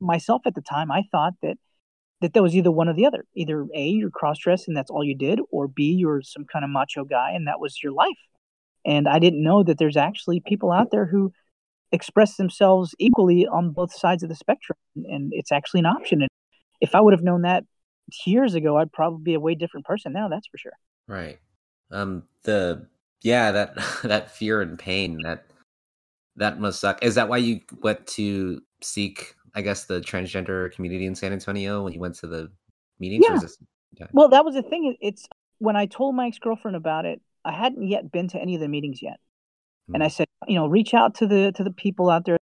myself 0.00 0.42
at 0.46 0.54
the 0.54 0.62
time, 0.62 0.90
I 0.90 1.04
thought 1.10 1.34
that 1.42 1.56
that 2.20 2.34
there 2.34 2.42
was 2.42 2.54
either 2.54 2.70
one 2.70 2.88
or 2.88 2.92
the 2.92 3.06
other. 3.06 3.24
Either 3.34 3.66
A, 3.74 3.88
you're 3.88 4.10
cross-dressed 4.10 4.68
and 4.68 4.76
that's 4.76 4.90
all 4.90 5.02
you 5.02 5.16
did, 5.16 5.40
or 5.50 5.68
B, 5.68 5.84
you're 5.84 6.20
some 6.20 6.44
kind 6.44 6.66
of 6.66 6.70
macho 6.70 7.02
guy 7.04 7.30
and 7.30 7.46
that 7.46 7.60
was 7.60 7.82
your 7.82 7.92
life. 7.92 8.18
And 8.84 9.08
I 9.08 9.18
didn't 9.18 9.42
know 9.42 9.62
that 9.62 9.78
there's 9.78 9.96
actually 9.96 10.40
people 10.40 10.70
out 10.70 10.90
there 10.90 11.06
who 11.06 11.32
express 11.92 12.36
themselves 12.36 12.94
equally 12.98 13.46
on 13.46 13.70
both 13.70 13.92
sides 13.92 14.22
of 14.22 14.28
the 14.28 14.34
spectrum, 14.34 14.76
and 14.96 15.32
it's 15.34 15.52
actually 15.52 15.80
an 15.80 15.86
option. 15.86 16.22
And 16.22 16.30
if 16.80 16.94
I 16.94 17.00
would 17.00 17.12
have 17.12 17.22
known 17.22 17.42
that 17.42 17.64
years 18.26 18.54
ago, 18.54 18.76
I'd 18.76 18.92
probably 18.92 19.22
be 19.22 19.34
a 19.34 19.40
way 19.40 19.54
different 19.54 19.86
person 19.86 20.12
now. 20.12 20.28
That's 20.28 20.46
for 20.46 20.58
sure. 20.58 20.72
Right. 21.06 21.38
Um. 21.90 22.24
The 22.44 22.86
yeah 23.22 23.50
that 23.52 23.74
that 24.04 24.30
fear 24.30 24.62
and 24.62 24.78
pain 24.78 25.18
that 25.24 25.44
that 26.40 26.58
must 26.58 26.80
suck. 26.80 27.02
Is 27.04 27.14
that 27.14 27.28
why 27.28 27.36
you 27.36 27.60
went 27.82 28.06
to 28.08 28.60
seek? 28.82 29.34
I 29.54 29.62
guess 29.62 29.84
the 29.84 30.00
transgender 30.00 30.72
community 30.72 31.06
in 31.06 31.14
San 31.14 31.32
Antonio 31.32 31.82
when 31.84 31.92
you 31.92 32.00
went 32.00 32.14
to 32.16 32.26
the 32.26 32.50
meetings. 32.98 33.24
Yeah. 33.28 33.36
is 33.36 33.42
this, 33.42 33.58
yeah. 33.98 34.06
Well, 34.12 34.28
that 34.30 34.44
was 34.44 34.54
the 34.54 34.62
thing. 34.62 34.96
It's 35.00 35.28
when 35.58 35.76
I 35.76 35.86
told 35.86 36.14
my 36.14 36.26
ex 36.26 36.38
girlfriend 36.38 36.76
about 36.76 37.04
it. 37.04 37.20
I 37.44 37.52
hadn't 37.52 37.86
yet 37.86 38.12
been 38.12 38.28
to 38.28 38.38
any 38.38 38.54
of 38.54 38.60
the 38.60 38.68
meetings 38.68 39.00
yet, 39.02 39.18
and 39.88 39.98
hmm. 39.98 40.02
I 40.02 40.08
said, 40.08 40.26
you 40.46 40.56
know, 40.56 40.66
reach 40.66 40.92
out 40.92 41.14
to 41.16 41.26
the 41.26 41.52
to 41.52 41.64
the 41.64 41.70
people 41.70 42.10
out 42.10 42.24
there 42.26 42.36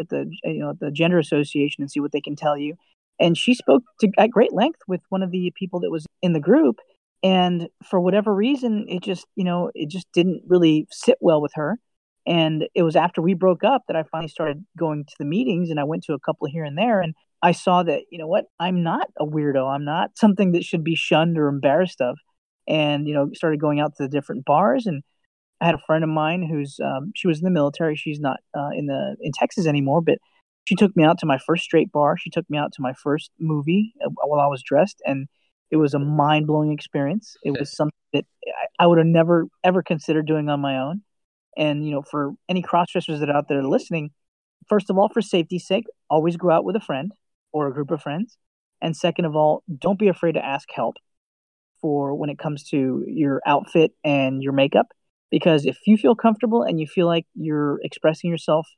at 0.00 0.08
the 0.08 0.30
you 0.44 0.60
know 0.60 0.74
the 0.78 0.90
gender 0.90 1.18
association 1.18 1.82
and 1.82 1.90
see 1.90 2.00
what 2.00 2.12
they 2.12 2.20
can 2.20 2.36
tell 2.36 2.56
you. 2.56 2.74
And 3.20 3.38
she 3.38 3.54
spoke 3.54 3.84
to 4.00 4.10
at 4.18 4.30
great 4.30 4.52
length 4.52 4.80
with 4.88 5.00
one 5.08 5.22
of 5.22 5.30
the 5.30 5.52
people 5.56 5.80
that 5.80 5.90
was 5.90 6.06
in 6.22 6.32
the 6.32 6.40
group, 6.40 6.80
and 7.22 7.68
for 7.88 8.00
whatever 8.00 8.34
reason, 8.34 8.86
it 8.88 9.02
just 9.02 9.26
you 9.36 9.44
know 9.44 9.70
it 9.74 9.88
just 9.88 10.06
didn't 10.12 10.42
really 10.46 10.86
sit 10.90 11.18
well 11.20 11.40
with 11.40 11.52
her. 11.54 11.78
And 12.26 12.68
it 12.74 12.82
was 12.82 12.96
after 12.96 13.20
we 13.20 13.34
broke 13.34 13.64
up 13.64 13.82
that 13.86 13.96
I 13.96 14.02
finally 14.04 14.28
started 14.28 14.64
going 14.78 15.04
to 15.04 15.14
the 15.18 15.24
meetings, 15.24 15.70
and 15.70 15.78
I 15.78 15.84
went 15.84 16.04
to 16.04 16.14
a 16.14 16.20
couple 16.20 16.48
here 16.48 16.64
and 16.64 16.78
there, 16.78 17.00
and 17.00 17.14
I 17.42 17.52
saw 17.52 17.82
that 17.82 18.02
you 18.10 18.18
know 18.18 18.26
what 18.26 18.46
I'm 18.58 18.82
not 18.82 19.08
a 19.18 19.26
weirdo. 19.26 19.68
I'm 19.68 19.84
not 19.84 20.16
something 20.16 20.52
that 20.52 20.64
should 20.64 20.84
be 20.84 20.94
shunned 20.94 21.38
or 21.38 21.48
embarrassed 21.48 22.00
of. 22.00 22.16
And 22.66 23.06
you 23.06 23.14
know, 23.14 23.30
started 23.34 23.60
going 23.60 23.80
out 23.80 23.94
to 23.96 24.04
the 24.04 24.08
different 24.08 24.46
bars, 24.46 24.86
and 24.86 25.02
I 25.60 25.66
had 25.66 25.74
a 25.74 25.82
friend 25.86 26.02
of 26.02 26.10
mine 26.10 26.42
who's 26.42 26.78
um, 26.82 27.12
she 27.14 27.26
was 27.26 27.38
in 27.38 27.44
the 27.44 27.50
military. 27.50 27.96
She's 27.96 28.20
not 28.20 28.38
uh, 28.56 28.70
in 28.74 28.86
the 28.86 29.16
in 29.20 29.32
Texas 29.32 29.66
anymore, 29.66 30.00
but 30.00 30.18
she 30.64 30.74
took 30.74 30.96
me 30.96 31.04
out 31.04 31.18
to 31.18 31.26
my 31.26 31.38
first 31.38 31.64
straight 31.64 31.92
bar. 31.92 32.16
She 32.16 32.30
took 32.30 32.48
me 32.48 32.56
out 32.58 32.72
to 32.74 32.82
my 32.82 32.94
first 32.94 33.30
movie 33.38 33.94
uh, 34.04 34.08
while 34.14 34.40
I 34.40 34.46
was 34.46 34.62
dressed, 34.62 35.02
and 35.06 35.28
it 35.70 35.76
was 35.76 35.92
a 35.94 35.98
mind 35.98 36.46
blowing 36.46 36.72
experience. 36.72 37.36
It 37.42 37.50
was 37.58 37.74
something 37.74 37.92
that 38.14 38.24
I, 38.46 38.84
I 38.84 38.86
would 38.86 38.98
have 38.98 39.06
never 39.06 39.46
ever 39.62 39.82
considered 39.82 40.26
doing 40.26 40.48
on 40.48 40.60
my 40.60 40.78
own. 40.78 41.02
And 41.56 41.86
you 41.86 41.92
know, 41.92 42.02
for 42.02 42.32
any 42.48 42.62
crossdressers 42.62 43.20
that 43.20 43.30
are 43.30 43.36
out 43.36 43.48
there 43.48 43.62
listening, 43.62 44.10
first 44.68 44.90
of 44.90 44.98
all, 44.98 45.08
for 45.08 45.22
safety's 45.22 45.66
sake, 45.66 45.84
always 46.10 46.36
go 46.36 46.50
out 46.50 46.64
with 46.64 46.76
a 46.76 46.80
friend 46.80 47.12
or 47.52 47.68
a 47.68 47.72
group 47.72 47.90
of 47.90 48.02
friends. 48.02 48.36
And 48.80 48.96
second 48.96 49.24
of 49.24 49.36
all, 49.36 49.62
don't 49.78 49.98
be 49.98 50.08
afraid 50.08 50.32
to 50.32 50.44
ask 50.44 50.68
help 50.72 50.96
for 51.80 52.14
when 52.14 52.30
it 52.30 52.38
comes 52.38 52.64
to 52.70 53.04
your 53.06 53.40
outfit 53.46 53.92
and 54.02 54.42
your 54.42 54.52
makeup. 54.52 54.86
Because 55.30 55.64
if 55.66 55.78
you 55.86 55.96
feel 55.96 56.14
comfortable 56.14 56.62
and 56.62 56.80
you 56.80 56.86
feel 56.86 57.06
like 57.06 57.26
you're 57.34 57.80
expressing 57.82 58.30
yourself 58.30 58.68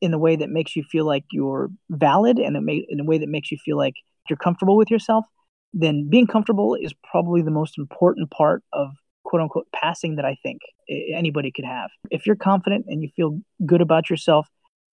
in 0.00 0.12
a 0.12 0.18
way 0.18 0.36
that 0.36 0.50
makes 0.50 0.76
you 0.76 0.82
feel 0.82 1.06
like 1.06 1.24
you're 1.30 1.70
valid 1.90 2.38
and 2.38 2.56
in 2.56 3.00
a 3.00 3.04
way 3.04 3.18
that 3.18 3.28
makes 3.28 3.50
you 3.50 3.58
feel 3.64 3.76
like 3.76 3.94
you're 4.28 4.36
comfortable 4.36 4.76
with 4.76 4.90
yourself, 4.90 5.24
then 5.72 6.08
being 6.10 6.26
comfortable 6.26 6.74
is 6.74 6.92
probably 7.10 7.42
the 7.42 7.50
most 7.50 7.78
important 7.78 8.30
part 8.30 8.62
of 8.72 8.90
quote 9.34 9.42
unquote 9.42 9.66
passing 9.74 10.14
that 10.14 10.24
I 10.24 10.36
think 10.44 10.60
anybody 10.88 11.50
could 11.50 11.64
have. 11.64 11.90
If 12.08 12.24
you're 12.24 12.36
confident 12.36 12.84
and 12.86 13.02
you 13.02 13.10
feel 13.16 13.40
good 13.66 13.80
about 13.80 14.08
yourself, 14.08 14.46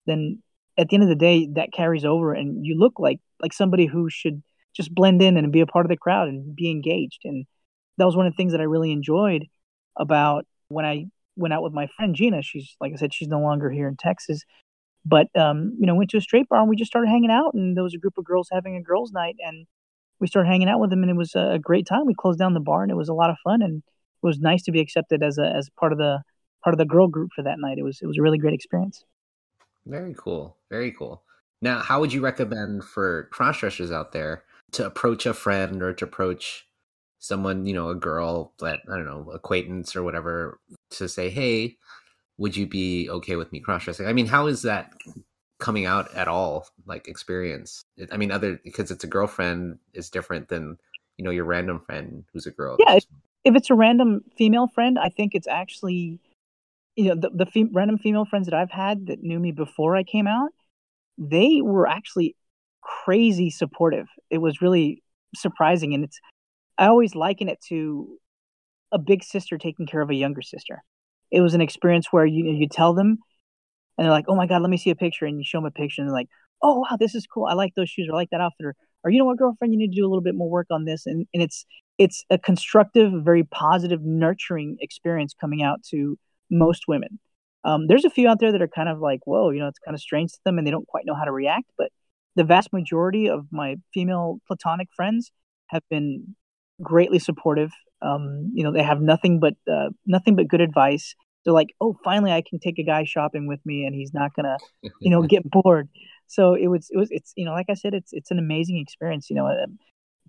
then 0.08 0.41
at 0.80 0.89
the 0.89 0.95
end 0.95 1.04
of 1.04 1.10
the 1.10 1.15
day 1.15 1.47
that 1.54 1.71
carries 1.71 2.06
over 2.06 2.34
and 2.34 2.65
you 2.65 2.75
look 2.75 2.93
like 2.97 3.19
like 3.39 3.54
somebody 3.54 3.86
who 3.86 4.10
should 4.10 4.41
just 4.75 4.95
blend 4.95 5.21
in 5.21 5.38
and 5.38 5.51
be 5.51 5.62
a 5.62 5.67
part 5.67 5.86
of 5.86 5.91
the 5.91 5.97
crowd 5.97 6.27
and 6.27 6.56
be 6.56 6.71
engaged. 6.71 7.19
And 7.23 7.45
that 7.99 8.06
was 8.06 8.15
one 8.15 8.25
of 8.25 8.34
the 8.34 8.38
things 8.38 8.51
that 8.54 8.62
I 8.62 8.63
really 8.63 8.91
enjoyed 8.91 9.45
about 9.95 10.47
when 10.69 10.86
I 10.86 11.06
went 11.36 11.54
out 11.54 11.62
with 11.62 11.73
my 11.73 11.88
friend 11.95 12.15
Gina. 12.15 12.41
She's 12.41 12.75
like 12.82 12.93
I 12.93 12.95
said, 12.95 13.13
she's 13.13 13.27
no 13.27 13.41
longer 13.41 13.69
here 13.69 13.88
in 13.88 13.95
Texas. 13.95 14.41
But 15.06 15.27
um, 15.38 15.77
you 15.80 15.86
know, 15.86 15.93
went 15.93 16.10
to 16.12 16.17
a 16.17 16.21
straight 16.21 16.49
bar 16.49 16.62
and 16.62 16.69
we 16.69 16.75
just 16.75 16.89
started 16.89 17.10
hanging 17.10 17.30
out 17.30 17.54
and 17.54 17.77
there 17.77 17.84
was 17.84 17.93
a 17.93 17.99
group 17.99 18.17
of 18.17 18.25
girls 18.25 18.49
having 18.51 18.75
a 18.75 18.82
girls' 18.82 19.12
night 19.12 19.36
and 19.39 19.67
we 20.19 20.25
started 20.25 20.49
hanging 20.49 20.67
out 20.67 20.80
with 20.80 20.89
them 20.89 21.04
and 21.04 21.12
it 21.12 21.15
was 21.15 21.36
a 21.36 21.60
great 21.62 21.86
time. 21.86 22.08
We 22.08 22.15
closed 22.15 22.39
down 22.39 22.56
the 22.56 22.60
bar 22.60 22.82
and 22.82 22.91
it 22.91 22.97
was 22.97 23.10
a 23.10 23.13
lot 23.13 23.30
of 23.30 23.38
fun 23.43 23.62
and 23.62 23.84
it 24.21 24.25
was 24.25 24.39
nice 24.39 24.63
to 24.63 24.71
be 24.71 24.79
accepted 24.79 25.23
as 25.23 25.38
a 25.38 25.47
as 25.55 25.69
part 25.69 25.91
of 25.91 25.97
the 25.97 26.21
part 26.63 26.73
of 26.73 26.77
the 26.77 26.86
girl 26.86 27.07
group 27.07 27.31
for 27.36 27.43
that 27.43 27.60
night. 27.60 27.77
It 27.77 27.84
was 27.84 27.99
it 28.01 28.07
was 28.07 28.17
a 28.17 28.21
really 28.21 28.38
great 28.38 28.53
experience. 28.53 29.03
Very 29.86 30.13
cool. 30.17 30.57
Very 30.69 30.91
cool. 30.91 31.23
Now, 31.62 31.79
how 31.79 31.99
would 31.99 32.13
you 32.13 32.21
recommend 32.21 32.84
for 32.84 33.29
crossdressers 33.34 33.93
out 33.93 34.12
there 34.12 34.43
to 34.71 34.86
approach 34.86 35.25
a 35.25 35.34
friend 35.34 35.81
or 35.84 35.93
to 35.93 36.05
approach 36.05 36.67
someone, 37.19 37.65
you 37.65 37.73
know, 37.73 37.89
a 37.89 37.95
girl 37.95 38.53
that 38.60 38.79
I 38.91 38.95
don't 38.95 39.05
know, 39.05 39.31
acquaintance 39.31 39.95
or 39.95 40.03
whatever, 40.03 40.60
to 40.91 41.07
say, 41.07 41.29
"Hey, 41.29 41.77
would 42.38 42.55
you 42.55 42.67
be 42.67 43.10
okay 43.10 43.36
with 43.36 43.51
me 43.51 43.60
cross-dressing?" 43.60 44.07
I 44.07 44.13
mean, 44.13 44.27
how 44.27 44.47
is 44.47 44.63
that 44.63 44.93
coming 45.60 45.86
out 45.86 46.13
at 46.15 46.27
all? 46.27 46.67
Like 46.86 47.07
experience? 47.07 47.84
I 48.12 48.17
mean, 48.17 48.31
other 48.31 48.60
because 48.63 48.91
it's 48.91 49.03
a 49.03 49.07
girlfriend 49.07 49.79
is 49.93 50.10
different 50.10 50.47
than 50.49 50.77
you 51.17 51.25
know 51.25 51.31
your 51.31 51.45
random 51.45 51.79
friend 51.79 52.25
who's 52.34 52.47
a 52.47 52.51
girl. 52.51 52.77
Yeah, 52.79 52.99
if, 53.43 53.56
it's 53.56 53.69
a 53.69 53.75
random 53.75 54.21
female 54.38 54.67
friend, 54.67 54.99
I 54.99 55.10
think 55.10 55.34
it's 55.36 55.47
actually 55.47 56.19
you 56.95 57.06
know 57.10 57.15
the 57.15 57.32
the 57.32 57.45
fem- 57.47 57.71
random 57.73 57.97
female 57.97 58.25
friends 58.25 58.47
that 58.47 58.56
I've 58.56 58.71
had 58.71 59.08
that 59.08 59.23
knew 59.23 59.39
me 59.39 59.51
before 59.51 59.95
I 59.95 60.04
came 60.04 60.27
out, 60.27 60.51
they 61.17 61.62
were 61.63 61.88
actually 61.88 62.36
crazy 62.82 63.49
supportive. 63.49 64.08
It 64.30 64.39
was 64.39 64.62
really 64.62 65.04
surprising, 65.36 65.93
and 65.93 66.04
it's 66.06 66.19
I 66.77 66.88
always 66.88 67.15
liken 67.15 67.49
it 67.49 67.60
to 67.69 68.17
a 68.91 68.99
big 68.99 69.23
sister 69.23 69.58
taking 69.58 69.86
care 69.88 70.01
of 70.01 70.10
a 70.10 70.15
younger 70.15 70.41
sister. 70.41 70.84
It 71.32 71.41
was 71.41 71.54
an 71.54 71.62
experience 71.62 72.08
where 72.12 72.25
you 72.25 72.45
you 72.51 72.67
tell 72.69 72.93
them, 72.93 73.19
and 73.97 74.06
they're 74.06 74.12
like, 74.12 74.25
"Oh 74.27 74.36
my 74.36 74.47
god, 74.47 74.62
let 74.62 74.71
me 74.71 74.77
see 74.77 74.89
a 74.91 74.95
picture," 74.95 75.25
and 75.25 75.38
you 75.38 75.43
show 75.45 75.60
them 75.60 75.65
a 75.65 75.71
picture, 75.71 76.01
and 76.01 76.10
they're 76.10 76.15
like, 76.15 76.30
"Oh 76.62 76.80
wow, 76.80 76.97
this 76.99 77.15
is 77.15 77.27
cool. 77.27 77.45
I 77.45 77.54
like 77.54 77.75
those 77.75 77.89
shoes, 77.89 78.08
or 78.10 78.13
I 78.13 78.17
like 78.17 78.30
that 78.32 78.41
outfit." 78.41 78.65
Or, 78.67 78.75
or 79.03 79.11
you 79.11 79.19
know 79.19 79.25
what, 79.25 79.37
girlfriend, 79.37 79.73
you 79.73 79.79
need 79.79 79.93
to 79.93 79.99
do 79.99 80.05
a 80.05 80.09
little 80.09 80.21
bit 80.21 80.35
more 80.35 80.49
work 80.49 80.67
on 80.71 80.85
this, 80.85 81.05
and 81.05 81.27
and 81.33 81.41
it's 81.43 81.65
it's 81.97 82.25
a 82.29 82.37
constructive, 82.37 83.11
very 83.23 83.43
positive, 83.43 84.01
nurturing 84.01 84.77
experience 84.79 85.35
coming 85.39 85.61
out 85.61 85.83
to 85.91 86.17
most 86.49 86.83
women. 86.87 87.19
Um, 87.63 87.87
there's 87.87 88.05
a 88.05 88.09
few 88.09 88.27
out 88.27 88.39
there 88.39 88.51
that 88.51 88.61
are 88.61 88.67
kind 88.67 88.89
of 88.89 88.99
like, 88.99 89.19
whoa, 89.25 89.51
you 89.51 89.59
know, 89.59 89.67
it's 89.67 89.79
kind 89.79 89.93
of 89.93 90.01
strange 90.01 90.31
to 90.31 90.39
them 90.45 90.57
and 90.57 90.65
they 90.65 90.71
don't 90.71 90.87
quite 90.87 91.05
know 91.05 91.13
how 91.13 91.25
to 91.25 91.31
react. 91.31 91.69
But 91.77 91.91
the 92.35 92.43
vast 92.43 92.73
majority 92.73 93.29
of 93.29 93.45
my 93.51 93.75
female 93.93 94.39
platonic 94.47 94.87
friends 94.95 95.31
have 95.67 95.83
been 95.89 96.35
greatly 96.81 97.19
supportive. 97.19 97.71
Um, 98.01 98.51
you 98.53 98.63
know, 98.63 98.71
they 98.71 98.83
have 98.83 99.01
nothing 99.01 99.39
but 99.39 99.53
uh, 99.71 99.89
nothing 100.05 100.35
but 100.35 100.47
good 100.47 100.61
advice. 100.61 101.15
They're 101.43 101.53
like, 101.53 101.69
oh, 101.79 101.95
finally, 102.03 102.31
I 102.31 102.41
can 102.47 102.59
take 102.59 102.79
a 102.79 102.83
guy 102.83 103.03
shopping 103.03 103.47
with 103.47 103.59
me, 103.65 103.85
and 103.85 103.95
he's 103.95 104.13
not 104.13 104.33
gonna, 104.35 104.57
you 104.99 105.09
know, 105.09 105.21
get 105.27 105.43
bored. 105.49 105.89
So 106.31 106.53
it 106.53 106.67
was, 106.67 106.89
it 106.89 106.97
was, 106.97 107.09
it's, 107.11 107.33
you 107.35 107.43
know, 107.43 107.51
like 107.51 107.65
I 107.69 107.73
said, 107.73 107.93
it's, 107.93 108.13
it's 108.13 108.31
an 108.31 108.39
amazing 108.39 108.77
experience. 108.77 109.29
You 109.29 109.35
know, 109.35 109.47
uh, 109.47 109.67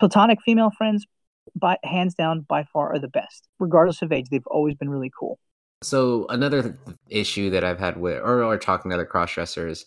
platonic 0.00 0.42
female 0.42 0.70
friends, 0.70 1.06
by 1.54 1.76
hands 1.84 2.14
down, 2.14 2.40
by 2.40 2.64
far 2.72 2.92
are 2.92 2.98
the 2.98 3.08
best, 3.08 3.48
regardless 3.58 4.02
of 4.02 4.10
age. 4.10 4.28
They've 4.28 4.46
always 4.48 4.74
been 4.74 4.90
really 4.90 5.10
cool. 5.18 5.38
So 5.82 6.26
another 6.28 6.78
issue 7.08 7.50
that 7.50 7.64
I've 7.64 7.78
had 7.78 7.96
with, 7.98 8.20
or, 8.20 8.42
or 8.42 8.58
talking 8.58 8.90
to 8.90 8.94
other 8.94 9.06
crossdressers, 9.06 9.84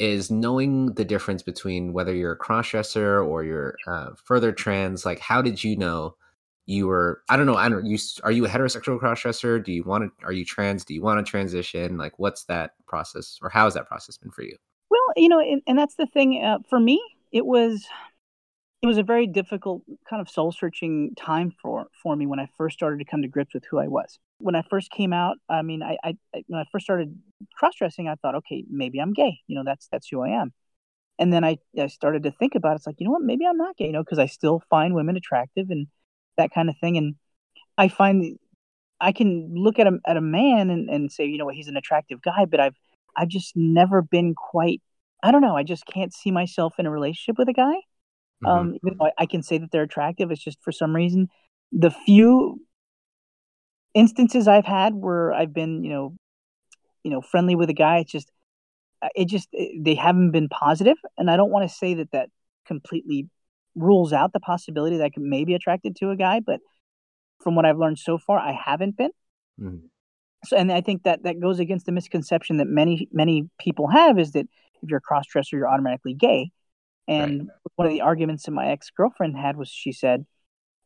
is 0.00 0.28
knowing 0.30 0.94
the 0.94 1.04
difference 1.04 1.42
between 1.42 1.92
whether 1.92 2.12
you're 2.12 2.32
a 2.32 2.38
crossdresser 2.38 3.24
or 3.24 3.44
you're 3.44 3.76
uh, 3.86 4.10
further 4.24 4.50
trans. 4.50 5.04
Like, 5.04 5.20
how 5.20 5.40
did 5.40 5.62
you 5.62 5.76
know 5.76 6.16
you 6.66 6.88
were? 6.88 7.22
I 7.28 7.36
don't 7.36 7.46
know. 7.46 7.56
I 7.56 7.68
don't. 7.68 7.86
You 7.86 7.98
are 8.24 8.32
you 8.32 8.44
a 8.44 8.48
heterosexual 8.48 9.00
crossdresser? 9.00 9.62
Do 9.62 9.72
you 9.72 9.84
want 9.84 10.10
to? 10.18 10.26
Are 10.26 10.32
you 10.32 10.44
trans? 10.44 10.84
Do 10.84 10.94
you 10.94 11.02
want 11.02 11.24
to 11.24 11.30
transition? 11.30 11.96
Like, 11.96 12.18
what's 12.18 12.44
that 12.46 12.72
process, 12.86 13.38
or 13.40 13.50
how 13.50 13.64
has 13.66 13.74
that 13.74 13.86
process 13.86 14.16
been 14.16 14.32
for 14.32 14.42
you? 14.42 14.56
Well, 15.06 15.14
you 15.16 15.28
know, 15.28 15.40
and, 15.40 15.62
and 15.66 15.78
that's 15.78 15.96
the 15.96 16.06
thing. 16.06 16.42
Uh, 16.42 16.58
for 16.68 16.78
me, 16.80 17.02
it 17.32 17.44
was 17.44 17.86
it 18.82 18.86
was 18.86 18.98
a 18.98 19.02
very 19.02 19.26
difficult 19.26 19.82
kind 20.08 20.20
of 20.20 20.28
soul 20.28 20.52
searching 20.52 21.14
time 21.16 21.52
for 21.62 21.86
for 22.02 22.14
me 22.16 22.26
when 22.26 22.38
I 22.38 22.48
first 22.56 22.74
started 22.74 22.98
to 22.98 23.04
come 23.04 23.22
to 23.22 23.28
grips 23.28 23.54
with 23.54 23.64
who 23.70 23.78
I 23.78 23.88
was. 23.88 24.18
When 24.38 24.54
I 24.54 24.62
first 24.68 24.90
came 24.90 25.12
out, 25.12 25.38
I 25.48 25.62
mean, 25.62 25.82
I, 25.82 25.96
I 26.04 26.16
when 26.48 26.60
I 26.60 26.64
first 26.70 26.84
started 26.84 27.18
cross 27.56 27.76
dressing, 27.76 28.08
I 28.08 28.16
thought, 28.16 28.34
okay, 28.36 28.64
maybe 28.70 28.98
I'm 28.98 29.12
gay. 29.12 29.38
You 29.46 29.56
know, 29.56 29.62
that's 29.64 29.88
that's 29.90 30.08
who 30.08 30.22
I 30.22 30.30
am. 30.30 30.52
And 31.18 31.32
then 31.32 31.44
I, 31.44 31.58
I 31.80 31.86
started 31.86 32.24
to 32.24 32.32
think 32.32 32.54
about 32.56 32.72
it. 32.72 32.76
It's 32.76 32.86
like, 32.86 32.96
you 32.98 33.06
know 33.06 33.12
what, 33.12 33.22
maybe 33.22 33.46
I'm 33.46 33.56
not 33.56 33.76
gay. 33.76 33.86
You 33.86 33.92
know, 33.92 34.02
because 34.02 34.18
I 34.18 34.26
still 34.26 34.62
find 34.70 34.94
women 34.94 35.16
attractive 35.16 35.70
and 35.70 35.86
that 36.36 36.52
kind 36.52 36.68
of 36.68 36.76
thing. 36.80 36.96
And 36.98 37.14
I 37.78 37.88
find 37.88 38.38
I 39.00 39.12
can 39.12 39.54
look 39.54 39.78
at 39.78 39.86
a 39.86 39.98
at 40.06 40.16
a 40.16 40.20
man 40.20 40.70
and, 40.70 40.90
and 40.90 41.12
say, 41.12 41.24
you 41.26 41.38
know 41.38 41.46
what, 41.46 41.54
he's 41.54 41.68
an 41.68 41.76
attractive 41.76 42.22
guy, 42.22 42.44
but 42.46 42.60
I've 42.60 42.76
I've 43.16 43.28
just 43.28 43.56
never 43.56 44.02
been 44.02 44.34
quite. 44.34 44.82
I 45.24 45.32
don't 45.32 45.42
know. 45.42 45.56
I 45.56 45.64
just 45.64 45.86
can't 45.86 46.14
see 46.14 46.30
myself 46.30 46.74
in 46.78 46.86
a 46.86 46.90
relationship 46.90 47.38
with 47.38 47.48
a 47.48 47.52
guy 47.52 47.74
Mm-hmm. 48.44 48.58
Um, 48.58 48.74
even 48.82 48.98
though 48.98 49.10
I 49.18 49.26
can 49.26 49.42
say 49.42 49.58
that 49.58 49.70
they're 49.70 49.82
attractive, 49.82 50.30
it's 50.30 50.42
just 50.42 50.58
for 50.62 50.72
some 50.72 50.94
reason 50.94 51.28
the 51.72 51.90
few 51.90 52.60
instances 53.94 54.48
I've 54.48 54.64
had 54.66 54.94
where 54.94 55.32
I've 55.32 55.52
been, 55.52 55.84
you 55.84 55.90
know, 55.90 56.16
you 57.02 57.10
know, 57.10 57.20
friendly 57.20 57.54
with 57.54 57.70
a 57.70 57.74
guy, 57.74 57.98
it's 57.98 58.12
just, 58.12 58.30
uh, 59.02 59.08
it 59.14 59.26
just 59.26 59.48
it, 59.52 59.82
they 59.82 59.94
haven't 59.94 60.30
been 60.30 60.48
positive, 60.48 60.96
and 61.18 61.30
I 61.30 61.36
don't 61.36 61.50
want 61.50 61.68
to 61.68 61.74
say 61.74 61.94
that 61.94 62.10
that 62.12 62.30
completely 62.66 63.28
rules 63.74 64.12
out 64.12 64.32
the 64.32 64.40
possibility 64.40 64.96
that 64.96 65.04
I 65.04 65.10
can 65.10 65.28
maybe 65.28 65.54
attracted 65.54 65.96
to 65.96 66.10
a 66.10 66.16
guy, 66.16 66.40
but 66.40 66.60
from 67.42 67.56
what 67.56 67.66
I've 67.66 67.78
learned 67.78 67.98
so 67.98 68.18
far, 68.18 68.38
I 68.38 68.52
haven't 68.52 68.96
been. 68.96 69.10
Mm-hmm. 69.60 69.86
So, 70.46 70.56
and 70.56 70.72
I 70.72 70.80
think 70.80 71.02
that 71.02 71.24
that 71.24 71.40
goes 71.40 71.58
against 71.58 71.86
the 71.86 71.92
misconception 71.92 72.58
that 72.58 72.66
many 72.66 73.08
many 73.12 73.48
people 73.58 73.88
have 73.88 74.18
is 74.18 74.32
that 74.32 74.46
if 74.84 74.90
you're 74.90 74.98
a 74.98 75.02
cross 75.02 75.26
dresser, 75.26 75.56
you're 75.56 75.68
automatically 75.68 76.14
gay. 76.14 76.50
And 77.06 77.40
right. 77.40 77.48
one 77.76 77.86
of 77.86 77.92
the 77.92 78.00
arguments 78.00 78.44
that 78.44 78.52
my 78.52 78.68
ex 78.68 78.90
girlfriend 78.96 79.36
had 79.36 79.56
was 79.56 79.68
she 79.68 79.92
said, 79.92 80.24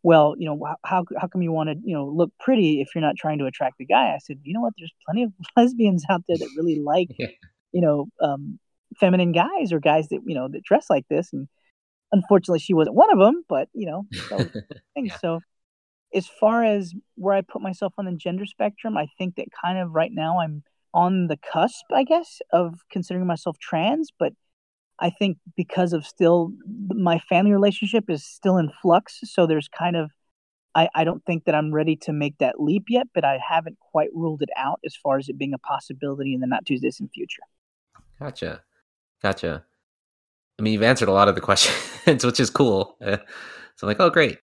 "Well, 0.03 0.35
you 0.39 0.47
know, 0.47 0.77
how 0.85 1.05
how 1.21 1.29
come 1.29 1.43
you 1.43 1.53
want 1.53 1.69
to 1.69 1.77
you 1.85 1.95
know 1.95 2.07
look 2.07 2.33
pretty 2.41 2.81
if 2.81 2.89
you're 2.95 3.03
not 3.03 3.17
trying 3.17 3.39
to 3.39 3.47
attract 3.47 3.79
the 3.79 3.87
guy?" 3.87 4.15
I 4.15 4.19
said, 4.19 4.39
"You 4.43 4.55
know 4.55 4.61
what? 4.61 4.73
There's 4.79 4.93
plenty 5.07 5.25
of 5.25 5.33
lesbians 5.57 6.05
out 6.11 6.23
there 6.27 6.39
that 6.39 6.51
really 6.57 6.81
like 6.81 7.11
yeah. 7.19 7.29
you 7.73 7.81
know 7.81 8.07
um, 8.21 8.59
feminine 8.99 9.33
guys 9.33 9.73
or 9.73 9.79
guys 9.81 10.09
that 10.09 10.21
you 10.27 10.35
know 10.35 10.49
that 10.49 10.65
dress 10.65 10.87
like 10.91 11.07
this." 11.09 11.33
And 11.33 11.47
unfortunately, 12.11 12.61
she 12.61 12.75
wasn't 12.75 12.97
one 12.97 13.13
of 13.13 13.19
them. 13.19 13.45
But 13.49 13.69
you 13.75 13.87
know. 13.87 14.07
Yeah. 14.97 15.17
So 15.21 15.41
as 16.15 16.27
far 16.27 16.65
as 16.65 16.95
where 17.17 17.35
I 17.35 17.43
put 17.43 17.63
myself 17.63 17.93
on 17.99 18.07
the 18.07 18.13
gender 18.13 18.47
spectrum, 18.47 18.97
I 18.97 19.07
think 19.19 19.37
that 19.37 19.49
kind 19.65 19.79
of 19.79 19.93
right 19.93 20.11
now 20.13 20.41
I'm 20.41 20.63
on 20.95 21.27
the 21.29 21.37
cusp, 21.37 21.85
I 21.93 22.05
guess, 22.05 22.41
of 22.53 22.75
considering 22.91 23.27
myself 23.27 23.59
trans, 23.59 24.11
but 24.17 24.33
I 25.01 25.11
think 25.11 25.39
because 25.57 25.93
of 25.93 26.07
still 26.07 26.53
my 26.89 27.19
family 27.21 27.53
relationship 27.53 28.05
is 28.09 28.25
still 28.25 28.57
in 28.59 28.71
flux. 28.83 29.21
So 29.25 29.47
there's 29.47 29.69
kind 29.69 29.97
of, 29.97 30.11
I, 30.75 30.89
I 30.95 31.05
don't 31.05 31.25
think 31.25 31.45
that 31.45 31.55
I'm 31.55 31.73
ready 31.73 31.97
to 31.97 32.13
make 32.13 32.39
that 32.39 32.61
leap 32.61 32.85
yet, 32.89 33.07
but 33.15 33.25
I 33.25 33.39
haven't 33.47 33.79
quite 33.79 34.09
ruled 34.13 34.43
it 34.43 34.51
out 34.57 34.81
as 34.85 34.97
far 34.97 35.19
as 35.19 35.29
it 35.29 35.39
being 35.39 35.55
a 35.55 35.59
possibility 35.59 36.35
in 36.35 36.41
the 36.41 36.47
not 36.47 36.67
too 36.67 36.79
distant 36.79 37.11
future. 37.15 37.43
Gotcha. 38.19 38.63
Gotcha. 39.23 39.65
I 40.59 40.63
mean, 40.63 40.73
you've 40.73 40.83
answered 40.83 41.09
a 41.09 41.13
lot 41.13 41.29
of 41.29 41.37
the 41.37 41.41
questions, 41.49 42.25
which 42.25 42.41
is 42.41 42.51
cool. 42.51 42.97
Uh, 43.01 43.19
so 43.77 43.87
I'm 43.87 43.89
like, 43.89 44.01
oh, 44.01 44.11
great. 44.11 44.39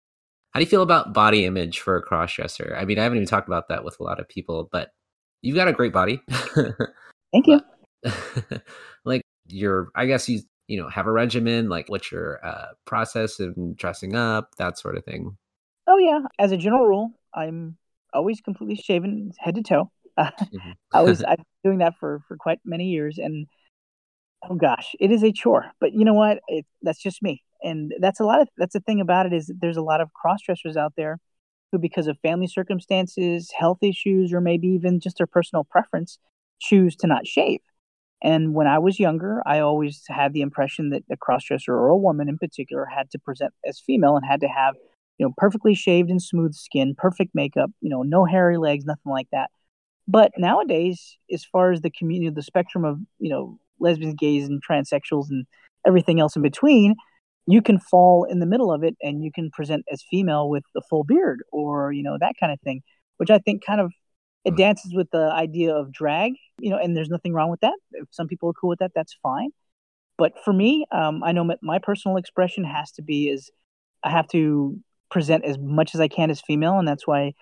How 0.51 0.61
do 0.61 0.65
you 0.65 0.71
feel 0.71 0.83
about 0.83 1.15
body 1.15 1.47
image 1.47 1.81
for 1.81 1.97
a 1.97 2.05
crossdresser? 2.05 2.79
I 2.79 2.85
mean, 2.85 2.99
I 2.99 3.05
haven't 3.05 3.17
even 3.17 3.27
talked 3.27 3.49
about 3.49 3.69
that 3.69 3.85
with 3.85 3.99
a 4.01 4.03
lot 4.03 4.21
of 4.21 4.29
people, 4.29 4.69
but 4.71 4.91
you've 5.43 5.57
got 5.57 5.69
a 5.69 5.73
great 5.73 5.93
body. 5.93 6.23
Thank 7.33 7.47
you. 7.47 7.61
like, 9.05 9.23
your 9.49 9.91
i 9.95 10.07
guess 10.07 10.29
you 10.29 10.41
you 10.69 10.81
know 10.81 10.89
have 10.89 11.07
a 11.07 11.13
regimen 11.13 11.69
like 11.69 11.89
what's 11.89 12.11
your 12.13 12.39
uh, 12.47 12.69
process 12.85 13.41
in 13.41 13.75
dressing 13.77 14.15
up 14.15 14.55
that 14.57 14.79
sort 14.79 14.97
of 14.97 15.05
thing 15.05 15.37
oh 15.89 15.99
yeah 15.99 16.21
as 16.39 16.53
a 16.53 16.57
general 16.57 16.87
rule 16.87 17.11
i'm 17.35 17.77
always 18.13 18.41
completely 18.41 18.77
shaven 18.77 19.33
head 19.39 19.55
to 19.57 19.63
toe 19.63 19.91
Uh, 20.17 20.31
mm-hmm. 20.41 20.71
I 20.93 21.03
was 21.03 21.23
I've 21.23 21.39
been 21.39 21.47
doing 21.65 21.79
that 21.79 21.95
for 21.99 22.21
for 22.29 22.37
quite 22.37 22.61
many 22.65 22.87
years, 22.87 23.19
and 23.19 23.47
oh 24.49 24.55
gosh, 24.55 24.95
it 25.01 25.11
is 25.11 25.23
a 25.23 25.33
chore. 25.33 25.73
But 25.81 25.95
you 25.95 26.05
know 26.05 26.13
what? 26.15 26.41
It, 26.49 26.67
that's 26.83 27.01
just 27.01 27.23
me, 27.23 27.43
and 27.63 27.95
that's 27.99 28.21
a 28.21 28.25
lot 28.25 28.43
of 28.43 28.49
that's 28.59 28.75
the 28.75 28.81
thing 28.81 29.01
about 29.01 29.27
it 29.27 29.33
is 29.33 29.51
there's 29.61 29.79
a 29.79 29.83
lot 29.83 30.01
of 30.01 30.13
cross 30.13 30.43
dressers 30.45 30.77
out 30.77 30.93
there 30.97 31.19
who, 31.73 31.79
because 31.79 32.07
of 32.07 32.19
family 32.21 32.47
circumstances, 32.47 33.51
health 33.59 33.79
issues, 33.83 34.33
or 34.33 34.41
maybe 34.41 34.69
even 34.69 35.01
just 35.01 35.17
their 35.17 35.27
personal 35.27 35.65
preference, 35.65 36.19
choose 36.61 36.95
to 36.97 37.07
not 37.07 37.27
shave. 37.27 37.61
And 38.23 38.55
when 38.55 38.69
I 38.69 38.79
was 38.79 39.01
younger, 39.01 39.43
I 39.47 39.59
always 39.59 40.05
had 40.07 40.33
the 40.33 40.43
impression 40.43 40.91
that 40.91 41.03
a 41.11 41.17
crossdresser 41.17 41.71
or 41.71 41.89
a 41.89 41.97
woman 41.97 42.29
in 42.29 42.39
particular 42.39 42.87
had 42.87 43.11
to 43.11 43.19
present 43.19 43.53
as 43.67 43.81
female 43.81 44.17
and 44.17 44.25
had 44.25 44.41
to 44.43 44.49
have, 44.49 44.77
you 45.19 45.27
know, 45.27 45.35
perfectly 45.37 45.75
shaved 45.75 46.09
and 46.09 46.23
smooth 46.23 46.55
skin, 46.55 46.95
perfect 46.97 47.35
makeup, 47.35 47.71
you 47.81 47.91
know, 47.91 48.03
no 48.03 48.25
hairy 48.25 48.59
legs, 48.59 48.85
nothing 48.85 49.11
like 49.11 49.27
that. 49.33 49.51
But 50.07 50.33
nowadays, 50.37 51.17
as 51.33 51.45
far 51.45 51.73
as 51.73 51.81
the 51.81 51.91
community, 51.91 52.31
the 52.31 52.43
spectrum 52.43 52.85
of, 52.85 52.99
you 53.19 53.31
know, 53.31 53.59
lesbians, 53.81 54.15
gays, 54.15 54.47
and 54.47 54.63
transsexuals 54.65 55.31
and 55.31 55.47
everything 55.85 56.21
else 56.21 56.37
in 56.37 56.43
between, 56.43 56.95
you 57.47 57.63
can 57.63 57.79
fall 57.79 58.25
in 58.25 58.39
the 58.39 58.47
middle 58.47 58.73
of 58.73 58.85
it 58.85 58.97
and 59.03 59.23
you 59.23 59.31
can 59.35 59.51
present 59.51 59.85
as 59.93 60.03
female 60.11 60.49
with 60.49 60.65
a 60.77 60.81
full 60.89 61.05
beard 61.05 61.43
or, 61.53 61.93
you 61.93 62.03
know, 62.03 62.17
that 62.21 62.35
kind 62.39 62.53
of 62.53 62.61
thing, 62.61 62.83
which 63.17 63.31
I 63.31 63.39
think 63.39 63.65
kind 63.65 63.81
of 63.81 63.93
it 64.45 64.57
dances 64.57 64.93
with 64.95 65.09
the 65.11 65.31
idea 65.33 65.75
of 65.75 65.93
drag, 65.93 66.33
you 66.59 66.71
know, 66.71 66.79
and 66.79 66.97
there's 66.97 67.09
nothing 67.09 67.33
wrong 67.33 67.51
with 67.51 67.61
that. 67.61 67.75
If 67.93 68.09
some 68.11 68.27
people 68.27 68.49
are 68.49 68.55
cool 68.55 68.71
with 68.71 68.81
that, 68.81 68.93
that's 68.95 69.17
fine. 69.23 69.51
But 70.19 70.33
for 70.45 70.53
me, 70.53 70.85
um, 70.93 71.23
I 71.23 71.33
know 71.33 71.45
my, 71.45 71.57
my 71.63 71.79
personal 71.79 72.17
expression 72.17 72.65
has 72.65 72.93
to 72.93 73.03
be 73.03 73.29
is 73.29 73.51
I 74.05 74.11
have 74.11 74.29
to 74.29 74.79
present 75.11 75.45
as 75.45 75.59
much 75.59 75.95
as 75.95 76.01
I 76.01 76.09
can 76.09 76.31
as 76.31 76.41
female, 76.41 76.79
and 76.79 76.87
that's 76.87 77.07
why 77.07 77.33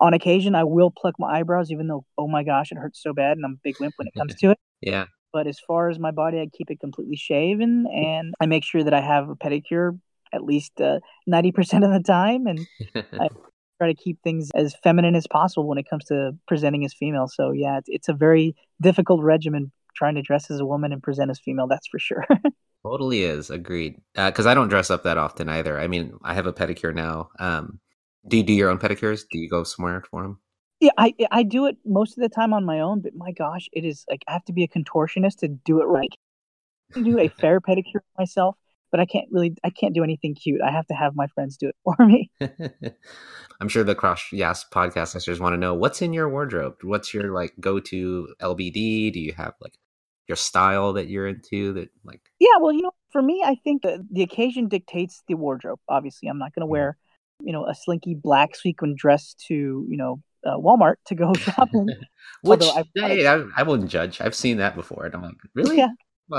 on 0.00 0.14
occasion 0.14 0.54
I 0.54 0.64
will 0.64 0.90
pluck 0.90 1.14
my 1.18 1.38
eyebrows, 1.38 1.70
even 1.70 1.86
though 1.86 2.04
oh 2.18 2.28
my 2.28 2.42
gosh, 2.44 2.72
it 2.72 2.78
hurts 2.78 3.02
so 3.02 3.12
bad, 3.12 3.36
and 3.36 3.44
I'm 3.44 3.52
a 3.52 3.60
big 3.62 3.76
wimp 3.80 3.94
when 3.96 4.08
it 4.08 4.14
comes 4.16 4.34
to 4.40 4.50
it. 4.50 4.58
Yeah. 4.80 5.06
But 5.32 5.46
as 5.46 5.58
far 5.60 5.90
as 5.90 5.98
my 5.98 6.10
body, 6.10 6.40
I 6.40 6.46
keep 6.52 6.70
it 6.70 6.80
completely 6.80 7.16
shaven, 7.16 7.86
and 7.86 8.34
I 8.40 8.46
make 8.46 8.64
sure 8.64 8.82
that 8.82 8.94
I 8.94 9.00
have 9.00 9.28
a 9.28 9.36
pedicure 9.36 9.98
at 10.32 10.44
least 10.44 10.80
uh, 10.80 11.00
ninety 11.26 11.50
uh, 11.50 11.52
percent 11.52 11.84
of 11.84 11.92
the 11.92 12.02
time, 12.02 12.46
and 12.46 12.66
I 12.94 13.28
try 13.78 13.88
to 13.88 13.94
keep 13.94 14.18
things 14.22 14.50
as 14.54 14.74
feminine 14.82 15.14
as 15.14 15.26
possible 15.26 15.66
when 15.66 15.78
it 15.78 15.88
comes 15.88 16.04
to 16.06 16.32
presenting 16.46 16.84
as 16.84 16.92
female. 16.92 17.28
So 17.28 17.52
yeah, 17.52 17.78
it's, 17.78 17.88
it's 17.88 18.08
a 18.08 18.12
very 18.12 18.54
difficult 18.80 19.22
regimen 19.22 19.72
trying 19.96 20.14
to 20.14 20.22
dress 20.22 20.50
as 20.50 20.60
a 20.60 20.66
woman 20.66 20.92
and 20.92 21.02
present 21.02 21.30
as 21.30 21.40
female. 21.40 21.66
That's 21.66 21.86
for 21.88 21.98
sure. 21.98 22.26
totally 22.84 23.22
is 23.22 23.50
agreed. 23.50 24.00
Because 24.14 24.46
uh, 24.46 24.50
I 24.50 24.54
don't 24.54 24.68
dress 24.68 24.90
up 24.90 25.04
that 25.04 25.18
often 25.18 25.48
either. 25.48 25.78
I 25.78 25.86
mean, 25.86 26.18
I 26.22 26.34
have 26.34 26.46
a 26.46 26.52
pedicure 26.52 26.94
now. 26.94 27.30
Um, 27.38 27.80
do 28.28 28.36
you 28.36 28.42
do 28.42 28.52
your 28.52 28.70
own 28.70 28.78
pedicures? 28.78 29.24
Do 29.30 29.38
you 29.38 29.48
go 29.48 29.64
somewhere 29.64 30.02
for 30.10 30.22
them? 30.22 30.38
Yeah, 30.80 30.92
I 30.96 31.14
I 31.30 31.42
do 31.42 31.66
it 31.66 31.76
most 31.84 32.16
of 32.16 32.22
the 32.22 32.30
time 32.30 32.54
on 32.54 32.64
my 32.64 32.80
own, 32.80 33.02
but 33.02 33.14
my 33.14 33.32
gosh, 33.32 33.68
it 33.72 33.84
is 33.84 34.04
like 34.08 34.22
I 34.26 34.32
have 34.32 34.44
to 34.46 34.52
be 34.52 34.64
a 34.64 34.68
contortionist 34.68 35.38
to 35.40 35.48
do 35.48 35.80
it 35.82 35.84
right. 35.84 36.08
I 36.96 37.02
do 37.02 37.18
a 37.18 37.28
fair 37.40 37.60
pedicure 37.60 38.00
myself, 38.18 38.56
but 38.90 38.98
I 38.98 39.04
can't 39.04 39.28
really 39.30 39.54
I 39.62 39.68
can't 39.68 39.94
do 39.94 40.02
anything 40.02 40.34
cute. 40.34 40.62
I 40.62 40.70
have 40.70 40.86
to 40.86 40.94
have 40.94 41.14
my 41.14 41.26
friends 41.28 41.58
do 41.58 41.68
it 41.68 41.76
for 41.84 42.06
me. 42.06 42.30
I'm 43.60 43.68
sure 43.68 43.84
the 43.84 43.94
Cross 43.94 44.28
Yaas 44.32 44.64
podcast 44.72 45.14
listeners 45.14 45.38
want 45.38 45.52
to 45.52 45.58
know 45.58 45.74
what's 45.74 46.00
in 46.00 46.14
your 46.14 46.30
wardrobe. 46.30 46.76
What's 46.82 47.12
your 47.12 47.30
like 47.30 47.52
go 47.60 47.78
to 47.78 48.28
LBD? 48.40 49.12
Do 49.12 49.20
you 49.20 49.34
have 49.34 49.52
like 49.60 49.74
your 50.28 50.36
style 50.36 50.94
that 50.94 51.08
you're 51.08 51.26
into 51.26 51.74
that 51.74 51.90
like 52.04 52.22
Yeah, 52.38 52.56
well, 52.58 52.72
you 52.72 52.80
know, 52.80 52.92
for 53.10 53.20
me 53.20 53.42
I 53.44 53.54
think 53.56 53.82
the, 53.82 54.06
the 54.10 54.22
occasion 54.22 54.66
dictates 54.68 55.22
the 55.28 55.34
wardrobe. 55.34 55.78
Obviously, 55.90 56.28
I'm 56.30 56.38
not 56.38 56.54
going 56.54 56.62
to 56.62 56.66
mm-hmm. 56.66 56.72
wear, 56.72 56.96
you 57.42 57.52
know, 57.52 57.66
a 57.66 57.74
slinky 57.74 58.14
black 58.14 58.56
sequin 58.56 58.94
dress 58.96 59.34
to, 59.48 59.54
you 59.54 59.96
know, 59.98 60.22
uh, 60.44 60.56
Walmart 60.56 60.96
to 61.06 61.14
go 61.14 61.32
shopping. 61.38 61.88
Which 62.42 62.62
I, 62.62 62.84
hey, 62.94 63.26
I, 63.26 63.44
I, 63.56 63.62
wouldn't 63.64 63.90
judge. 63.90 64.20
I've 64.20 64.34
seen 64.34 64.56
that 64.58 64.74
before, 64.74 65.04
and 65.04 65.14
I'm 65.14 65.22
like, 65.22 65.34
really? 65.54 65.76
Yeah. 65.76 65.88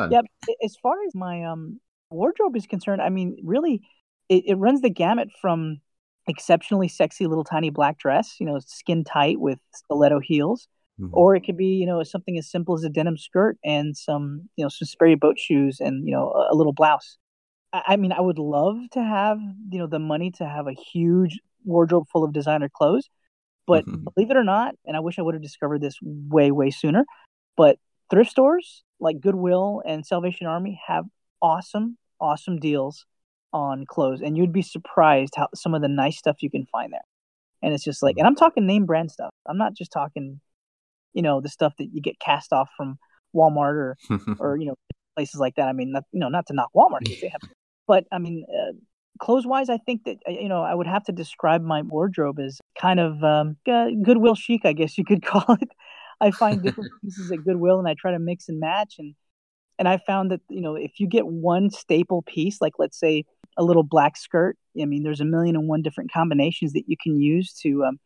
Yeah. 0.09 0.21
As 0.63 0.75
far 0.81 0.95
as 1.05 1.13
my 1.13 1.43
um 1.43 1.79
wardrobe 2.09 2.55
is 2.55 2.65
concerned, 2.65 3.01
I 3.01 3.09
mean, 3.09 3.37
really, 3.43 3.81
it, 4.29 4.43
it 4.47 4.55
runs 4.55 4.81
the 4.81 4.89
gamut 4.89 5.29
from 5.41 5.81
exceptionally 6.27 6.87
sexy 6.87 7.27
little 7.27 7.43
tiny 7.43 7.69
black 7.69 7.97
dress, 7.97 8.35
you 8.39 8.45
know, 8.45 8.59
skin 8.65 9.03
tight 9.03 9.39
with 9.39 9.59
stiletto 9.73 10.19
heels, 10.19 10.67
mm-hmm. 10.99 11.13
or 11.13 11.35
it 11.35 11.41
could 11.41 11.57
be, 11.57 11.75
you 11.75 11.85
know, 11.85 12.01
something 12.03 12.37
as 12.37 12.49
simple 12.49 12.75
as 12.75 12.83
a 12.83 12.89
denim 12.89 13.17
skirt 13.17 13.57
and 13.63 13.95
some, 13.97 14.49
you 14.55 14.63
know, 14.63 14.69
some 14.69 14.85
Sperry 14.85 15.15
boat 15.15 15.39
shoes 15.39 15.79
and, 15.79 16.07
you 16.07 16.13
know, 16.13 16.31
a, 16.31 16.53
a 16.53 16.55
little 16.55 16.73
blouse. 16.73 17.17
I, 17.73 17.83
I, 17.87 17.95
mean, 17.97 18.11
I 18.11 18.21
would 18.21 18.39
love 18.39 18.77
to 18.91 19.03
have, 19.03 19.39
you 19.69 19.79
know, 19.79 19.87
the 19.87 19.99
money 19.99 20.31
to 20.37 20.47
have 20.47 20.67
a 20.67 20.73
huge 20.73 21.39
wardrobe 21.65 22.07
full 22.11 22.23
of 22.23 22.33
designer 22.33 22.69
clothes, 22.69 23.09
but 23.67 23.85
mm-hmm. 23.85 24.05
believe 24.13 24.31
it 24.31 24.37
or 24.37 24.43
not, 24.43 24.75
and 24.85 24.95
I 24.95 24.99
wish 24.99 25.19
I 25.19 25.21
would 25.21 25.35
have 25.35 25.43
discovered 25.43 25.81
this 25.81 25.95
way, 26.01 26.51
way 26.51 26.69
sooner, 26.69 27.05
but 27.57 27.77
thrift 28.09 28.31
stores 28.31 28.83
like 28.99 29.19
Goodwill 29.19 29.81
and 29.85 30.05
Salvation 30.05 30.47
Army 30.47 30.79
have 30.87 31.05
awesome 31.41 31.97
awesome 32.21 32.59
deals 32.59 33.05
on 33.51 33.85
clothes, 33.85 34.21
and 34.21 34.37
you'd 34.37 34.53
be 34.53 34.61
surprised 34.61 35.33
how 35.35 35.47
some 35.53 35.73
of 35.73 35.81
the 35.81 35.87
nice 35.89 36.17
stuff 36.17 36.37
you 36.41 36.49
can 36.49 36.65
find 36.67 36.93
there. 36.93 37.01
And 37.61 37.73
it's 37.73 37.83
just 37.83 38.01
like, 38.01 38.17
and 38.17 38.25
I'm 38.25 38.35
talking 38.35 38.65
name 38.65 38.85
brand 38.85 39.11
stuff. 39.11 39.31
I'm 39.45 39.57
not 39.57 39.75
just 39.75 39.91
talking, 39.91 40.39
you 41.13 41.21
know, 41.21 41.41
the 41.41 41.49
stuff 41.49 41.73
that 41.77 41.89
you 41.93 42.01
get 42.01 42.19
cast 42.19 42.53
off 42.53 42.69
from 42.77 42.97
Walmart 43.35 43.73
or 43.73 43.97
or 44.39 44.57
you 44.57 44.65
know 44.65 44.75
places 45.15 45.39
like 45.39 45.55
that. 45.55 45.67
I 45.67 45.73
mean, 45.73 45.91
not, 45.91 46.05
you 46.11 46.19
know, 46.19 46.29
not 46.29 46.47
to 46.47 46.53
knock 46.53 46.69
Walmart 46.75 47.05
they 47.05 47.27
have, 47.27 47.41
but 47.87 48.05
I 48.11 48.19
mean, 48.19 48.45
uh, 48.49 48.73
clothes 49.19 49.45
wise, 49.45 49.69
I 49.69 49.77
think 49.77 50.03
that 50.05 50.17
uh, 50.27 50.31
you 50.31 50.49
know 50.49 50.61
I 50.61 50.73
would 50.73 50.87
have 50.87 51.03
to 51.05 51.11
describe 51.11 51.61
my 51.61 51.81
wardrobe 51.81 52.39
as 52.39 52.59
kind 52.79 52.99
of 52.99 53.23
um, 53.23 53.57
Goodwill 53.65 54.35
chic, 54.35 54.61
I 54.65 54.73
guess 54.73 54.97
you 54.97 55.05
could 55.05 55.23
call 55.25 55.57
it. 55.61 55.69
I 56.19 56.31
find 56.31 56.61
different 56.61 56.91
pieces 57.03 57.31
at 57.31 57.43
Goodwill 57.43 57.79
and 57.79 57.87
I 57.87 57.95
try 57.99 58.11
to 58.11 58.19
mix 58.19 58.47
and 58.47 58.59
match 58.59 58.95
and 58.99 59.15
and 59.79 59.87
I 59.87 59.97
found 59.97 60.31
that 60.31 60.41
you 60.49 60.61
know 60.61 60.75
if 60.75 60.99
you 60.99 61.07
get 61.07 61.25
one 61.25 61.69
staple 61.69 62.21
piece, 62.21 62.61
like 62.61 62.73
let's 62.77 62.99
say 62.99 63.25
a 63.57 63.63
little 63.63 63.83
black 63.83 64.15
skirt, 64.15 64.57
I 64.79 64.85
mean, 64.85 65.03
there's 65.03 65.21
a 65.21 65.25
million 65.25 65.55
and 65.55 65.67
one 65.67 65.81
different 65.81 66.11
combinations 66.11 66.73
that 66.73 66.83
you 66.87 66.95
can 67.01 67.19
use 67.19 67.53
to 67.63 67.83
um, 67.83 67.99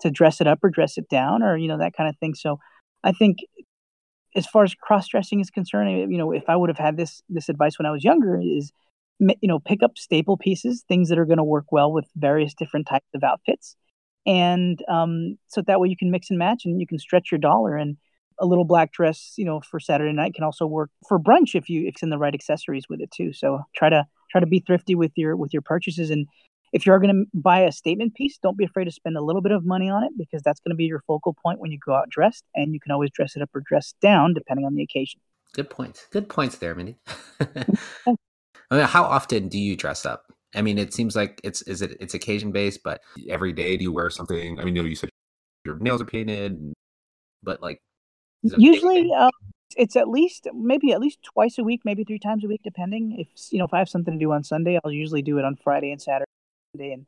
to 0.00 0.10
dress 0.10 0.40
it 0.40 0.46
up 0.46 0.58
or 0.62 0.70
dress 0.70 0.98
it 0.98 1.08
down, 1.08 1.42
or 1.42 1.56
you 1.56 1.68
know 1.68 1.78
that 1.78 1.94
kind 1.96 2.08
of 2.08 2.16
thing. 2.18 2.34
So 2.34 2.58
I 3.04 3.12
think 3.12 3.38
as 4.36 4.46
far 4.46 4.64
as 4.64 4.74
cross 4.74 5.08
dressing 5.08 5.40
is 5.40 5.50
concerned, 5.50 6.12
you 6.12 6.18
know, 6.18 6.32
if 6.32 6.44
I 6.48 6.56
would 6.56 6.70
have 6.70 6.78
had 6.78 6.96
this 6.96 7.22
this 7.28 7.48
advice 7.48 7.78
when 7.78 7.86
I 7.86 7.90
was 7.90 8.04
younger, 8.04 8.40
is 8.40 8.72
you 9.20 9.48
know 9.48 9.58
pick 9.58 9.82
up 9.82 9.92
staple 9.96 10.36
pieces, 10.36 10.84
things 10.88 11.08
that 11.08 11.18
are 11.18 11.24
going 11.24 11.38
to 11.38 11.44
work 11.44 11.66
well 11.70 11.92
with 11.92 12.06
various 12.16 12.54
different 12.54 12.86
types 12.86 13.08
of 13.14 13.22
outfits, 13.22 13.76
and 14.26 14.82
um, 14.88 15.38
so 15.48 15.62
that 15.62 15.80
way 15.80 15.88
you 15.88 15.96
can 15.96 16.10
mix 16.10 16.30
and 16.30 16.38
match 16.38 16.64
and 16.64 16.80
you 16.80 16.86
can 16.86 16.98
stretch 16.98 17.30
your 17.30 17.38
dollar 17.38 17.76
and 17.76 17.96
a 18.42 18.46
little 18.46 18.64
black 18.64 18.90
dress, 18.90 19.34
you 19.36 19.44
know, 19.44 19.60
for 19.60 19.78
Saturday 19.78 20.14
night 20.14 20.34
can 20.34 20.44
also 20.44 20.66
work 20.66 20.90
for 21.06 21.18
brunch 21.18 21.54
if 21.54 21.68
you 21.68 21.82
if 21.82 21.94
it's 21.94 22.02
in 22.02 22.10
the 22.10 22.18
right 22.18 22.34
accessories 22.34 22.86
with 22.88 23.00
it 23.00 23.10
too. 23.10 23.32
So 23.32 23.60
try 23.76 23.90
to 23.90 24.06
try 24.30 24.40
to 24.40 24.46
be 24.46 24.60
thrifty 24.60 24.94
with 24.94 25.12
your 25.16 25.36
with 25.36 25.52
your 25.52 25.62
purchases 25.62 26.10
and 26.10 26.26
if 26.72 26.86
you're 26.86 26.98
going 27.00 27.14
to 27.14 27.38
buy 27.38 27.60
a 27.60 27.72
statement 27.72 28.14
piece, 28.14 28.38
don't 28.38 28.56
be 28.56 28.64
afraid 28.64 28.84
to 28.84 28.92
spend 28.92 29.16
a 29.16 29.20
little 29.20 29.42
bit 29.42 29.52
of 29.52 29.64
money 29.64 29.90
on 29.90 30.04
it 30.04 30.12
because 30.16 30.42
that's 30.42 30.60
going 30.60 30.70
to 30.70 30.76
be 30.76 30.84
your 30.84 31.02
focal 31.06 31.34
point 31.34 31.58
when 31.58 31.72
you 31.72 31.78
go 31.84 31.94
out 31.94 32.08
dressed, 32.08 32.44
and 32.54 32.72
you 32.72 32.80
can 32.80 32.92
always 32.92 33.10
dress 33.10 33.36
it 33.36 33.42
up 33.42 33.50
or 33.54 33.62
dress 33.66 33.94
down 34.00 34.34
depending 34.34 34.64
on 34.64 34.74
the 34.74 34.82
occasion. 34.82 35.20
Good 35.52 35.68
points. 35.68 36.06
Good 36.10 36.28
points 36.28 36.58
there, 36.58 36.74
Mindi. 36.74 36.96
I 38.70 38.76
mean, 38.76 38.86
how 38.86 39.04
often 39.04 39.48
do 39.48 39.58
you 39.58 39.76
dress 39.76 40.06
up? 40.06 40.32
I 40.54 40.62
mean, 40.62 40.78
it 40.78 40.92
seems 40.94 41.16
like 41.16 41.40
it's 41.44 41.62
is 41.62 41.82
it 41.82 41.96
it's 42.00 42.14
occasion 42.14 42.52
based, 42.52 42.82
but 42.84 43.00
every 43.28 43.52
day 43.52 43.76
do 43.76 43.84
you 43.84 43.92
wear 43.92 44.10
something? 44.10 44.58
I 44.60 44.64
mean, 44.64 44.76
you 44.76 44.82
know, 44.82 44.88
you 44.88 44.94
said 44.96 45.10
your 45.64 45.78
nails 45.78 46.00
are 46.02 46.06
painted, 46.06 46.74
but 47.42 47.62
like 47.62 47.80
Usually, 48.42 49.10
uh, 49.16 49.30
it's 49.76 49.96
at 49.96 50.08
least 50.08 50.48
maybe 50.54 50.92
at 50.92 51.00
least 51.00 51.18
twice 51.22 51.58
a 51.58 51.64
week, 51.64 51.82
maybe 51.84 52.04
three 52.04 52.18
times 52.18 52.44
a 52.44 52.48
week, 52.48 52.62
depending. 52.64 53.16
If 53.18 53.28
you 53.52 53.58
know, 53.58 53.66
if 53.66 53.74
I 53.74 53.78
have 53.78 53.88
something 53.88 54.14
to 54.14 54.18
do 54.18 54.32
on 54.32 54.44
Sunday, 54.44 54.78
I'll 54.84 54.92
usually 54.92 55.22
do 55.22 55.38
it 55.38 55.44
on 55.44 55.56
Friday 55.56 55.92
and 55.92 56.00
Saturday. 56.00 56.26
And 56.78 57.06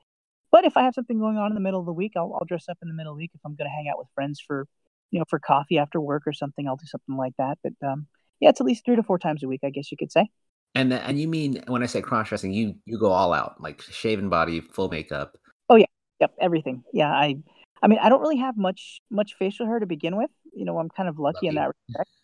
but 0.50 0.64
if 0.64 0.76
I 0.76 0.82
have 0.82 0.94
something 0.94 1.18
going 1.18 1.38
on 1.38 1.50
in 1.50 1.54
the 1.54 1.60
middle 1.60 1.80
of 1.80 1.86
the 1.86 1.92
week, 1.92 2.12
I'll, 2.16 2.34
I'll 2.34 2.46
dress 2.46 2.68
up 2.68 2.78
in 2.82 2.88
the 2.88 2.94
middle 2.94 3.12
of 3.12 3.16
the 3.16 3.22
week. 3.22 3.32
If 3.34 3.40
I'm 3.44 3.54
going 3.56 3.68
to 3.68 3.74
hang 3.74 3.88
out 3.90 3.98
with 3.98 4.08
friends 4.14 4.40
for 4.40 4.66
you 5.10 5.18
know 5.18 5.24
for 5.28 5.38
coffee 5.38 5.78
after 5.78 6.00
work 6.00 6.24
or 6.26 6.32
something, 6.32 6.68
I'll 6.68 6.76
do 6.76 6.86
something 6.86 7.16
like 7.16 7.34
that. 7.38 7.58
But 7.62 7.72
um, 7.86 8.06
yeah, 8.40 8.50
it's 8.50 8.60
at 8.60 8.66
least 8.66 8.84
three 8.84 8.96
to 8.96 9.02
four 9.02 9.18
times 9.18 9.42
a 9.42 9.48
week, 9.48 9.60
I 9.64 9.70
guess 9.70 9.90
you 9.90 9.96
could 9.96 10.12
say. 10.12 10.28
And 10.74 10.92
and 10.92 11.20
you 11.20 11.28
mean 11.28 11.62
when 11.66 11.82
I 11.82 11.86
say 11.86 12.00
cross 12.00 12.28
dressing, 12.28 12.52
you 12.52 12.74
you 12.86 12.98
go 12.98 13.10
all 13.10 13.32
out, 13.32 13.60
like 13.60 13.82
shaven 13.82 14.28
body, 14.28 14.60
full 14.60 14.88
makeup. 14.88 15.36
Oh 15.68 15.76
yeah, 15.76 15.86
yep, 16.20 16.34
everything. 16.40 16.82
Yeah, 16.92 17.10
I 17.10 17.36
I 17.82 17.88
mean, 17.88 17.98
I 18.00 18.08
don't 18.08 18.20
really 18.20 18.38
have 18.38 18.56
much 18.56 19.00
much 19.10 19.34
facial 19.38 19.66
hair 19.66 19.78
to 19.78 19.86
begin 19.86 20.16
with. 20.16 20.30
You 20.54 20.64
know, 20.64 20.78
I'm 20.78 20.88
kind 20.88 21.08
of 21.08 21.18
lucky, 21.18 21.46
lucky. 21.46 21.48
in 21.48 21.54
that 21.56 21.70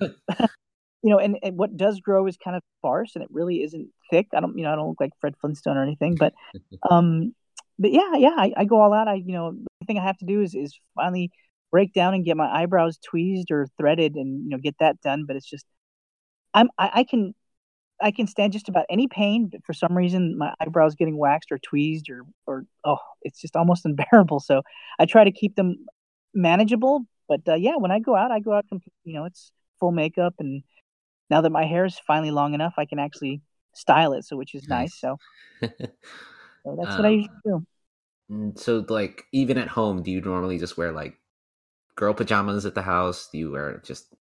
respect. 0.01 0.51
you 1.03 1.11
know, 1.11 1.19
and, 1.19 1.39
and, 1.43 1.57
what 1.57 1.77
does 1.77 2.01
grow 2.01 2.27
is 2.27 2.37
kind 2.37 2.57
of 2.57 2.63
sparse, 2.79 3.15
and 3.15 3.23
it 3.23 3.31
really 3.33 3.63
isn't 3.63 3.89
thick. 4.11 4.29
I 4.35 4.41
don't, 4.41 4.57
you 4.59 4.65
know, 4.65 4.73
I 4.73 4.77
don't 4.77 4.89
look 4.89 5.01
like 5.01 5.13
Fred 5.21 5.35
Flintstone 5.41 5.77
or 5.77 5.83
anything, 5.83 6.17
but, 6.17 6.35
um, 6.91 7.35
but 7.79 7.93
yeah, 7.93 8.15
yeah, 8.17 8.35
I, 8.37 8.53
I 8.57 8.65
go 8.65 8.81
all 8.81 8.93
out. 8.93 9.09
I, 9.09 9.15
you 9.15 9.33
know, 9.33 9.53
the 9.53 9.87
thing 9.87 9.99
I 9.99 10.05
have 10.05 10.19
to 10.19 10.27
do 10.27 10.41
is 10.41 10.55
is 10.55 10.79
finally 10.97 11.31
break 11.71 11.93
down 11.93 12.15
and 12.15 12.25
get 12.25 12.37
my 12.37 12.49
eyebrows 12.49 12.99
tweezed 12.99 13.51
or 13.51 13.69
threaded, 13.79 14.17
and 14.17 14.45
you 14.45 14.51
know, 14.51 14.59
get 14.59 14.77
that 14.81 15.01
done. 15.01 15.25
But 15.27 15.37
it's 15.37 15.49
just, 15.49 15.67
I'm, 16.55 16.69
I, 16.79 16.91
I 16.95 17.05
can 17.05 17.35
I 18.01 18.11
can 18.13 18.27
stand 18.27 18.53
just 18.53 18.69
about 18.69 18.87
any 18.91 19.09
pain, 19.09 19.49
but 19.49 19.65
for 19.65 19.73
some 19.73 19.97
reason 19.97 20.39
my 20.39 20.55
eyebrows 20.61 20.95
getting 20.95 21.17
waxed 21.19 21.51
or 21.53 21.59
tweezed 21.59 22.11
or 22.11 22.23
or 22.47 22.65
oh, 22.85 22.99
it's 23.23 23.41
just 23.41 23.57
almost 23.57 23.85
unbearable. 23.87 24.41
So 24.41 24.63
I 24.99 25.07
try 25.07 25.25
to 25.25 25.33
keep 25.33 25.57
them 25.57 25.87
manageable, 26.35 27.07
But 27.29 27.43
uh, 27.49 27.55
yeah, 27.55 27.77
when 27.77 27.91
I 27.91 27.99
go 28.01 28.15
out, 28.17 28.31
I 28.31 28.41
go 28.41 28.53
out 28.53 28.67
complete. 28.69 28.93
You 29.05 29.15
know, 29.15 29.25
it's 29.25 29.53
full 29.81 29.93
makeup, 29.93 30.35
and 30.39 30.63
now 31.31 31.43
that 31.43 31.51
my 31.53 31.67
hair 31.67 31.85
is 31.87 31.99
finally 32.07 32.31
long 32.33 32.55
enough, 32.55 32.75
I 32.79 32.87
can 32.87 32.99
actually 33.01 33.43
style 33.75 34.13
it. 34.15 34.25
So 34.25 34.37
which 34.37 34.55
is 34.55 34.69
nice. 34.69 34.95
So, 35.01 35.19
so 36.65 36.77
that's 36.79 36.97
what 36.97 37.07
I 37.07 37.11
Um, 37.11 37.11
usually 37.11 37.31
do. 37.45 37.67
Mm, 38.31 38.59
So, 38.59 38.85
like, 38.89 39.27
even 39.33 39.59
at 39.59 39.69
home, 39.69 40.03
do 40.03 40.11
you 40.11 40.21
normally 40.21 40.59
just 40.59 40.77
wear 40.79 40.93
like 40.93 41.19
girl 41.97 42.15
pajamas 42.15 42.67
at 42.67 42.75
the 42.75 42.83
house? 42.83 43.29
Do 43.31 43.39
you 43.39 43.51
wear 43.53 43.79
just 43.85 44.15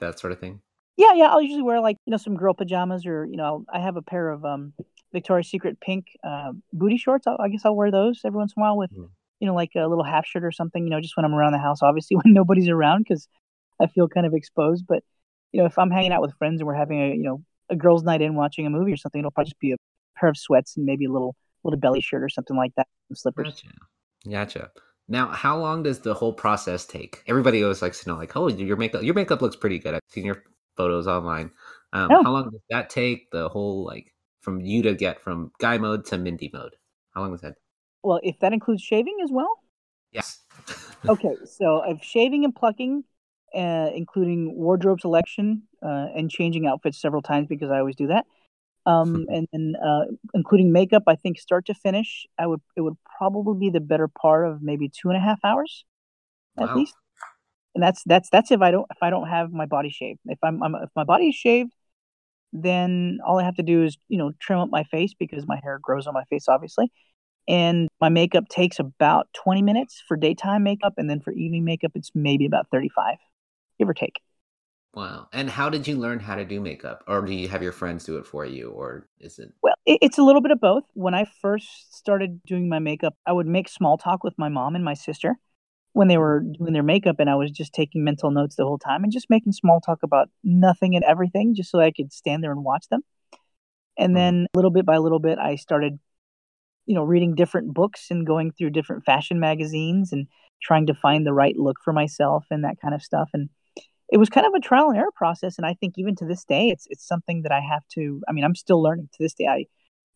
that 0.00 0.18
sort 0.20 0.32
of 0.32 0.40
thing? 0.40 0.62
Yeah, 0.96 1.12
yeah. 1.14 1.26
I'll 1.26 1.42
usually 1.42 1.62
wear 1.62 1.80
like 1.80 1.96
you 2.06 2.10
know 2.10 2.16
some 2.16 2.36
girl 2.36 2.54
pajamas, 2.54 3.06
or 3.06 3.24
you 3.24 3.36
know 3.36 3.64
I 3.72 3.80
have 3.80 3.96
a 3.96 4.02
pair 4.02 4.28
of 4.30 4.44
um 4.44 4.72
Victoria's 5.12 5.48
Secret 5.48 5.80
pink 5.80 6.06
uh, 6.24 6.52
booty 6.72 6.96
shorts. 6.96 7.26
I, 7.26 7.36
I 7.40 7.48
guess 7.48 7.62
I'll 7.64 7.76
wear 7.76 7.90
those 7.90 8.20
every 8.24 8.38
once 8.38 8.52
in 8.56 8.60
a 8.60 8.64
while 8.64 8.76
with 8.76 8.90
Mm. 8.92 9.08
you 9.40 9.46
know 9.46 9.54
like 9.54 9.70
a 9.76 9.86
little 9.86 10.04
half 10.04 10.26
shirt 10.26 10.44
or 10.44 10.52
something. 10.52 10.84
You 10.84 10.90
know, 10.90 11.00
just 11.00 11.16
when 11.16 11.24
I'm 11.24 11.34
around 11.34 11.52
the 11.52 11.58
house. 11.58 11.82
Obviously, 11.82 12.16
when 12.22 12.32
nobody's 12.34 12.68
around, 12.68 13.04
because 13.04 13.28
I 13.80 13.86
feel 13.86 14.08
kind 14.08 14.26
of 14.26 14.34
exposed. 14.34 14.84
But 14.86 15.02
you 15.52 15.60
know, 15.60 15.66
if 15.66 15.78
I'm 15.78 15.90
hanging 15.90 16.12
out 16.12 16.22
with 16.22 16.34
friends 16.38 16.60
and 16.60 16.66
we're 16.66 16.74
having 16.74 17.00
a 17.00 17.08
you 17.14 17.22
know 17.22 17.42
a 17.70 17.76
girls' 17.76 18.02
night 18.02 18.20
in 18.20 18.34
watching 18.34 18.66
a 18.66 18.70
movie 18.70 18.92
or 18.92 18.96
something, 18.96 19.20
it'll 19.20 19.30
probably 19.30 19.50
just 19.50 19.60
be 19.60 19.72
a 19.72 19.76
pair 20.18 20.28
of 20.28 20.36
sweats 20.36 20.76
and 20.76 20.84
maybe 20.86 21.06
a 21.06 21.10
little 21.10 21.34
little 21.64 21.78
belly 21.78 22.00
shirt 22.00 22.22
or 22.22 22.28
something 22.28 22.56
like 22.56 22.74
that, 22.76 22.86
and 23.08 23.16
slippers. 23.18 23.62
Gotcha. 23.62 23.68
Gotcha. 24.30 24.70
Now, 25.08 25.28
how 25.28 25.56
long 25.58 25.82
does 25.82 26.00
the 26.00 26.14
whole 26.14 26.32
process 26.32 26.86
take? 26.86 27.22
Everybody 27.26 27.62
always 27.64 27.82
likes 27.82 28.02
to 28.04 28.08
know, 28.10 28.16
like, 28.16 28.36
oh, 28.36 28.46
your 28.48 28.76
makeup, 28.76 29.02
your 29.02 29.14
makeup 29.14 29.42
looks 29.42 29.56
pretty 29.56 29.78
good. 29.78 29.94
I've 29.94 30.00
seen 30.08 30.24
your 30.24 30.42
photos 30.80 31.06
online. 31.06 31.50
Um, 31.92 32.10
Oh. 32.10 32.24
How 32.24 32.32
long 32.32 32.50
does 32.50 32.60
that 32.70 32.90
take? 32.90 33.30
The 33.30 33.48
whole 33.48 33.84
like 33.84 34.12
from 34.40 34.60
you 34.60 34.82
to 34.82 34.94
get 34.94 35.20
from 35.20 35.52
guy 35.60 35.78
mode 35.78 36.04
to 36.06 36.18
Mindi 36.18 36.50
mode. 36.52 36.76
How 37.14 37.22
long 37.22 37.30
was 37.32 37.42
that? 37.42 37.56
Well, 38.02 38.20
if 38.22 38.38
that 38.40 38.52
includes 38.52 38.82
shaving 38.82 39.18
as 39.22 39.30
well. 39.30 39.58
Yes. 40.12 40.40
Okay, 41.08 41.36
so 41.44 41.80
I've 41.80 42.02
shaving 42.02 42.44
and 42.44 42.54
plucking, 42.54 43.04
uh, 43.54 43.90
including 43.94 44.54
wardrobe 44.54 45.00
selection 45.00 45.62
uh, 45.82 46.08
and 46.14 46.30
changing 46.30 46.66
outfits 46.66 47.00
several 47.00 47.22
times 47.22 47.48
because 47.48 47.70
I 47.70 47.78
always 47.78 47.96
do 47.96 48.08
that. 48.08 48.26
Um, 48.86 49.26
and 49.30 49.48
then 49.52 49.74
uh, 49.84 50.06
including 50.34 50.72
makeup, 50.72 51.04
I 51.06 51.16
think 51.16 51.38
start 51.40 51.66
to 51.66 51.74
finish, 51.74 52.26
I 52.38 52.46
would 52.46 52.62
it 52.76 52.82
would 52.82 52.96
probably 53.18 53.58
be 53.58 53.70
the 53.70 53.80
better 53.80 54.08
part 54.08 54.48
of 54.48 54.62
maybe 54.62 54.88
two 54.88 55.08
and 55.10 55.16
a 55.16 55.20
half 55.20 55.40
hours, 55.44 55.84
at 56.58 56.66
Wow. 56.66 56.76
least. 56.76 56.94
And 57.74 57.82
that's 57.82 58.02
that's 58.04 58.28
that's 58.30 58.50
if 58.50 58.60
I 58.60 58.70
don't 58.70 58.86
if 58.90 58.98
I 59.02 59.10
don't 59.10 59.28
have 59.28 59.52
my 59.52 59.66
body 59.66 59.90
shaved. 59.90 60.20
If 60.26 60.38
I'm, 60.42 60.62
I'm 60.62 60.74
if 60.76 60.90
my 60.96 61.04
body 61.04 61.28
is 61.28 61.34
shaved, 61.34 61.72
then 62.52 63.18
all 63.26 63.38
I 63.38 63.44
have 63.44 63.56
to 63.56 63.62
do 63.62 63.84
is 63.84 63.96
you 64.08 64.18
know 64.18 64.32
trim 64.40 64.58
up 64.58 64.70
my 64.70 64.84
face 64.84 65.14
because 65.18 65.46
my 65.46 65.60
hair 65.62 65.78
grows 65.80 66.06
on 66.06 66.14
my 66.14 66.24
face, 66.24 66.48
obviously 66.48 66.90
and 67.48 67.88
my 68.00 68.08
makeup 68.08 68.48
takes 68.48 68.78
about 68.78 69.28
20 69.34 69.62
minutes 69.62 70.02
for 70.06 70.16
daytime 70.16 70.62
makeup 70.62 70.94
and 70.96 71.08
then 71.08 71.20
for 71.20 71.32
evening 71.32 71.64
makeup 71.64 71.92
it's 71.94 72.10
maybe 72.14 72.46
about 72.46 72.66
35 72.70 73.16
give 73.78 73.88
or 73.88 73.94
take 73.94 74.20
Wow. 74.92 75.28
And 75.32 75.48
how 75.48 75.70
did 75.70 75.86
you 75.86 75.96
learn 75.96 76.18
how 76.18 76.34
to 76.34 76.44
do 76.44 76.60
makeup, 76.60 77.04
or 77.06 77.22
do 77.22 77.32
you 77.32 77.46
have 77.46 77.62
your 77.62 77.70
friends 77.70 78.04
do 78.04 78.18
it 78.18 78.26
for 78.26 78.44
you, 78.44 78.70
or 78.70 79.06
is 79.20 79.38
it? 79.38 79.52
well 79.62 79.74
it, 79.86 79.98
it's 80.02 80.18
a 80.18 80.22
little 80.22 80.40
bit 80.40 80.50
of 80.50 80.60
both 80.60 80.84
when 80.94 81.14
i 81.14 81.24
first 81.40 81.94
started 81.96 82.42
doing 82.44 82.68
my 82.68 82.78
makeup 82.78 83.14
i 83.26 83.32
would 83.32 83.46
make 83.46 83.68
small 83.68 83.96
talk 83.96 84.24
with 84.24 84.34
my 84.38 84.48
mom 84.48 84.74
and 84.74 84.84
my 84.84 84.94
sister 84.94 85.36
when 85.92 86.08
they 86.08 86.18
were 86.18 86.40
doing 86.40 86.72
their 86.72 86.82
makeup 86.82 87.16
and 87.18 87.30
i 87.30 87.34
was 87.34 87.50
just 87.50 87.72
taking 87.72 88.04
mental 88.04 88.30
notes 88.30 88.56
the 88.56 88.64
whole 88.64 88.78
time 88.78 89.02
and 89.04 89.12
just 89.12 89.30
making 89.30 89.52
small 89.52 89.80
talk 89.80 90.02
about 90.02 90.28
nothing 90.44 90.94
and 90.94 91.04
everything 91.04 91.54
just 91.54 91.70
so 91.70 91.80
i 91.80 91.90
could 91.90 92.12
stand 92.12 92.42
there 92.44 92.52
and 92.52 92.64
watch 92.64 92.86
them. 92.90 93.02
And 93.98 94.12
Mhm. 94.12 94.14
then 94.16 94.46
little 94.54 94.70
bit 94.70 94.86
by 94.86 94.98
little 94.98 95.18
bit 95.18 95.38
i 95.38 95.56
started 95.56 95.98
you 96.86 96.94
know 96.94 97.04
reading 97.04 97.34
different 97.34 97.74
books 97.74 98.10
and 98.10 98.26
going 98.26 98.52
through 98.52 98.70
different 98.70 99.04
fashion 99.04 99.40
magazines 99.40 100.12
and 100.12 100.26
trying 100.62 100.86
to 100.86 100.94
find 100.94 101.26
the 101.26 101.32
right 101.32 101.56
look 101.56 101.78
for 101.84 101.92
myself 101.92 102.46
and 102.50 102.64
that 102.64 102.80
kind 102.80 102.94
of 102.94 103.02
stuff. 103.02 103.30
And 103.34 103.48
it 104.12 104.18
was 104.18 104.28
kind 104.28 104.46
of 104.46 104.54
a 104.54 104.60
trial 104.60 104.90
and 104.90 104.98
error 104.98 105.12
process 105.14 105.56
and 105.58 105.66
i 105.66 105.74
think 105.74 105.94
even 105.96 106.16
to 106.16 106.26
this 106.26 106.44
day 106.44 106.68
it's 106.68 106.86
it's 106.90 107.06
something 107.06 107.42
that 107.42 107.52
i 107.52 107.60
have 107.60 107.86
to 107.88 108.22
i 108.28 108.32
mean 108.32 108.44
i'm 108.44 108.54
still 108.54 108.82
learning 108.82 109.08
to 109.12 109.22
this 109.22 109.34
day. 109.34 109.46
I 109.46 109.66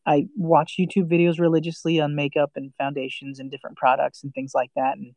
i 0.07 0.27
watch 0.37 0.77
youtube 0.79 1.11
videos 1.11 1.39
religiously 1.41 2.01
on 2.01 2.15
makeup 2.17 2.53
and 2.57 2.73
foundations 2.79 3.39
and 3.41 3.51
different 3.51 3.77
products 3.77 4.23
and 4.25 4.33
things 4.35 4.53
like 4.55 4.71
that 4.77 4.97
and 4.99 5.15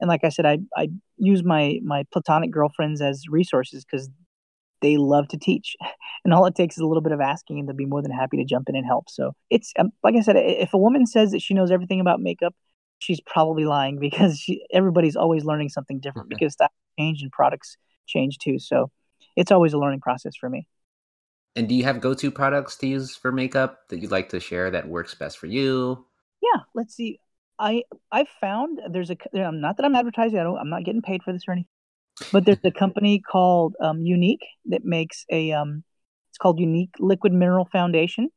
and 0.00 0.08
like 0.08 0.24
i 0.24 0.28
said 0.28 0.46
i 0.46 0.58
i 0.76 0.88
use 1.16 1.42
my 1.44 1.78
my 1.84 2.04
platonic 2.12 2.50
girlfriends 2.50 3.00
as 3.00 3.24
resources 3.28 3.84
because 3.84 4.08
they 4.80 4.96
love 4.96 5.28
to 5.28 5.38
teach. 5.38 5.76
And 6.24 6.34
all 6.34 6.44
it 6.46 6.54
takes 6.56 6.76
is 6.76 6.82
a 6.82 6.86
little 6.86 7.00
bit 7.00 7.12
of 7.12 7.20
asking 7.20 7.58
and 7.58 7.68
they'll 7.68 7.76
be 7.76 7.86
more 7.86 8.02
than 8.02 8.10
happy 8.10 8.36
to 8.36 8.44
jump 8.44 8.68
in 8.68 8.76
and 8.76 8.84
help. 8.84 9.08
So 9.08 9.32
it's 9.48 9.72
um, 9.78 9.90
like 10.02 10.14
i 10.14 10.20
said 10.20 10.36
if 10.36 10.74
a 10.74 10.78
woman 10.78 11.06
says 11.06 11.30
that 11.30 11.40
she 11.40 11.54
knows 11.54 11.70
everything 11.70 12.00
about 12.00 12.20
makeup 12.20 12.54
she's 12.98 13.20
probably 13.20 13.64
lying 13.64 13.98
because 14.06 14.38
she, 14.38 14.64
everybody's 14.72 15.16
always 15.16 15.44
learning 15.44 15.70
something 15.70 16.00
different 16.00 16.28
Okay. 16.32 16.36
because 16.36 16.52
styles 16.54 16.70
change 16.98 17.22
and 17.22 17.32
products 17.32 17.76
change 18.06 18.38
too. 18.38 18.58
So 18.58 18.90
it's 19.36 19.52
always 19.52 19.72
a 19.72 19.78
learning 19.78 20.00
process 20.00 20.34
for 20.36 20.50
me. 20.50 20.66
And 21.56 21.68
do 21.68 21.74
you 21.74 21.84
have 21.84 22.00
go-to 22.00 22.30
products 22.30 22.76
to 22.76 22.86
use 22.86 23.16
for 23.16 23.32
makeup 23.32 23.88
that 23.88 24.00
you'd 24.00 24.10
like 24.10 24.28
to 24.30 24.40
share 24.40 24.70
that 24.70 24.88
works 24.88 25.14
best 25.14 25.38
for 25.38 25.46
you? 25.46 26.04
yeah 26.42 26.62
let's 26.74 26.94
see 26.94 27.20
i 27.58 27.82
i 28.12 28.24
found 28.40 28.80
there's 28.90 29.10
a 29.10 29.16
not 29.34 29.76
that 29.76 29.84
i'm 29.84 29.94
advertising 29.94 30.38
i 30.38 30.42
don't 30.42 30.58
i'm 30.58 30.70
not 30.70 30.84
getting 30.84 31.02
paid 31.02 31.22
for 31.22 31.32
this 31.32 31.42
or 31.48 31.52
anything 31.52 31.68
but 32.32 32.44
there's 32.44 32.58
a 32.64 32.70
company 32.70 33.20
called 33.20 33.74
um, 33.80 33.98
Younique 33.98 34.46
that 34.66 34.84
makes 34.84 35.24
a 35.30 35.52
um 35.52 35.84
it's 36.30 36.38
called 36.38 36.58
Younique 36.58 36.94
liquid 36.98 37.32
mineral 37.32 37.68
foundation 37.70 38.28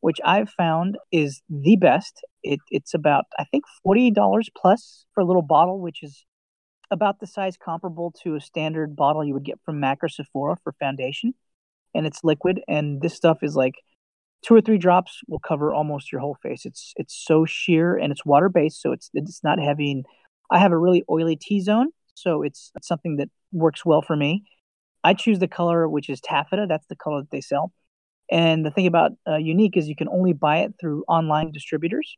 which 0.00 0.18
i've 0.24 0.50
found 0.50 0.96
is 1.10 1.42
the 1.48 1.76
best. 1.76 2.20
It, 2.42 2.60
it's 2.70 2.94
about 2.94 3.24
i 3.38 3.44
think 3.44 3.64
$40 3.86 4.46
plus 4.56 5.06
for 5.14 5.20
a 5.20 5.24
little 5.24 5.42
bottle 5.42 5.80
which 5.80 6.02
is 6.02 6.24
about 6.90 7.18
the 7.18 7.26
size 7.26 7.56
comparable 7.56 8.12
to 8.22 8.36
a 8.36 8.40
standard 8.40 8.94
bottle 8.94 9.24
you 9.24 9.34
would 9.34 9.44
get 9.44 9.58
from 9.64 9.80
mac 9.80 9.98
or 10.02 10.08
sephora 10.08 10.56
for 10.62 10.72
foundation 10.78 11.34
and 11.94 12.06
it's 12.06 12.22
liquid 12.22 12.60
and 12.68 13.00
this 13.02 13.14
stuff 13.14 13.38
is 13.42 13.56
like 13.56 13.74
two 14.42 14.54
or 14.54 14.60
three 14.60 14.78
drops 14.78 15.20
will 15.28 15.38
cover 15.38 15.72
almost 15.72 16.12
your 16.12 16.20
whole 16.20 16.36
face. 16.42 16.64
It's 16.64 16.92
it's 16.96 17.14
so 17.14 17.44
sheer 17.44 17.96
and 17.96 18.12
it's 18.12 18.24
water 18.24 18.48
based, 18.48 18.80
so 18.80 18.92
it's 18.92 19.10
it's 19.14 19.42
not 19.42 19.58
heavy. 19.58 19.90
And 19.92 20.06
I 20.50 20.58
have 20.58 20.72
a 20.72 20.78
really 20.78 21.04
oily 21.10 21.36
T 21.36 21.60
zone, 21.60 21.90
so 22.14 22.42
it's, 22.42 22.70
it's 22.76 22.88
something 22.88 23.16
that 23.16 23.28
works 23.52 23.84
well 23.84 24.02
for 24.02 24.16
me. 24.16 24.44
I 25.04 25.14
choose 25.14 25.38
the 25.38 25.48
color 25.48 25.88
which 25.88 26.08
is 26.08 26.20
taffeta. 26.20 26.66
That's 26.68 26.86
the 26.86 26.96
color 26.96 27.20
that 27.20 27.30
they 27.30 27.40
sell. 27.40 27.72
And 28.30 28.66
the 28.66 28.70
thing 28.70 28.86
about 28.86 29.12
uh, 29.26 29.32
Younique 29.32 29.76
is 29.76 29.88
you 29.88 29.94
can 29.94 30.08
only 30.08 30.32
buy 30.32 30.58
it 30.58 30.74
through 30.80 31.04
online 31.06 31.52
distributors. 31.52 32.16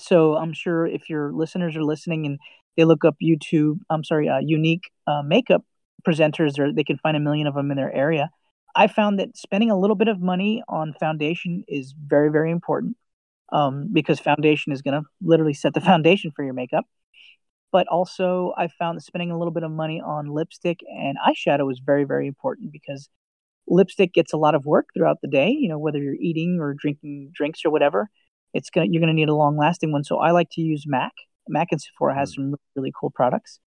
So 0.00 0.36
I'm 0.36 0.52
sure 0.52 0.86
if 0.86 1.10
your 1.10 1.32
listeners 1.32 1.76
are 1.76 1.84
listening 1.84 2.26
and 2.26 2.38
they 2.76 2.84
look 2.84 3.04
up 3.04 3.16
YouTube, 3.22 3.80
I'm 3.90 4.04
sorry, 4.04 4.28
uh, 4.28 4.40
Younique 4.40 4.84
uh, 5.06 5.22
makeup 5.22 5.62
presenters, 6.06 6.58
or 6.58 6.72
they 6.72 6.84
can 6.84 6.98
find 6.98 7.16
a 7.16 7.20
million 7.20 7.46
of 7.46 7.54
them 7.54 7.70
in 7.70 7.76
their 7.76 7.94
area. 7.94 8.30
I 8.76 8.88
found 8.88 9.18
that 9.18 9.36
spending 9.36 9.70
a 9.70 9.78
little 9.78 9.96
bit 9.96 10.08
of 10.08 10.20
money 10.20 10.62
on 10.68 10.92
foundation 11.00 11.64
is 11.66 11.94
very, 12.06 12.30
very 12.30 12.50
important 12.50 12.96
um, 13.50 13.88
because 13.90 14.20
foundation 14.20 14.70
is 14.70 14.82
going 14.82 15.00
to 15.00 15.08
literally 15.22 15.54
set 15.54 15.72
the 15.72 15.80
foundation 15.90 16.30
for 16.36 16.44
your 16.44 16.52
makeup. 16.52 16.84
But 17.72 17.88
also, 17.88 18.52
I 18.56 18.68
found 18.68 18.98
that 18.98 19.02
spending 19.02 19.30
a 19.30 19.38
little 19.38 19.52
bit 19.52 19.62
of 19.62 19.70
money 19.70 20.00
on 20.00 20.26
lipstick 20.26 20.80
and 20.88 21.16
eyeshadow 21.26 21.72
is 21.72 21.80
very, 21.84 22.04
very 22.04 22.26
important 22.26 22.70
because 22.70 23.08
lipstick 23.66 24.12
gets 24.12 24.32
a 24.32 24.36
lot 24.36 24.54
of 24.54 24.66
work 24.66 24.88
throughout 24.94 25.18
the 25.22 25.28
day. 25.28 25.50
You 25.50 25.68
know, 25.70 25.78
whether 25.78 25.98
you're 25.98 26.14
eating 26.14 26.58
or 26.60 26.74
drinking 26.74 27.30
drinks 27.34 27.64
or 27.64 27.70
whatever, 27.70 28.08
it's 28.52 28.70
gonna 28.70 28.86
you're 28.90 29.00
gonna 29.00 29.12
need 29.14 29.28
a 29.28 29.34
long 29.34 29.56
lasting 29.56 29.90
one. 29.90 30.04
So 30.04 30.18
I 30.18 30.30
like 30.30 30.48
to 30.52 30.60
use 30.60 30.84
MAC. 30.86 31.12
MAC 31.48 31.68
and 31.72 31.80
Sephora 31.80 32.14
has 32.14 32.34
some 32.34 32.54
really 32.74 32.92
cool 32.98 33.10
products. 33.10 33.58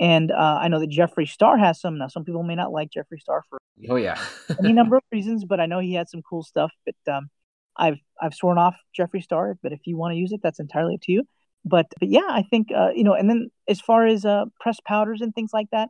And 0.00 0.30
uh, 0.30 0.58
I 0.60 0.68
know 0.68 0.80
that 0.80 0.90
Jeffree 0.90 1.28
Star 1.28 1.56
has 1.56 1.80
some. 1.80 1.98
Now, 1.98 2.08
some 2.08 2.24
people 2.24 2.42
may 2.42 2.54
not 2.54 2.72
like 2.72 2.90
Jeffree 2.90 3.20
Star 3.20 3.42
for 3.48 3.58
Oh 3.88 3.96
yeah. 3.96 4.18
any 4.58 4.72
number 4.72 4.96
of 4.96 5.02
reasons, 5.12 5.44
but 5.44 5.60
I 5.60 5.66
know 5.66 5.78
he 5.78 5.94
had 5.94 6.08
some 6.08 6.22
cool 6.22 6.42
stuff. 6.42 6.72
But 6.84 7.12
um, 7.12 7.28
I've 7.76 7.98
I've 8.20 8.34
sworn 8.34 8.58
off 8.58 8.76
Jeffree 8.98 9.22
Star. 9.22 9.56
But 9.62 9.72
if 9.72 9.80
you 9.84 9.96
want 9.96 10.12
to 10.12 10.18
use 10.18 10.32
it, 10.32 10.40
that's 10.42 10.60
entirely 10.60 10.94
up 10.94 11.00
to 11.02 11.12
you. 11.12 11.24
But 11.64 11.86
but 11.98 12.08
yeah, 12.08 12.28
I 12.28 12.42
think 12.42 12.68
uh, 12.74 12.90
you 12.94 13.04
know. 13.04 13.14
And 13.14 13.28
then 13.28 13.50
as 13.68 13.80
far 13.80 14.06
as 14.06 14.24
uh, 14.24 14.46
pressed 14.60 14.84
powders 14.84 15.20
and 15.20 15.34
things 15.34 15.50
like 15.52 15.68
that, 15.72 15.88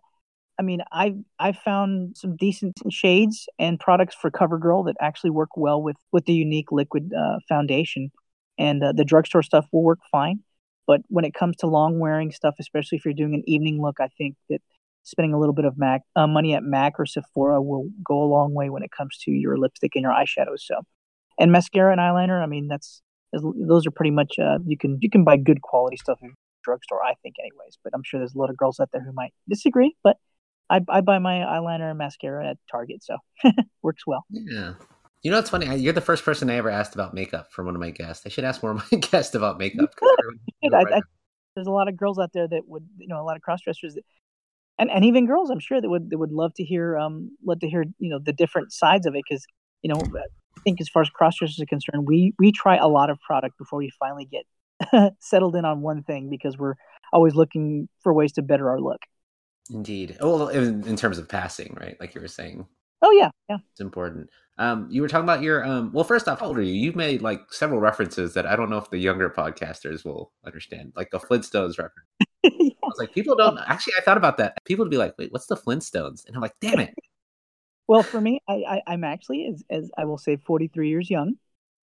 I 0.59 0.63
mean, 0.63 0.81
I've 0.93 1.19
I've 1.39 1.59
found 1.59 2.17
some 2.17 2.37
decent 2.37 2.81
shades 2.91 3.49
and 3.59 3.79
products 3.79 4.15
for 4.15 4.31
CoverGirl 4.31 4.87
that 4.87 4.97
actually 5.01 5.31
work 5.31 5.51
well 5.57 5.83
with 5.83 5.97
with 6.13 6.25
the 6.27 6.45
Younique 6.45 6.73
liquid 6.73 7.13
uh, 7.17 7.39
foundation, 7.49 8.11
and 8.59 8.83
uh, 8.83 8.93
the 8.93 9.05
drugstore 9.05 9.43
stuff 9.43 9.67
will 9.73 9.83
work 9.83 10.01
fine. 10.11 10.41
But 10.87 11.03
when 11.09 11.25
it 11.25 11.35
comes 11.35 11.57
to 11.59 11.67
long 11.67 11.99
wearing 11.99 12.31
stuff, 12.31 12.55
especially 12.61 12.99
if 12.99 13.05
you're 13.05 13.15
doing 13.15 13.35
an 13.35 13.43
evening 13.47 13.83
look, 13.83 13.97
I 14.01 14.09
think 14.17 14.37
that 14.49 14.63
spending 15.07 15.33
a 15.33 15.39
little 15.39 15.55
bit 15.55 15.65
of 15.65 15.79
Mac 15.79 16.03
uh, 16.17 16.27
money 16.27 16.53
at 16.55 16.63
Mac 16.65 16.99
or 16.99 17.07
Sephora 17.07 17.63
will 17.63 17.89
go 18.05 18.23
a 18.23 18.27
long 18.27 18.55
way 18.55 18.71
when 18.71 18.83
it 18.83 18.91
comes 18.91 19.17
to 19.19 19.31
your 19.31 19.57
lipstick 19.57 19.93
and 19.95 20.03
your 20.03 20.13
eyeshadows. 20.13 20.61
So, 20.61 20.83
and 21.39 21.53
mascara 21.53 21.93
and 21.93 22.01
eyeliner, 22.01 22.43
I 22.43 22.47
mean, 22.47 22.69
that's 22.69 23.03
those 23.33 23.87
are 23.87 23.91
pretty 23.91 24.11
much 24.11 24.35
uh, 24.39 24.59
you 24.67 24.77
can 24.77 24.99
you 25.01 25.09
can 25.09 25.25
buy 25.25 25.37
good 25.37 25.63
quality 25.63 25.97
stuff 25.97 26.19
in 26.23 26.35
drugstore, 26.65 27.03
I 27.03 27.15
think, 27.23 27.37
anyways. 27.39 27.79
But 27.85 27.93
I'm 27.95 28.03
sure 28.05 28.19
there's 28.19 28.35
a 28.35 28.39
lot 28.39 28.51
of 28.51 28.57
girls 28.57 28.81
out 28.81 28.91
there 28.93 29.03
who 29.03 29.13
might 29.13 29.33
disagree. 29.49 29.97
But 30.03 30.17
I, 30.69 30.81
I 30.89 31.01
buy 31.01 31.19
my 31.21 31.35
eyeliner 31.37 31.91
and 31.91 31.99
mascara 31.99 32.51
at 32.51 32.59
Target, 32.71 33.05
so 33.05 33.19
works 33.83 34.07
well. 34.07 34.25
Yeah. 34.31 34.75
You 35.23 35.31
know 35.31 35.39
what's 35.39 35.51
funny? 35.51 35.75
You're 35.77 35.93
the 35.93 36.01
first 36.01 36.25
person 36.25 36.51
I 36.51 36.57
ever 36.57 36.71
asked 36.71 36.95
about 36.95 37.15
makeup 37.15 37.53
from 37.53 37.67
one 37.67 37.75
of 37.75 37.81
my 37.81 37.91
guests. 37.91 38.27
I 38.27 38.29
should 38.29 38.45
ask 38.45 38.63
more 38.63 38.73
of 38.73 38.93
my 38.93 38.99
guests 39.11 39.35
about 39.35 39.59
makeup. 39.59 39.95
everyone- 40.63 40.91
I, 40.93 40.97
I, 40.99 41.01
there's 41.55 41.67
a 41.67 41.73
lot 41.73 41.89
of 41.89 41.97
girls 41.97 42.19
out 42.19 42.31
there 42.35 42.47
that 42.47 42.63
would, 42.67 42.87
you 42.99 43.09
know, 43.09 43.21
a 43.21 43.25
lot 43.25 43.37
of 43.37 43.43
cross 43.43 43.63
dressers 43.63 43.95
that 43.95 44.05
and 44.79 44.91
and 44.91 45.05
even 45.05 45.27
girls, 45.27 45.51
I'm 45.51 45.61
sure 45.61 45.81
that 45.81 45.89
would 45.89 46.11
that 46.11 46.19
would 46.19 46.33
love 46.33 46.55
to 46.55 46.65
hear 46.65 46.99
um 46.99 47.31
love 47.45 47.61
to 47.61 47.69
hear 47.69 47.85
you 47.99 48.11
know 48.11 48.19
the 48.19 48.33
different 48.33 48.73
sides 48.73 49.07
of 49.07 49.15
it 49.15 49.23
because 49.29 49.45
you 49.83 49.93
know 49.93 50.01
I 50.17 50.61
think 50.65 50.81
as 50.81 50.89
far 50.89 51.03
as 51.03 51.11
cross 51.11 51.37
dressers 51.39 51.61
are 51.61 51.67
concerned, 51.67 52.07
we 52.07 52.35
we 52.39 52.53
try 52.53 52.77
a 52.77 52.89
lot 52.89 53.11
of 53.11 53.19
product 53.21 53.59
before 53.59 53.79
we 53.79 53.91
finally 53.99 54.27
get 54.27 55.15
settled 55.21 55.57
in 55.57 55.65
on 55.65 55.83
one 55.83 56.03
thing 56.03 56.31
because 56.31 56.57
we're 56.59 56.75
always 57.13 57.35
looking 57.35 57.89
for 58.03 58.13
ways 58.13 58.33
to 58.33 58.43
better 58.43 58.71
our 58.71 58.81
look. 58.81 59.01
Indeed. 59.71 60.17
Well, 60.21 60.49
in, 60.49 60.87
in 60.87 60.97
terms 60.97 61.19
of 61.19 61.29
passing, 61.29 61.77
right? 61.81 61.97
Like 61.99 62.15
you 62.15 62.21
were 62.21 62.29
saying, 62.29 62.67
Oh 63.03 63.11
yeah, 63.11 63.31
yeah. 63.49 63.59
it's 63.73 63.81
important. 63.81 64.31
Um, 64.59 64.89
you 64.91 65.03
were 65.03 65.09
talking 65.09 65.25
about 65.25 65.43
your 65.43 65.65
um. 65.65 65.93
Well, 65.93 66.05
first 66.05 66.29
off, 66.29 66.41
how 66.41 66.47
old 66.47 66.59
are 66.59 66.63
you? 66.63 66.73
You've 66.73 66.97
made 66.97 67.21
like 67.21 67.53
several 67.53 67.79
references 67.79 68.33
that 68.35 68.47
I 68.47 68.57
don't 68.57 68.71
know 68.71 68.79
if 68.79 68.91
the 68.91 68.99
younger 68.99 69.29
podcasters 69.29 70.05
will 70.05 70.33
understand, 70.47 70.93
like 70.97 71.11
the 71.11 71.19
Flintstones 71.19 71.79
reference. 71.79 72.73
I 72.87 72.89
was 72.89 72.99
like, 72.99 73.13
people 73.13 73.37
don't 73.37 73.59
actually. 73.67 73.95
I 73.99 74.03
thought 74.03 74.17
about 74.17 74.37
that. 74.39 74.57
People 74.65 74.85
would 74.85 74.91
be 74.91 74.97
like, 74.97 75.15
"Wait, 75.19 75.33
what's 75.33 75.47
the 75.47 75.57
Flintstones?" 75.57 76.27
And 76.27 76.37
I'm 76.37 76.43
like, 76.43 76.55
"Damn 76.61 76.79
it!" 76.81 76.95
Well, 77.89 78.03
for 78.03 78.21
me, 78.21 78.41
I, 78.49 78.55
I 78.69 78.83
I'm 78.87 79.05
actually 79.05 79.47
as 79.47 79.63
as 79.71 79.91
I 79.97 80.05
will 80.05 80.19
say 80.19 80.37
43 80.37 80.89
years 80.89 81.11
young. 81.11 81.35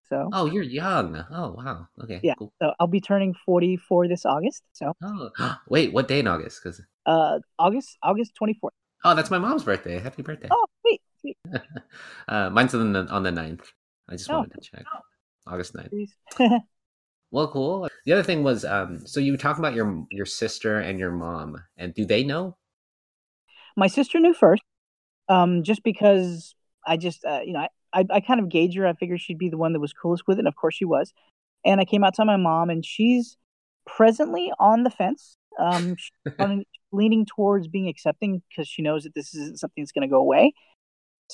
So 0.10 0.30
Oh, 0.34 0.46
you're 0.46 0.64
young. 0.64 1.16
Oh, 1.32 1.52
wow. 1.58 1.88
Okay. 2.04 2.20
yeah, 2.24 2.36
Cool. 2.38 2.54
so 2.62 2.74
I'll 2.80 2.88
be 2.88 3.02
turning 3.02 3.34
44 3.46 4.08
this 4.08 4.26
August. 4.26 4.64
So 4.74 4.94
Oh, 5.02 5.30
wait. 5.70 5.94
What 5.94 6.08
day 6.08 6.20
in 6.20 6.28
August? 6.28 6.62
Because 6.64 6.82
uh 7.06 7.40
August 7.60 7.98
August 8.04 8.34
24th. 8.42 8.72
oh, 9.06 9.16
that's 9.16 9.32
my 9.32 9.38
mom's 9.40 9.64
birthday. 9.64 10.00
Happy 10.00 10.22
birthday. 10.24 10.50
Oh, 10.52 10.66
sweet. 10.82 11.02
sweet. 11.22 11.38
Uh, 12.28 12.50
mine's 12.50 12.74
on 12.74 12.94
the 12.94 13.06
on 13.08 13.24
the 13.24 13.32
9th. 13.32 13.66
I 14.10 14.16
just 14.16 14.30
Oh. 14.30 14.38
wanted 14.38 14.54
to 14.54 14.62
check. 14.62 14.86
August 15.48 15.74
9th. 15.76 15.92
Well, 17.32 17.48
cool. 17.52 17.90
The 18.06 18.14
other 18.14 18.24
thing 18.24 18.44
was, 18.44 18.66
um, 18.66 19.06
so 19.06 19.20
you 19.20 19.32
were 19.32 19.38
talking 19.38 19.64
about 19.64 19.76
your 19.76 20.06
your 20.12 20.26
sister 20.26 20.80
and 20.80 21.00
your 21.00 21.12
mom, 21.12 21.58
and 21.78 21.94
do 21.94 22.06
they 22.06 22.24
know? 22.24 22.58
My 23.78 23.88
sister 23.88 24.20
knew 24.20 24.34
first, 24.34 24.64
um, 25.30 25.64
just 25.64 25.84
because 25.84 26.54
I 26.86 26.98
just, 26.98 27.24
uh, 27.26 27.40
you 27.44 27.54
know, 27.54 27.60
I, 27.60 27.70
I, 27.94 28.06
I 28.16 28.20
kind 28.20 28.40
of 28.40 28.50
gauge 28.50 28.76
her. 28.76 28.86
I 28.86 28.94
figured 28.94 29.22
she'd 29.22 29.38
be 29.38 29.50
the 29.50 29.58
one 29.58 29.74
that 29.74 29.80
was 29.80 29.94
coolest 29.94 30.24
with 30.28 30.38
it, 30.38 30.42
and 30.42 30.48
of 30.48 30.56
course 30.56 30.76
she 30.76 30.86
was. 30.86 31.14
And 31.66 31.80
I 31.80 31.86
came 31.86 32.04
out 32.04 32.14
to 32.16 32.26
my 32.26 32.38
mom, 32.38 32.70
and 32.70 32.86
she's 32.86 33.38
presently 33.86 34.52
on 34.60 34.84
the 34.84 34.90
fence, 34.90 35.38
um, 35.60 35.96
leaning 36.92 37.26
towards 37.26 37.68
being 37.68 37.88
accepting 37.88 38.42
because 38.50 38.68
she 38.68 38.82
knows 38.82 39.04
that 39.04 39.16
this 39.16 39.34
isn't 39.34 39.60
something 39.60 39.82
that's 39.82 39.94
going 39.94 40.08
to 40.08 40.12
go 40.12 40.20
away. 40.20 40.54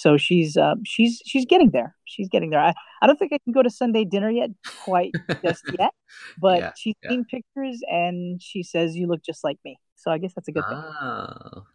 So 0.01 0.17
she's, 0.17 0.57
uh, 0.57 0.75
she's, 0.85 1.21
she's 1.25 1.45
getting 1.45 1.71
there. 1.71 1.95
She's 2.05 2.29
getting 2.29 2.49
there. 2.49 2.59
I, 2.59 2.73
I 3.01 3.07
don't 3.07 3.17
think 3.17 3.33
I 3.33 3.39
can 3.43 3.53
go 3.53 3.61
to 3.63 3.69
Sunday 3.69 4.05
dinner 4.05 4.29
yet, 4.29 4.49
quite 4.83 5.13
just 5.43 5.63
yet, 5.79 5.91
but 6.37 6.59
Yeah, 6.59 6.71
she's 6.77 6.95
yeah. 7.03 7.09
seen 7.11 7.25
pictures, 7.25 7.81
and 7.89 8.41
she 8.41 8.63
says 8.63 8.95
you 8.95 9.07
look 9.07 9.23
just 9.23 9.43
like 9.43 9.57
me. 9.65 9.77
So 9.95 10.11
I 10.11 10.17
guess 10.17 10.33
that's 10.33 10.47
a 10.47 10.51
good 10.51 10.63
thing. 10.67 10.77
Oh, 11.01 11.65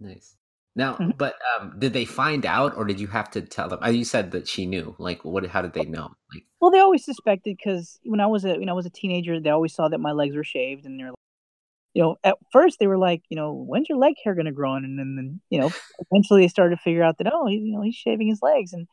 nice. 0.00 0.36
Now, 0.74 0.96
Mhm. 0.96 1.16
but 1.16 1.36
um, 1.58 1.74
did 1.78 1.92
they 1.92 2.04
find 2.04 2.44
out, 2.44 2.76
or 2.76 2.84
did 2.84 3.00
you 3.00 3.06
have 3.06 3.30
to 3.30 3.40
tell 3.40 3.68
them? 3.68 3.78
Uh, 3.82 3.88
You 3.88 4.04
said 4.04 4.30
that 4.32 4.46
she 4.46 4.66
knew. 4.66 4.94
Like, 4.98 5.24
what? 5.24 5.46
How 5.46 5.62
did 5.62 5.72
they 5.72 5.84
know? 5.86 6.14
Like, 6.32 6.44
Well, 6.60 6.70
they 6.70 6.80
always 6.80 7.04
suspected 7.04 7.56
because 7.56 7.98
when 8.04 8.20
I 8.20 8.26
was 8.26 8.44
a 8.44 8.58
when 8.58 8.68
I 8.68 8.74
was 8.74 8.86
a 8.86 8.90
teenager, 8.90 9.40
they 9.40 9.50
always 9.50 9.74
saw 9.74 9.88
that 9.88 9.98
my 10.00 10.12
legs 10.12 10.36
were 10.36 10.44
shaved, 10.44 10.84
and 10.84 11.00
they're 11.00 11.08
like, 11.08 11.16
you 11.96 12.02
know, 12.02 12.16
at 12.24 12.36
first 12.52 12.78
they 12.78 12.86
were 12.88 12.98
like, 12.98 13.22
you 13.30 13.36
know, 13.36 13.54
when's 13.54 13.88
your 13.88 13.96
leg 13.98 14.16
hair 14.22 14.34
gonna 14.34 14.52
grow 14.52 14.76
in? 14.76 14.84
And 14.84 14.98
then, 14.98 15.16
then 15.16 15.40
you 15.50 15.58
know, 15.58 15.72
eventually 16.10 16.42
they 16.42 16.48
started 16.48 16.76
to 16.76 16.82
figure 16.82 17.02
out 17.02 17.16
that 17.18 17.32
oh, 17.32 17.46
he, 17.46 17.56
you 17.56 17.72
know, 17.74 17.82
he's 17.82 17.94
shaving 17.96 18.28
his 18.28 18.40
legs, 18.42 18.74
and 18.74 18.86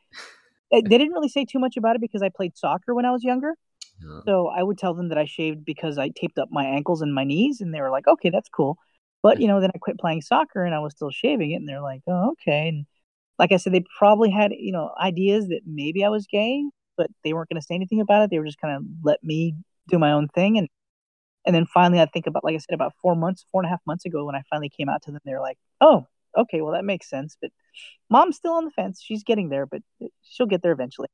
they, 0.71 0.81
they 0.81 0.97
didn't 0.97 1.13
really 1.13 1.29
say 1.29 1.45
too 1.45 1.59
much 1.59 1.77
about 1.77 1.95
it 1.95 2.01
because 2.01 2.21
I 2.23 2.29
played 2.29 2.57
soccer 2.57 2.95
when 2.95 3.05
I 3.05 3.11
was 3.11 3.23
younger. 3.23 3.51
uh, 3.51 4.21
So 4.25 4.47
I 4.47 4.63
would 4.63 4.77
tell 4.77 4.93
them 4.93 5.09
that 5.09 5.17
I 5.17 5.25
shaved 5.25 5.65
because 5.65 5.97
I 5.97 6.09
taped 6.09 6.39
up 6.39 6.49
my 6.51 6.65
ankles 6.65 7.01
and 7.01 7.13
my 7.13 7.23
knees, 7.25 7.61
and 7.61 7.73
they 7.73 7.81
were 7.81 7.91
like, 7.91 8.07
okay, 8.07 8.29
that's 8.29 8.49
cool. 8.49 8.77
But 9.21 9.41
you 9.41 9.47
know, 9.47 9.59
then 9.61 9.71
I 9.75 9.79
quit 9.79 9.99
playing 9.99 10.21
soccer 10.21 10.63
and 10.65 10.75
I 10.75 10.79
was 10.79 10.93
still 10.93 11.11
shaving 11.11 11.51
it, 11.51 11.57
and 11.57 11.67
they're 11.69 11.81
like, 11.81 12.03
oh, 12.07 12.31
okay. 12.33 12.69
And 12.69 12.85
like 13.39 13.51
I 13.51 13.57
said, 13.57 13.73
they 13.73 13.83
probably 13.99 14.31
had 14.31 14.53
you 14.57 14.71
know 14.71 14.91
ideas 15.01 15.47
that 15.49 15.61
maybe 15.65 16.05
I 16.05 16.09
was 16.09 16.27
gay, 16.27 16.63
but 16.97 17.09
they 17.23 17.33
weren't 17.33 17.49
going 17.49 17.61
to 17.61 17.65
say 17.67 17.75
anything 17.75 18.01
about 18.01 18.23
it. 18.23 18.29
They 18.31 18.39
were 18.39 18.45
just 18.45 18.61
kind 18.61 18.75
of 18.77 18.83
let 19.03 19.23
me 19.23 19.55
do 19.89 19.99
my 19.99 20.11
own 20.13 20.27
thing, 20.29 20.57
and 20.57 20.69
and 21.45 21.55
then 21.55 21.65
finally, 21.65 22.01
I 22.01 22.05
think 22.05 22.27
about 22.27 22.43
like 22.43 22.55
I 22.55 22.59
said, 22.59 22.73
about 22.73 22.93
four 23.01 23.15
months, 23.15 23.45
four 23.51 23.61
and 23.61 23.67
a 23.67 23.69
half 23.69 23.81
months 23.85 24.05
ago, 24.05 24.25
when 24.25 24.35
I 24.35 24.43
finally 24.49 24.69
came 24.69 24.89
out 24.89 25.01
to 25.03 25.11
them, 25.11 25.21
they're 25.25 25.41
like, 25.41 25.57
oh, 25.81 26.07
okay, 26.37 26.61
well 26.61 26.73
that 26.73 26.85
makes 26.85 27.09
sense. 27.09 27.37
But 27.41 27.51
mom's 28.09 28.37
still 28.37 28.53
on 28.53 28.65
the 28.65 28.71
fence; 28.71 29.01
she's 29.01 29.23
getting 29.23 29.49
there, 29.49 29.65
but 29.65 29.81
she'll 30.23 30.47
get 30.47 30.61
there 30.61 30.71
eventually. 30.73 31.07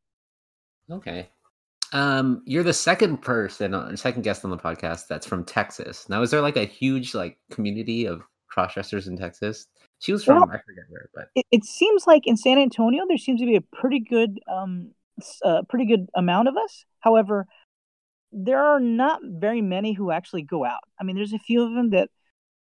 okay. 0.92 1.30
Um, 1.92 2.44
you're 2.46 2.64
the 2.64 2.74
second 2.74 3.18
person, 3.24 3.74
uh, 3.74 3.96
second 3.96 4.22
guest 4.24 4.46
on 4.46 4.52
the 4.52 4.58
podcast 4.58 5.08
that's 5.08 5.26
from 5.26 5.44
Texas. 5.44 6.08
Now, 6.08 6.22
is 6.22 6.30
there 6.30 6.42
like 6.42 6.58
a 6.58 6.66
huge 6.66 7.16
like 7.16 7.38
community 7.52 8.06
of 8.06 8.22
crossdressers 8.56 9.08
in 9.08 9.18
Texas? 9.18 9.66
She 10.00 10.12
was 10.12 10.24
from 10.24 10.38
Well- 10.38 10.50
I 10.52 10.60
forget 10.66 10.86
where, 10.90 11.10
but 11.16 11.30
it, 11.36 11.46
it 11.52 11.64
seems 11.66 12.06
like 12.06 12.28
in 12.28 12.38
San 12.38 12.60
Antonio 12.60 13.06
there 13.08 13.18
seems 13.18 13.40
to 13.42 13.48
be 13.48 13.56
a 13.56 13.62
pretty 13.62 14.00
good 14.00 14.40
um 14.52 14.92
uh, 15.44 15.64
pretty 15.68 15.86
good 15.86 16.08
amount 16.16 16.48
of 16.48 16.58
us. 16.58 16.86
However, 17.00 17.48
there 18.32 18.64
are 18.64 18.80
not 18.80 19.22
very 19.24 19.62
many 19.62 19.94
who 19.94 20.12
actually 20.12 20.44
go 20.44 20.66
out. 20.66 20.82
I 21.00 21.04
mean, 21.04 21.16
there's 21.16 21.34
a 21.34 21.40
few 21.40 21.64
of 21.64 21.74
them 21.74 21.92
that 21.92 22.10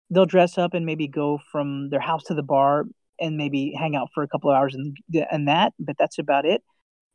they'll 0.10 0.26
dress 0.26 0.58
up 0.58 0.74
and 0.74 0.86
maybe 0.86 1.08
go 1.08 1.40
from 1.52 1.90
their 1.90 2.00
house 2.00 2.24
to 2.26 2.34
the 2.34 2.44
bar 2.44 2.86
and 3.20 3.38
maybe 3.38 3.74
hang 3.78 3.96
out 3.96 4.10
for 4.14 4.24
a 4.24 4.28
couple 4.28 4.50
of 4.50 4.56
hours 4.58 4.76
and 4.76 4.98
and 5.32 5.48
that, 5.48 5.74
but 5.80 5.98
that's 6.00 6.18
about 6.20 6.46
it. 6.46 6.64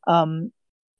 Um, 0.07 0.51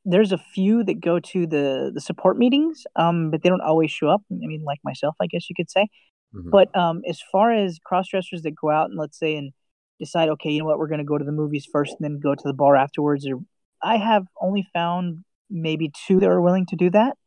there's 0.06 0.32
a 0.32 0.38
few 0.38 0.84
that 0.84 1.00
go 1.02 1.20
to 1.20 1.48
the 1.48 1.92
the 1.94 2.02
support 2.02 2.38
meetings, 2.38 2.84
um, 2.96 3.32
but 3.32 3.44
they 3.44 3.50
don't 3.50 3.62
always 3.62 3.92
show 3.92 4.10
up. 4.10 4.22
I 4.32 4.48
mean, 4.48 4.64
like 4.64 4.80
myself, 4.84 5.16
I 5.22 5.28
guess 5.28 5.50
you 5.50 5.56
could 5.56 5.72
say. 5.72 5.88
Mhm. 6.36 6.52
But 6.52 6.76
um, 6.78 7.02
as 7.08 7.22
far 7.32 7.52
as 7.52 7.80
cross 7.84 8.10
dressers 8.10 8.44
that 8.44 8.56
go 8.56 8.70
out 8.70 8.90
and 8.90 9.00
let's 9.00 9.18
say 9.20 9.36
and 9.38 9.54
decide, 10.00 10.30
okay, 10.30 10.52
you 10.52 10.60
know 10.60 10.66
what, 10.66 10.80
we're 10.80 10.88
going 10.88 11.00
to 11.00 11.06
go 11.06 11.18
to 11.18 11.26
the 11.26 11.32
movies 11.32 11.68
first 11.72 11.96
and 12.00 12.04
then 12.04 12.20
go 12.20 12.36
to 12.36 12.44
the 12.44 12.54
bar 12.54 12.76
afterwards, 12.76 13.28
or 13.28 13.40
I 13.82 13.98
have 13.98 14.26
only 14.42 14.68
found 14.74 15.24
maybe 15.50 15.92
two 16.08 16.20
that 16.20 16.30
are 16.30 16.42
willing 16.42 16.66
to 16.68 16.76
do 16.76 16.90
that. 16.92 17.18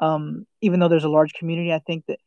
Um, 0.00 0.46
even 0.60 0.80
though 0.80 0.88
there's 0.88 1.04
a 1.04 1.08
large 1.08 1.34
community, 1.34 1.72
I 1.72 1.78
think 1.78 2.06
that 2.08 2.18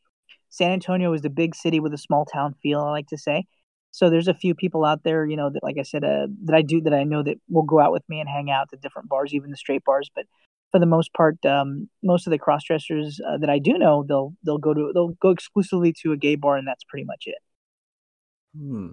San 0.50 0.72
Antonio 0.72 1.12
is 1.14 1.22
the 1.22 1.30
big 1.30 1.56
city 1.56 1.80
with 1.80 1.94
a 1.94 1.98
small 1.98 2.26
town 2.26 2.56
feel. 2.62 2.80
I 2.80 2.92
like 2.92 3.08
to 3.08 3.18
say. 3.18 3.46
So 3.92 4.10
there's 4.10 4.28
a 4.28 4.34
few 4.34 4.56
people 4.56 4.86
out 4.86 5.04
there, 5.04 5.26
you 5.26 5.38
know, 5.38 5.52
that 5.52 5.64
like 5.64 5.78
I 5.80 5.84
said, 5.84 6.04
uh, 6.04 6.28
that 6.46 6.56
I 6.56 6.64
do 6.64 6.82
that 6.82 6.94
I 6.96 7.04
know 7.04 7.22
that 7.24 7.38
will 7.48 7.64
go 7.64 7.80
out 7.80 7.92
with 7.92 8.04
me 8.10 8.20
and 8.20 8.28
hang 8.28 8.50
out 8.50 8.70
at 8.74 8.82
different 8.82 9.08
bars, 9.08 9.34
even 9.34 9.52
the 9.52 9.58
straight 9.58 9.84
bars. 9.84 10.10
But 10.16 10.26
for 10.72 10.80
the 10.80 10.88
most 10.88 11.14
part, 11.14 11.44
um, 11.46 11.90
most 12.02 12.26
of 12.26 12.32
the 12.32 12.40
cross 12.40 12.64
dressers 12.64 13.22
uh, 13.28 13.38
that 13.38 13.52
I 13.52 13.60
do 13.60 13.78
know, 13.78 14.04
they'll 14.08 14.34
they'll 14.44 14.58
go 14.58 14.74
to 14.74 14.92
they'll 14.94 15.16
go 15.22 15.30
exclusively 15.30 15.94
to 16.02 16.12
a 16.12 16.18
gay 16.18 16.36
bar, 16.36 16.58
and 16.58 16.68
that's 16.68 16.84
pretty 16.84 17.06
much 17.06 17.26
it. 17.28 17.38
Hmm. 18.58 18.92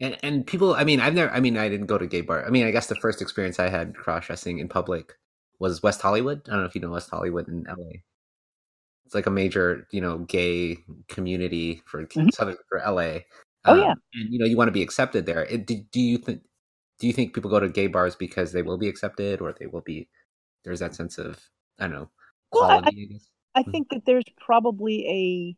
And 0.00 0.16
and 0.22 0.46
people, 0.46 0.74
I 0.74 0.84
mean, 0.84 1.00
I've 1.00 1.14
never, 1.14 1.32
I 1.32 1.40
mean, 1.40 1.56
I 1.56 1.68
didn't 1.68 1.86
go 1.86 1.98
to 1.98 2.06
gay 2.06 2.20
bar. 2.20 2.46
I 2.46 2.50
mean, 2.50 2.64
I 2.64 2.70
guess 2.70 2.86
the 2.86 2.94
first 2.94 3.20
experience 3.20 3.58
I 3.58 3.68
had 3.68 3.94
cross 3.96 4.26
dressing 4.26 4.60
in 4.60 4.68
public 4.68 5.14
was 5.62 5.82
West 5.82 6.02
Hollywood. 6.02 6.42
I 6.48 6.50
don't 6.52 6.60
know 6.60 6.66
if 6.66 6.74
you 6.74 6.80
know 6.80 6.90
West 6.90 7.08
Hollywood 7.10 7.48
in 7.48 7.64
LA. 7.68 8.02
It's 9.06 9.14
like 9.14 9.26
a 9.26 9.30
major, 9.30 9.86
you 9.92 10.00
know, 10.00 10.18
gay 10.18 10.78
community 11.08 11.82
for 11.86 12.04
Mhm. 12.06 12.32
Southern 12.34 12.56
for 12.68 12.78
LA. 12.80 13.20
Oh, 13.64 13.74
yeah. 13.76 13.94
and 14.14 14.32
you 14.32 14.38
know, 14.40 14.44
you 14.46 14.56
want 14.56 14.68
to 14.68 14.72
be 14.72 14.82
accepted 14.82 15.24
there. 15.24 15.44
It, 15.44 15.66
do, 15.66 15.76
do 15.92 16.00
you 16.00 16.18
think? 16.18 16.42
Do 16.98 17.06
you 17.06 17.12
think 17.12 17.34
people 17.34 17.50
go 17.50 17.60
to 17.60 17.68
gay 17.68 17.86
bars 17.86 18.14
because 18.16 18.52
they 18.52 18.62
will 18.62 18.78
be 18.78 18.88
accepted, 18.88 19.40
or 19.40 19.52
they 19.52 19.66
will 19.66 19.80
be? 19.82 20.08
There's 20.64 20.80
that 20.80 20.94
sense 20.94 21.18
of 21.18 21.38
I 21.78 21.84
don't 21.86 21.92
know 21.92 22.10
Well, 22.52 22.64
I- 22.70 22.76
I- 22.76 23.20
I 23.54 23.62
Mhm. 23.62 23.72
think 23.72 23.88
that 23.90 24.04
there's 24.04 24.24
probably 24.40 25.06
a 25.08 25.56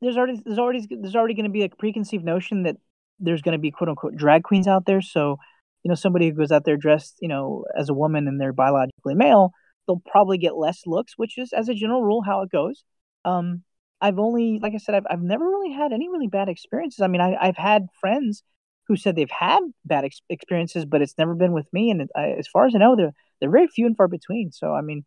there's 0.00 0.16
already 0.16 0.40
there's 0.44 0.58
already 0.58 0.86
there's 0.90 1.16
already 1.16 1.34
going 1.34 1.44
to 1.50 1.50
be 1.50 1.62
a 1.64 1.68
preconceived 1.68 2.24
notion 2.24 2.62
that 2.64 2.76
there's 3.20 3.42
going 3.42 3.52
to 3.54 3.58
be 3.58 3.70
quote 3.70 3.88
unquote 3.88 4.16
drag 4.16 4.42
queens 4.44 4.66
out 4.68 4.86
there. 4.86 5.00
So 5.00 5.38
you 5.84 5.88
know 5.90 5.94
somebody 5.94 6.28
who 6.28 6.34
goes 6.34 6.52
out 6.52 6.64
there 6.64 6.76
dressed 6.76 7.16
you 7.20 7.28
know 7.28 7.64
as 7.78 7.88
a 7.88 7.94
woman 7.94 8.26
and 8.28 8.40
they're 8.40 8.52
biologically 8.52 9.14
male, 9.14 9.52
they'll 9.86 10.02
probably 10.06 10.38
get 10.38 10.56
less 10.56 10.82
looks, 10.86 11.14
which 11.16 11.38
is 11.38 11.52
as 11.52 11.68
a 11.68 11.74
general 11.74 12.02
rule 12.02 12.22
how 12.22 12.42
it 12.42 12.50
goes. 12.50 12.84
Um, 13.24 13.62
I've 14.00 14.18
only 14.18 14.58
like 14.62 14.74
I 14.74 14.78
said 14.78 14.94
I've 14.94 15.06
I've 15.10 15.22
never 15.22 15.44
really 15.44 15.72
had 15.72 15.92
any 15.92 16.08
really 16.08 16.28
bad 16.28 16.48
experiences. 16.48 17.00
I 17.00 17.08
mean 17.08 17.20
I 17.20 17.36
I've 17.40 17.56
had 17.56 17.86
friends 18.00 18.42
who 18.88 18.96
said 18.96 19.16
they've 19.16 19.30
had 19.30 19.60
bad 19.84 20.04
ex- 20.04 20.20
experiences, 20.28 20.84
but 20.84 21.00
it's 21.02 21.16
never 21.18 21.34
been 21.34 21.52
with 21.52 21.72
me. 21.72 21.90
And 21.90 22.10
I, 22.14 22.30
as 22.38 22.48
far 22.48 22.66
as 22.66 22.74
I 22.74 22.78
know, 22.78 22.96
they're 22.96 23.14
they're 23.40 23.50
very 23.50 23.68
few 23.68 23.86
and 23.86 23.96
far 23.96 24.08
between. 24.08 24.52
So 24.52 24.72
I 24.72 24.80
mean. 24.80 25.04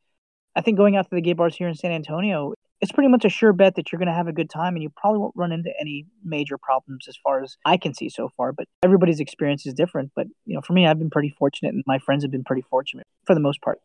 I 0.55 0.61
think 0.61 0.75
going 0.75 0.95
out 0.97 1.03
to 1.07 1.15
the 1.15 1.21
gay 1.21 1.33
bars 1.33 1.55
here 1.55 1.67
in 1.67 1.75
San 1.75 1.91
Antonio, 1.91 2.55
it's 2.81 2.91
pretty 2.91 3.09
much 3.09 3.25
a 3.25 3.29
sure 3.29 3.53
bet 3.53 3.75
that 3.75 3.91
you're 3.91 3.99
going 3.99 4.07
to 4.07 4.13
have 4.13 4.27
a 4.27 4.33
good 4.33 4.49
time 4.49 4.75
and 4.75 4.83
you 4.83 4.89
probably 4.95 5.19
won't 5.19 5.33
run 5.35 5.51
into 5.51 5.71
any 5.79 6.05
major 6.23 6.57
problems 6.57 7.07
as 7.07 7.17
far 7.23 7.43
as 7.43 7.57
I 7.65 7.77
can 7.77 7.93
see 7.93 8.09
so 8.09 8.29
far. 8.37 8.51
But 8.53 8.67
everybody's 8.83 9.19
experience 9.19 9.65
is 9.65 9.73
different. 9.73 10.11
But, 10.15 10.27
you 10.45 10.55
know, 10.55 10.61
for 10.61 10.73
me, 10.73 10.85
I've 10.85 10.99
been 10.99 11.09
pretty 11.09 11.29
fortunate 11.29 11.73
and 11.73 11.83
my 11.87 11.99
friends 11.99 12.23
have 12.23 12.31
been 12.31 12.43
pretty 12.43 12.63
fortunate 12.69 13.07
for 13.25 13.33
the 13.33 13.39
most 13.39 13.61
part. 13.61 13.79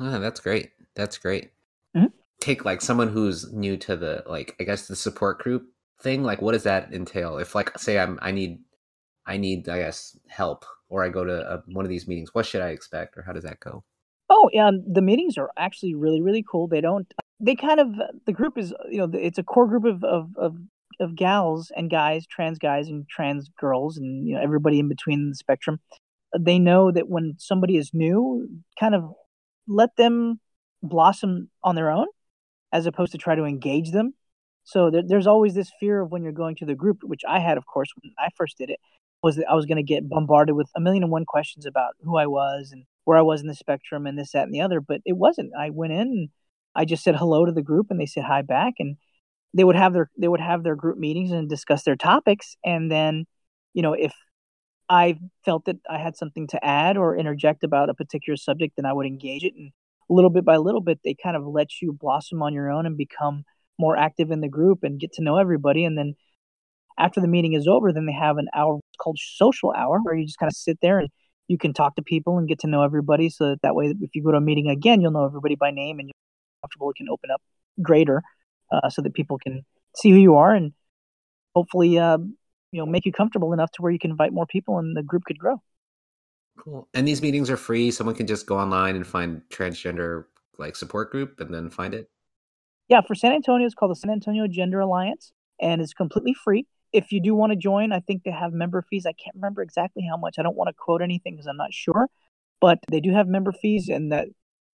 Ah, 0.00 0.18
that's 0.18 0.40
great. 0.40 0.70
That's 0.94 1.18
great. 1.18 1.50
Mhm. 1.96 2.12
Take 2.40 2.64
like 2.64 2.82
someone 2.82 3.08
who's 3.08 3.52
new 3.52 3.76
to 3.78 3.96
the 3.96 4.22
like 4.26 4.54
I 4.60 4.64
guess 4.64 4.86
the 4.86 4.96
support 4.96 5.38
group 5.38 5.66
thing. 6.00 6.22
Like, 6.22 6.42
what 6.42 6.52
does 6.52 6.64
that 6.64 6.92
entail? 6.92 7.38
If 7.38 7.54
like 7.54 7.76
say 7.78 7.98
I'm 7.98 8.18
I 8.22 8.30
need 8.30 8.60
I 9.26 9.36
need 9.38 9.68
I 9.68 9.78
guess 9.78 10.18
help 10.28 10.64
or 10.88 11.02
I 11.02 11.08
go 11.08 11.24
to 11.24 11.54
a, 11.54 11.62
one 11.66 11.84
of 11.84 11.88
these 11.88 12.06
meetings, 12.06 12.34
what 12.34 12.46
should 12.46 12.62
I 12.62 12.68
expect 12.68 13.16
or 13.16 13.22
how 13.22 13.32
does 13.32 13.44
that 13.44 13.60
go? 13.60 13.82
Oh, 14.28 14.50
yeah. 14.52 14.70
The 14.86 15.02
meetings 15.02 15.38
are 15.38 15.50
actually 15.56 15.94
really, 15.94 16.20
really 16.20 16.44
cool. 16.48 16.66
They 16.66 16.80
don't, 16.80 17.12
they 17.40 17.54
kind 17.54 17.80
of, 17.80 17.88
the 18.24 18.32
group 18.32 18.58
is, 18.58 18.72
you 18.90 18.98
know, 18.98 19.10
it's 19.12 19.38
a 19.38 19.42
core 19.42 19.66
group 19.66 19.84
of, 19.84 20.04
of, 20.04 20.30
of 20.36 20.56
of 21.00 21.14
gals 21.14 21.70
and 21.76 21.90
guys, 21.90 22.26
trans 22.26 22.58
guys 22.58 22.88
and 22.88 23.08
trans 23.08 23.50
girls, 23.58 23.96
and 23.96 24.26
you 24.26 24.34
know 24.34 24.40
everybody 24.40 24.78
in 24.78 24.88
between 24.88 25.28
the 25.28 25.34
spectrum. 25.34 25.80
They 26.38 26.58
know 26.58 26.90
that 26.90 27.08
when 27.08 27.34
somebody 27.38 27.76
is 27.76 27.90
new, 27.92 28.48
kind 28.78 28.94
of 28.94 29.12
let 29.68 29.96
them 29.96 30.40
blossom 30.82 31.50
on 31.62 31.74
their 31.74 31.90
own, 31.90 32.06
as 32.72 32.86
opposed 32.86 33.12
to 33.12 33.18
try 33.18 33.34
to 33.34 33.44
engage 33.44 33.92
them. 33.92 34.14
So 34.64 34.90
there, 34.90 35.02
there's 35.06 35.26
always 35.26 35.54
this 35.54 35.70
fear 35.78 36.00
of 36.00 36.10
when 36.10 36.22
you're 36.22 36.32
going 36.32 36.56
to 36.56 36.66
the 36.66 36.74
group, 36.74 36.98
which 37.02 37.22
I 37.28 37.38
had, 37.38 37.56
of 37.56 37.66
course, 37.66 37.88
when 38.00 38.12
I 38.18 38.28
first 38.36 38.58
did 38.58 38.70
it, 38.70 38.80
was 39.22 39.36
that 39.36 39.48
I 39.48 39.54
was 39.54 39.66
going 39.66 39.76
to 39.76 39.82
get 39.82 40.08
bombarded 40.08 40.56
with 40.56 40.68
a 40.76 40.80
million 40.80 41.04
and 41.04 41.12
one 41.12 41.24
questions 41.24 41.66
about 41.66 41.94
who 42.02 42.16
I 42.16 42.26
was 42.26 42.70
and 42.72 42.84
where 43.04 43.16
I 43.16 43.22
was 43.22 43.40
in 43.40 43.46
the 43.46 43.54
spectrum 43.54 44.06
and 44.06 44.18
this, 44.18 44.32
that, 44.32 44.42
and 44.42 44.54
the 44.54 44.60
other. 44.60 44.80
But 44.80 45.00
it 45.04 45.16
wasn't. 45.16 45.52
I 45.58 45.70
went 45.70 45.92
in 45.92 46.30
I 46.76 46.84
just 46.84 47.02
said 47.02 47.16
hello 47.16 47.46
to 47.46 47.52
the 47.52 47.62
group, 47.62 47.88
and 47.90 48.00
they 48.00 48.06
said 48.06 48.24
hi 48.24 48.42
back, 48.42 48.74
and 48.78 48.96
they 49.54 49.64
would 49.64 49.76
have 49.76 49.92
their 49.94 50.10
they 50.18 50.28
would 50.28 50.40
have 50.40 50.62
their 50.62 50.76
group 50.76 50.98
meetings 50.98 51.32
and 51.32 51.48
discuss 51.48 51.82
their 51.84 51.96
topics, 51.96 52.56
and 52.64 52.90
then, 52.90 53.24
you 53.74 53.82
know, 53.82 53.94
if 53.94 54.12
I 54.88 55.18
felt 55.44 55.64
that 55.66 55.76
I 55.90 55.98
had 55.98 56.16
something 56.16 56.46
to 56.48 56.64
add 56.64 56.96
or 56.96 57.16
interject 57.16 57.64
about 57.64 57.90
a 57.90 57.94
particular 57.94 58.36
subject, 58.36 58.76
then 58.76 58.86
I 58.86 58.92
would 58.92 59.06
engage 59.06 59.44
it, 59.44 59.54
and 59.56 59.72
little 60.08 60.30
bit 60.30 60.44
by 60.44 60.56
little 60.56 60.80
bit, 60.80 61.00
they 61.04 61.16
kind 61.20 61.36
of 61.36 61.44
let 61.46 61.82
you 61.82 61.92
blossom 61.92 62.42
on 62.42 62.54
your 62.54 62.70
own 62.70 62.86
and 62.86 62.96
become 62.96 63.44
more 63.78 63.96
active 63.96 64.30
in 64.30 64.40
the 64.40 64.48
group 64.48 64.84
and 64.84 65.00
get 65.00 65.12
to 65.14 65.22
know 65.22 65.38
everybody, 65.38 65.84
and 65.84 65.98
then 65.98 66.14
after 66.98 67.20
the 67.20 67.28
meeting 67.28 67.52
is 67.54 67.66
over, 67.66 67.92
then 67.92 68.06
they 68.06 68.12
have 68.12 68.38
an 68.38 68.48
hour 68.54 68.80
called 68.98 69.18
social 69.20 69.72
hour 69.72 70.00
where 70.02 70.14
you 70.14 70.24
just 70.24 70.38
kind 70.38 70.50
of 70.50 70.56
sit 70.56 70.78
there 70.80 70.98
and 70.98 71.08
you 71.48 71.58
can 71.58 71.72
talk 71.72 71.94
to 71.96 72.02
people 72.02 72.38
and 72.38 72.48
get 72.48 72.58
to 72.60 72.66
know 72.66 72.82
everybody. 72.82 73.28
So 73.28 73.50
that, 73.50 73.62
that 73.62 73.74
way, 73.74 73.94
if 74.00 74.10
you 74.14 74.22
go 74.22 74.32
to 74.32 74.38
a 74.38 74.40
meeting 74.40 74.68
again, 74.68 75.00
you'll 75.00 75.12
know 75.12 75.26
everybody 75.26 75.54
by 75.54 75.70
name 75.70 75.98
and 75.98 76.10
comfortable. 76.66 76.90
It 76.90 76.96
can 76.96 77.08
open 77.08 77.30
up 77.30 77.42
greater 77.82 78.22
uh, 78.72 78.88
so 78.90 79.02
that 79.02 79.14
people 79.14 79.38
can 79.38 79.64
see 79.94 80.10
who 80.10 80.16
you 80.16 80.36
are 80.36 80.54
and 80.54 80.72
hopefully, 81.54 81.98
uh, 81.98 82.18
you 82.72 82.80
know, 82.80 82.86
make 82.86 83.06
you 83.06 83.12
comfortable 83.12 83.52
enough 83.52 83.70
to 83.72 83.82
where 83.82 83.92
you 83.92 83.98
can 83.98 84.10
invite 84.10 84.32
more 84.32 84.46
people 84.46 84.78
and 84.78 84.96
the 84.96 85.02
group 85.02 85.24
could 85.24 85.38
grow. 85.38 85.62
Cool. 86.58 86.88
And 86.94 87.06
these 87.06 87.22
meetings 87.22 87.50
are 87.50 87.56
free. 87.56 87.90
Someone 87.90 88.16
can 88.16 88.26
just 88.26 88.46
go 88.46 88.58
online 88.58 88.96
and 88.96 89.06
find 89.06 89.42
transgender 89.50 90.24
like 90.58 90.74
support 90.74 91.10
group 91.10 91.38
and 91.40 91.52
then 91.52 91.70
find 91.70 91.94
it. 91.94 92.08
Yeah, 92.88 93.00
for 93.06 93.14
San 93.14 93.32
Antonio, 93.32 93.66
it's 93.66 93.74
called 93.74 93.90
the 93.90 93.96
San 93.96 94.10
Antonio 94.10 94.46
Gender 94.46 94.80
Alliance, 94.80 95.32
and 95.60 95.82
it's 95.82 95.92
completely 95.92 96.34
free 96.34 96.66
if 96.96 97.12
you 97.12 97.20
do 97.20 97.34
want 97.34 97.52
to 97.52 97.56
join, 97.56 97.92
I 97.92 98.00
think 98.00 98.22
they 98.24 98.30
have 98.30 98.52
member 98.52 98.82
fees. 98.88 99.04
I 99.06 99.12
can't 99.12 99.34
remember 99.34 99.62
exactly 99.62 100.06
how 100.08 100.16
much. 100.16 100.36
I 100.38 100.42
don't 100.42 100.56
want 100.56 100.68
to 100.68 100.74
quote 100.74 101.02
anything 101.02 101.34
because 101.34 101.46
I'm 101.46 101.56
not 101.56 101.74
sure, 101.74 102.08
but 102.60 102.78
they 102.90 103.00
do 103.00 103.12
have 103.12 103.28
member 103.28 103.52
fees, 103.52 103.88
and 103.88 104.12
that 104.12 104.28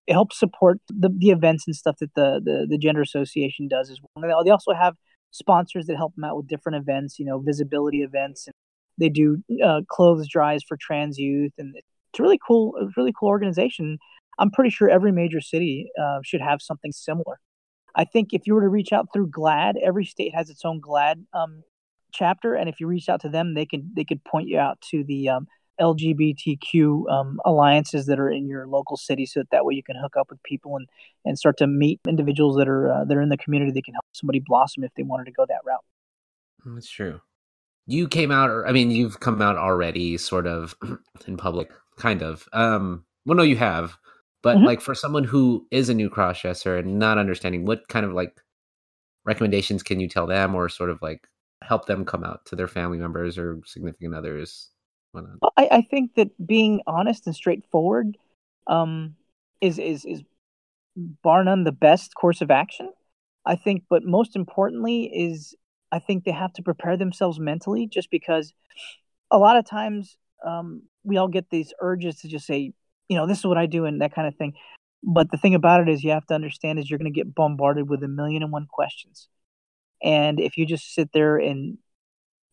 it 0.07 0.13
helps 0.13 0.37
support 0.37 0.79
the, 0.89 1.09
the 1.17 1.29
events 1.29 1.65
and 1.67 1.75
stuff 1.75 1.97
that 1.99 2.13
the, 2.15 2.41
the 2.43 2.67
the 2.69 2.77
gender 2.77 3.01
association 3.01 3.67
does 3.67 3.89
as 3.89 3.99
well. 4.15 4.43
They 4.43 4.51
also 4.51 4.73
have 4.73 4.95
sponsors 5.31 5.87
that 5.87 5.97
help 5.97 6.15
them 6.15 6.23
out 6.23 6.37
with 6.37 6.47
different 6.47 6.77
events, 6.77 7.19
you 7.19 7.25
know, 7.25 7.39
visibility 7.39 8.01
events. 8.01 8.47
And 8.47 8.53
they 8.97 9.09
do 9.09 9.43
uh, 9.63 9.81
clothes 9.89 10.27
drives 10.27 10.63
for 10.67 10.77
trans 10.77 11.17
youth, 11.17 11.53
and 11.57 11.75
it's 11.75 12.19
really 12.19 12.39
cool. 12.45 12.75
A 12.79 12.87
really 12.97 13.13
cool 13.17 13.29
organization. 13.29 13.97
I'm 14.39 14.51
pretty 14.51 14.69
sure 14.69 14.89
every 14.89 15.11
major 15.11 15.41
city 15.41 15.89
uh, 16.01 16.19
should 16.23 16.41
have 16.41 16.61
something 16.61 16.91
similar. 16.91 17.39
I 17.95 18.05
think 18.05 18.33
if 18.33 18.41
you 18.45 18.55
were 18.55 18.61
to 18.61 18.69
reach 18.69 18.91
out 18.91 19.07
through 19.13 19.29
GLAAD, 19.29 19.75
every 19.83 20.05
state 20.05 20.33
has 20.33 20.49
its 20.49 20.65
own 20.65 20.81
GLAAD 20.81 21.25
um, 21.33 21.63
chapter, 22.11 22.55
and 22.55 22.67
if 22.67 22.79
you 22.79 22.87
reach 22.87 23.09
out 23.09 23.21
to 23.21 23.29
them, 23.29 23.53
they 23.53 23.65
can 23.65 23.91
they 23.95 24.03
could 24.03 24.23
point 24.23 24.47
you 24.47 24.59
out 24.59 24.81
to 24.91 25.03
the 25.03 25.29
um, 25.29 25.47
LGBTQ 25.79 27.09
um, 27.09 27.39
alliances 27.45 28.05
that 28.05 28.19
are 28.19 28.29
in 28.29 28.47
your 28.47 28.67
local 28.67 28.97
city, 28.97 29.25
so 29.25 29.39
that 29.41 29.49
that 29.51 29.65
way 29.65 29.73
you 29.73 29.83
can 29.83 29.95
hook 29.95 30.15
up 30.17 30.29
with 30.29 30.41
people 30.43 30.75
and 30.75 30.87
and 31.25 31.37
start 31.37 31.57
to 31.57 31.67
meet 31.67 31.99
individuals 32.07 32.57
that 32.57 32.67
are 32.67 32.91
uh, 32.91 33.05
that 33.05 33.17
are 33.17 33.21
in 33.21 33.29
the 33.29 33.37
community 33.37 33.71
that 33.71 33.83
can 33.83 33.93
help 33.93 34.05
somebody 34.13 34.39
blossom 34.39 34.83
if 34.83 34.91
they 34.95 35.03
wanted 35.03 35.25
to 35.25 35.31
go 35.31 35.45
that 35.47 35.61
route. 35.65 35.83
Mm, 36.65 36.75
that's 36.75 36.89
true. 36.89 37.21
You 37.85 38.07
came 38.07 38.31
out, 38.31 38.49
or 38.49 38.67
I 38.67 38.71
mean, 38.71 38.91
you've 38.91 39.19
come 39.19 39.41
out 39.41 39.57
already, 39.57 40.17
sort 40.17 40.47
of 40.47 40.75
in 41.27 41.37
public, 41.37 41.71
kind 41.97 42.21
of. 42.21 42.47
Um, 42.53 43.05
well, 43.25 43.37
no, 43.37 43.43
you 43.43 43.57
have, 43.57 43.97
but 44.41 44.57
mm-hmm. 44.57 44.65
like 44.65 44.81
for 44.81 44.95
someone 44.95 45.23
who 45.23 45.67
is 45.71 45.89
a 45.89 45.93
new 45.93 46.09
crossdresser 46.09 46.79
and 46.79 46.99
not 46.99 47.17
understanding, 47.17 47.65
what 47.65 47.87
kind 47.87 48.05
of 48.05 48.13
like 48.13 48.39
recommendations 49.25 49.83
can 49.83 49.99
you 49.99 50.07
tell 50.07 50.27
them, 50.27 50.55
or 50.55 50.69
sort 50.69 50.89
of 50.89 51.01
like 51.01 51.27
help 51.61 51.85
them 51.85 52.05
come 52.05 52.23
out 52.23 52.45
to 52.45 52.55
their 52.55 52.67
family 52.67 52.97
members 52.97 53.37
or 53.37 53.59
significant 53.65 54.13
others? 54.15 54.69
I, 55.57 55.67
I 55.71 55.81
think 55.81 56.15
that 56.15 56.29
being 56.45 56.81
honest 56.87 57.27
and 57.27 57.35
straightforward 57.35 58.17
um, 58.67 59.15
is 59.61 59.79
is 59.79 60.05
is 60.05 60.21
bar 60.95 61.43
none 61.43 61.63
the 61.63 61.71
best 61.71 62.15
course 62.15 62.41
of 62.41 62.51
action. 62.51 62.89
I 63.45 63.55
think, 63.55 63.83
but 63.89 64.03
most 64.03 64.35
importantly 64.35 65.11
is 65.13 65.55
I 65.91 65.99
think 65.99 66.23
they 66.23 66.31
have 66.31 66.53
to 66.53 66.63
prepare 66.63 66.97
themselves 66.97 67.39
mentally, 67.39 67.87
just 67.87 68.09
because 68.09 68.53
a 69.31 69.37
lot 69.37 69.57
of 69.57 69.65
times 69.65 70.17
um, 70.45 70.83
we 71.03 71.17
all 71.17 71.27
get 71.27 71.49
these 71.49 71.73
urges 71.81 72.17
to 72.21 72.27
just 72.27 72.45
say, 72.45 72.73
you 73.09 73.17
know, 73.17 73.27
this 73.27 73.39
is 73.39 73.45
what 73.45 73.57
I 73.57 73.65
do 73.65 73.85
and 73.85 74.01
that 74.01 74.15
kind 74.15 74.27
of 74.27 74.35
thing. 74.35 74.53
But 75.03 75.29
the 75.31 75.37
thing 75.37 75.55
about 75.55 75.81
it 75.81 75.89
is, 75.89 76.03
you 76.03 76.11
have 76.11 76.25
to 76.27 76.33
understand 76.33 76.79
is 76.79 76.89
you're 76.89 76.99
going 76.99 77.11
to 77.11 77.19
get 77.19 77.35
bombarded 77.35 77.89
with 77.89 78.03
a 78.03 78.07
million 78.07 78.41
and 78.41 78.51
one 78.51 78.67
questions. 78.71 79.27
And 80.01 80.39
if 80.39 80.57
you 80.57 80.65
just 80.65 80.93
sit 80.93 81.09
there 81.13 81.37
in 81.37 81.77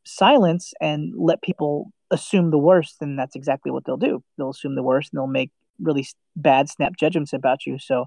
silence 0.05 0.73
and 0.81 1.15
let 1.17 1.43
people 1.43 1.93
assume 2.11 2.51
the 2.51 2.59
worst, 2.59 2.97
then 3.01 3.17
that's 3.17 3.37
exactly 3.37 3.71
what 3.71 3.85
they'll 3.85 3.97
do. 3.97 4.23
They'll 4.37 4.51
assume 4.51 4.75
the 4.75 4.83
worst 4.83 5.13
and 5.13 5.19
they'll 5.19 5.27
make 5.27 5.51
really 5.79 6.07
bad 6.37 6.69
snap 6.69 6.97
judgments 6.99 7.33
about 7.33 7.67
you. 7.67 7.79
So 7.79 8.07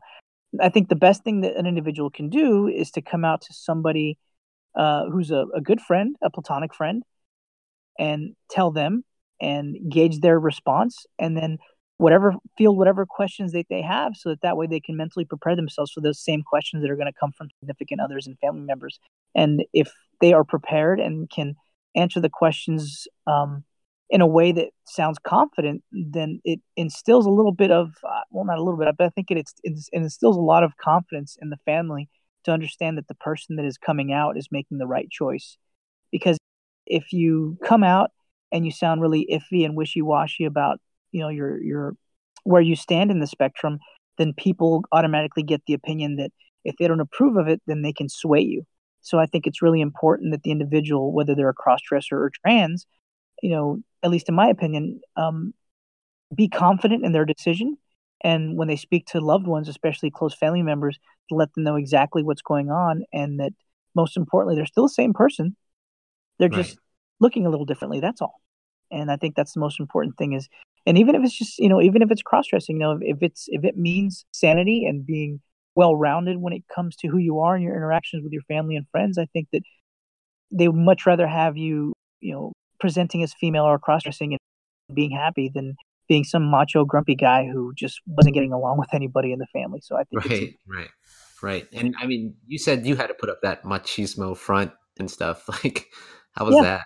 I 0.62 0.70
think 0.70 0.90
the 0.90 0.96
best 0.96 1.24
thing 1.24 1.42
that 1.42 1.56
an 1.56 1.66
individual 1.66 2.10
can 2.10 2.30
do 2.30 2.68
is 2.68 2.92
to 2.92 3.02
come 3.02 3.26
out 3.26 3.42
to 3.42 3.54
somebody 3.54 4.18
uh, 4.76 5.06
who's 5.10 5.32
a, 5.32 5.46
a 5.56 5.62
good 5.62 5.82
friend, 5.82 6.16
a 6.22 6.30
platonic 6.30 6.74
friend, 6.74 7.04
and 7.98 8.36
tell 8.50 8.72
them 8.72 9.04
and 9.42 9.78
gauge 9.90 10.20
their 10.20 10.40
response. 10.40 11.06
And 11.18 11.36
then 11.36 11.58
whatever 11.98 12.34
field 12.58 12.78
whatever 12.78 13.06
questions 13.06 13.52
that 13.52 13.68
they 13.70 13.82
have 13.82 14.16
so 14.16 14.30
that 14.30 14.42
that 14.42 14.58
way 14.58 14.68
they 14.68 14.80
can 14.80 14.98
mentally 14.98 15.26
prepare 15.26 15.56
themselves 15.56 15.92
for 15.92 16.02
those 16.02 16.20
same 16.20 16.42
questions 16.42 16.82
that 16.82 16.92
are 16.92 16.96
going 16.96 17.12
to 17.12 17.20
come 17.20 17.32
from 17.32 17.48
significant 17.60 18.02
others 18.02 18.26
and 18.28 18.38
family 18.40 18.62
members 18.62 19.00
and 19.36 19.64
if 19.74 19.92
they 20.20 20.34
are 20.34 20.44
prepared 20.44 21.00
and 21.00 21.30
can 21.30 21.56
answer 21.96 22.20
the 22.20 22.30
questions 22.30 23.08
um, 23.28 23.64
in 24.10 24.22
a 24.22 24.28
way 24.28 24.52
that 24.52 24.70
sounds 24.86 25.18
confident 25.24 25.84
then 25.92 26.40
it 26.44 26.60
instills 26.76 27.26
a 27.26 27.32
little 27.32 27.52
bit 27.54 27.72
of 27.72 27.92
uh, 28.08 28.22
well 28.32 28.46
not 28.46 28.58
a 28.58 28.64
little 28.64 28.80
bit 28.80 28.94
but 28.98 29.06
i 29.06 29.10
think 29.10 29.32
it, 29.32 29.38
it 29.64 29.80
instills 29.92 30.38
a 30.38 30.42
lot 30.42 30.64
of 30.64 30.78
confidence 30.78 31.38
in 31.42 31.50
the 31.50 31.58
family 31.66 32.10
to 32.44 32.52
understand 32.52 32.98
that 32.98 33.08
the 33.08 33.16
person 33.16 33.56
that 33.56 33.66
is 33.66 33.78
coming 33.78 34.12
out 34.12 34.38
is 34.38 34.48
making 34.52 34.78
the 34.78 34.88
right 34.88 35.10
choice 35.10 35.58
because 36.12 36.38
if 36.86 37.14
you 37.14 37.58
come 37.64 37.84
out 37.84 38.12
and 38.52 38.66
you 38.66 38.72
sound 38.72 39.02
really 39.02 39.28
iffy 39.32 39.66
and 39.66 39.76
wishy-washy 39.76 40.46
about 40.46 40.80
you 41.12 41.22
know 41.22 41.30
your 41.30 41.62
your 41.62 41.96
where 42.44 42.62
you 42.62 42.76
stand 42.76 43.12
in 43.12 43.20
the 43.20 43.28
spectrum, 43.28 43.80
then 44.18 44.34
people 44.34 44.84
automatically 44.92 45.44
get 45.44 45.62
the 45.66 45.74
opinion 45.74 46.18
that 46.18 46.32
if 46.64 46.76
they 46.78 46.88
don't 46.88 47.00
approve 47.00 47.38
of 47.38 47.48
it, 47.48 47.62
then 47.68 47.82
they 47.82 47.94
can 47.94 48.10
sway 48.10 48.42
you. 48.42 48.64
So 49.02 49.20
I 49.20 49.26
think 49.26 49.48
it's 49.48 49.62
really 49.62 49.82
important 49.82 50.32
that 50.32 50.44
the 50.44 50.52
individual, 50.52 51.14
whether 51.14 51.36
they're 51.36 51.50
a 51.50 51.54
crossdresser 51.54 52.14
or 52.14 52.32
trans, 52.46 52.86
you 53.44 53.52
know, 53.52 53.80
at 54.02 54.10
least 54.10 54.30
in 54.30 54.36
my 54.36 54.48
opinion, 54.48 55.02
um, 55.18 55.54
be 56.34 56.48
confident 56.48 57.06
in 57.06 57.12
their 57.12 57.26
decision. 57.26 57.78
And 58.24 58.58
when 58.58 58.70
they 58.70 58.78
speak 58.78 59.06
to 59.08 59.20
loved 59.20 59.48
ones, 59.48 59.68
especially 59.68 60.10
close 60.10 60.34
family 60.34 60.64
members, 60.64 60.98
to 61.30 61.36
let 61.36 61.54
them 61.54 61.66
know 61.66 61.76
exactly 61.76 62.24
what's 62.24 62.42
going 62.42 62.72
on, 62.72 63.04
and 63.12 63.40
that 63.40 63.52
most 63.96 64.16
importantly, 64.18 64.56
they're 64.56 64.66
still 64.66 64.86
the 64.86 64.90
same 64.90 65.14
person. 65.14 65.56
They're 66.40 66.50
right. 66.50 66.64
just 66.64 66.78
looking 67.20 67.46
a 67.46 67.50
little 67.50 67.66
differently. 67.66 68.00
That's 68.00 68.22
all. 68.22 68.42
And 68.90 69.12
I 69.12 69.18
think 69.18 69.36
that's 69.36 69.54
the 69.54 69.60
most 69.60 69.80
important 69.80 70.18
thing 70.18 70.34
is 70.34 70.48
and 70.86 70.98
even 70.98 71.16
if 71.16 71.24
it's 71.24 71.38
just 71.38 71.60
you 71.60 71.70
know 71.70 71.82
even 71.82 72.02
if 72.02 72.12
it's 72.12 72.22
cross 72.22 72.48
dressing 72.48 72.78
you 72.78 72.82
know 72.82 73.00
if 73.02 73.18
it's 73.22 73.46
if 73.48 73.64
it 73.64 73.78
means 73.78 74.26
sanity 74.32 74.86
and 74.86 75.06
being 75.06 75.42
well 75.76 75.96
rounded 75.96 76.38
when 76.38 76.54
it 76.54 76.64
comes 76.74 76.96
to 76.96 77.08
who 77.08 77.18
you 77.18 77.40
are 77.40 77.56
and 77.56 77.64
your 77.64 77.76
interactions 77.76 78.24
with 78.24 78.32
your 78.32 78.42
family 78.44 78.76
and 78.76 78.86
friends 78.92 79.18
i 79.18 79.26
think 79.34 79.48
that 79.52 79.62
they 80.52 80.68
would 80.68 80.76
much 80.76 81.06
rather 81.06 81.28
have 81.28 81.58
you 81.58 81.94
you 82.20 82.34
know 82.34 82.53
presenting 82.84 83.24
as 83.24 83.34
female 83.34 83.64
or 83.64 83.80
cross 83.80 84.04
dressing 84.04 84.34
and 84.34 84.40
being 84.94 85.10
happy 85.10 85.50
than 85.54 85.74
being 86.10 86.26
some 86.26 86.44
macho 86.44 86.84
grumpy 86.84 87.16
guy 87.16 87.48
who 87.48 87.74
just 87.74 88.02
wasn't 88.06 88.36
getting 88.36 88.52
along 88.52 88.78
with 88.78 88.94
anybody 88.94 89.32
in 89.32 89.40
the 89.40 89.48
family. 89.54 89.80
So 89.82 89.96
i 89.96 90.04
think 90.04 90.26
right 90.26 90.54
right 90.68 90.90
right. 91.42 91.68
And 91.72 91.96
i 91.98 92.06
mean 92.06 92.36
you 92.46 92.60
said 92.60 92.86
you 92.86 92.98
had 92.98 93.08
to 93.08 93.14
put 93.14 93.30
up 93.30 93.40
that 93.42 93.64
machismo 93.64 94.36
front 94.36 94.74
and 95.00 95.10
stuff 95.10 95.48
like 95.64 95.88
how 96.34 96.44
was 96.44 96.56
yeah. 96.56 96.62
that? 96.64 96.82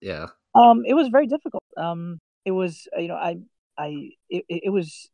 Yeah. 0.00 0.26
Um 0.56 0.82
it 0.84 0.94
was 0.94 1.06
very 1.06 1.28
difficult. 1.28 1.62
Um 1.76 2.18
it 2.44 2.50
was 2.50 2.88
uh, 2.96 3.00
you 3.00 3.06
know 3.06 3.14
I 3.14 3.36
I 3.78 4.10
it, 4.28 4.44
it 4.48 4.72
was 4.72 5.08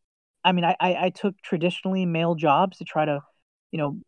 I 0.44 0.52
mean 0.52 0.64
I, 0.64 0.76
I 0.80 1.10
took 1.10 1.34
traditionally 1.42 2.06
male 2.06 2.36
jobs 2.36 2.78
to 2.78 2.84
try 2.84 3.04
to 3.04 3.20
you 3.70 3.78
know 3.78 3.98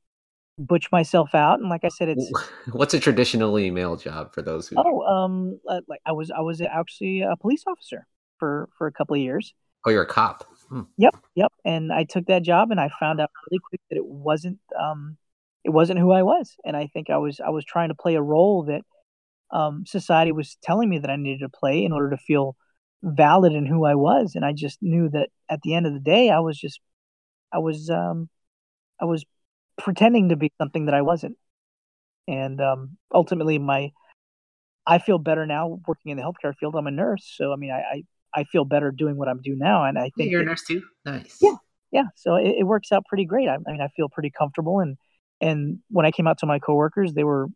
butch 0.59 0.91
myself 0.93 1.35
out 1.35 1.59
and 1.59 1.69
like 1.69 1.85
I 1.85 1.89
said 1.89 2.09
it's 2.09 2.31
what's 2.73 2.95
a 2.95 3.01
traditionally 3.01 3.71
male 3.71 3.97
job 3.97 4.33
for 4.33 4.43
those 4.43 4.69
who 4.69 4.77
oh 4.79 5.03
um 5.03 5.59
uh, 5.69 5.81
like 5.89 6.01
I 6.07 6.13
was 6.13 6.31
I 6.31 6.41
was 6.41 6.61
actually 6.61 7.23
a 7.23 7.37
police 7.37 7.65
officer 7.67 8.07
for 8.39 8.69
for 8.79 8.87
a 8.87 8.93
couple 8.93 9.15
of 9.15 9.21
years 9.21 9.53
oh 9.85 9.91
you're 9.91 10.03
a 10.03 10.07
cop 10.07 10.45
hmm. 10.69 10.83
yep 10.97 11.17
yep 11.35 11.53
and 11.65 11.93
I 11.93 12.05
took 12.05 12.27
that 12.27 12.43
job 12.43 12.71
and 12.71 12.81
I 12.81 12.91
found 13.01 13.21
out 13.21 13.31
really 13.51 13.61
quick 13.69 13.81
that 13.91 13.97
it 13.97 14.07
wasn't 14.07 14.61
um 14.81 15.17
it 15.65 15.71
wasn't 15.71 15.99
who 15.99 16.13
I 16.13 16.23
was 16.23 16.55
and 16.65 16.77
I 16.77 16.87
think 16.87 17.11
I 17.11 17.17
was 17.17 17.41
I 17.41 17.51
was 17.51 17.65
trying 17.65 17.89
to 17.89 17.95
play 17.95 18.15
a 18.15 18.23
role 18.23 18.65
that 18.65 18.83
um, 19.55 19.85
society 19.87 20.33
was 20.33 20.59
telling 20.63 20.89
me 20.89 20.99
that 20.99 21.11
I 21.11 21.17
needed 21.17 21.41
to 21.41 21.49
play 21.49 21.85
in 21.85 21.93
order 21.93 22.11
to 22.11 22.17
feel 22.17 22.57
valid 23.03 23.53
in 23.53 23.67
who 23.67 23.85
I 23.85 23.95
was, 23.95 24.35
and 24.35 24.45
I 24.45 24.53
just 24.53 24.83
knew 24.83 25.09
that 25.11 25.29
at 25.49 25.61
the 25.63 25.75
end 25.75 25.87
of 25.87 25.95
the 25.95 26.01
day, 26.01 26.31
I 26.31 26.41
was 26.41 26.59
just, 26.59 26.81
I 27.53 27.59
was, 27.59 27.89
um, 27.89 28.29
I 29.01 29.05
was 29.05 29.25
pretending 29.79 30.31
to 30.31 30.37
be 30.37 30.53
something 30.59 30.87
that 30.87 30.95
I 30.95 31.03
wasn't, 31.03 31.37
and 32.27 32.61
um, 32.61 32.97
ultimately, 33.13 33.59
my, 33.59 33.93
I 34.87 34.99
feel 34.99 35.19
better 35.19 35.47
now 35.47 35.81
working 35.87 36.11
in 36.11 36.17
the 36.17 36.23
healthcare 36.23 36.55
field. 36.59 36.75
I'm 36.77 36.87
a 36.87 36.91
nurse, 36.91 37.33
so 37.37 37.53
I 37.53 37.57
mean, 37.57 37.71
I, 37.71 37.81
I, 37.81 38.03
I 38.41 38.45
feel 38.45 38.65
better 38.65 38.91
doing 38.91 39.17
what 39.17 39.29
I'm 39.29 39.41
doing 39.43 39.59
now, 39.59 39.85
and 39.85 39.99
I 39.99 40.11
think 40.17 40.31
You're 40.31 40.43
a 40.43 40.45
nurse 40.45 40.65
too. 40.65 40.83
Nice. 41.05 41.39
Yeah. 41.41 41.57
yeah 41.93 42.05
so 42.17 42.35
it, 42.37 42.57
it 42.61 42.65
works 42.65 42.91
out 42.93 43.05
pretty 43.07 43.25
great 43.25 43.49
I, 43.49 43.55
I 43.55 43.73
mean 43.73 43.81
i 43.81 43.89
feel 43.89 44.09
pretty 44.09 44.31
comfortable 44.31 44.81
and 44.81 44.97
and 45.41 45.79
when 45.91 46.07
i 46.07 46.11
came 46.11 46.27
out 46.27 46.39
to 46.39 46.47
my 46.47 46.59
coworkers 46.59 47.13
they 47.13 47.25
were 47.25 47.49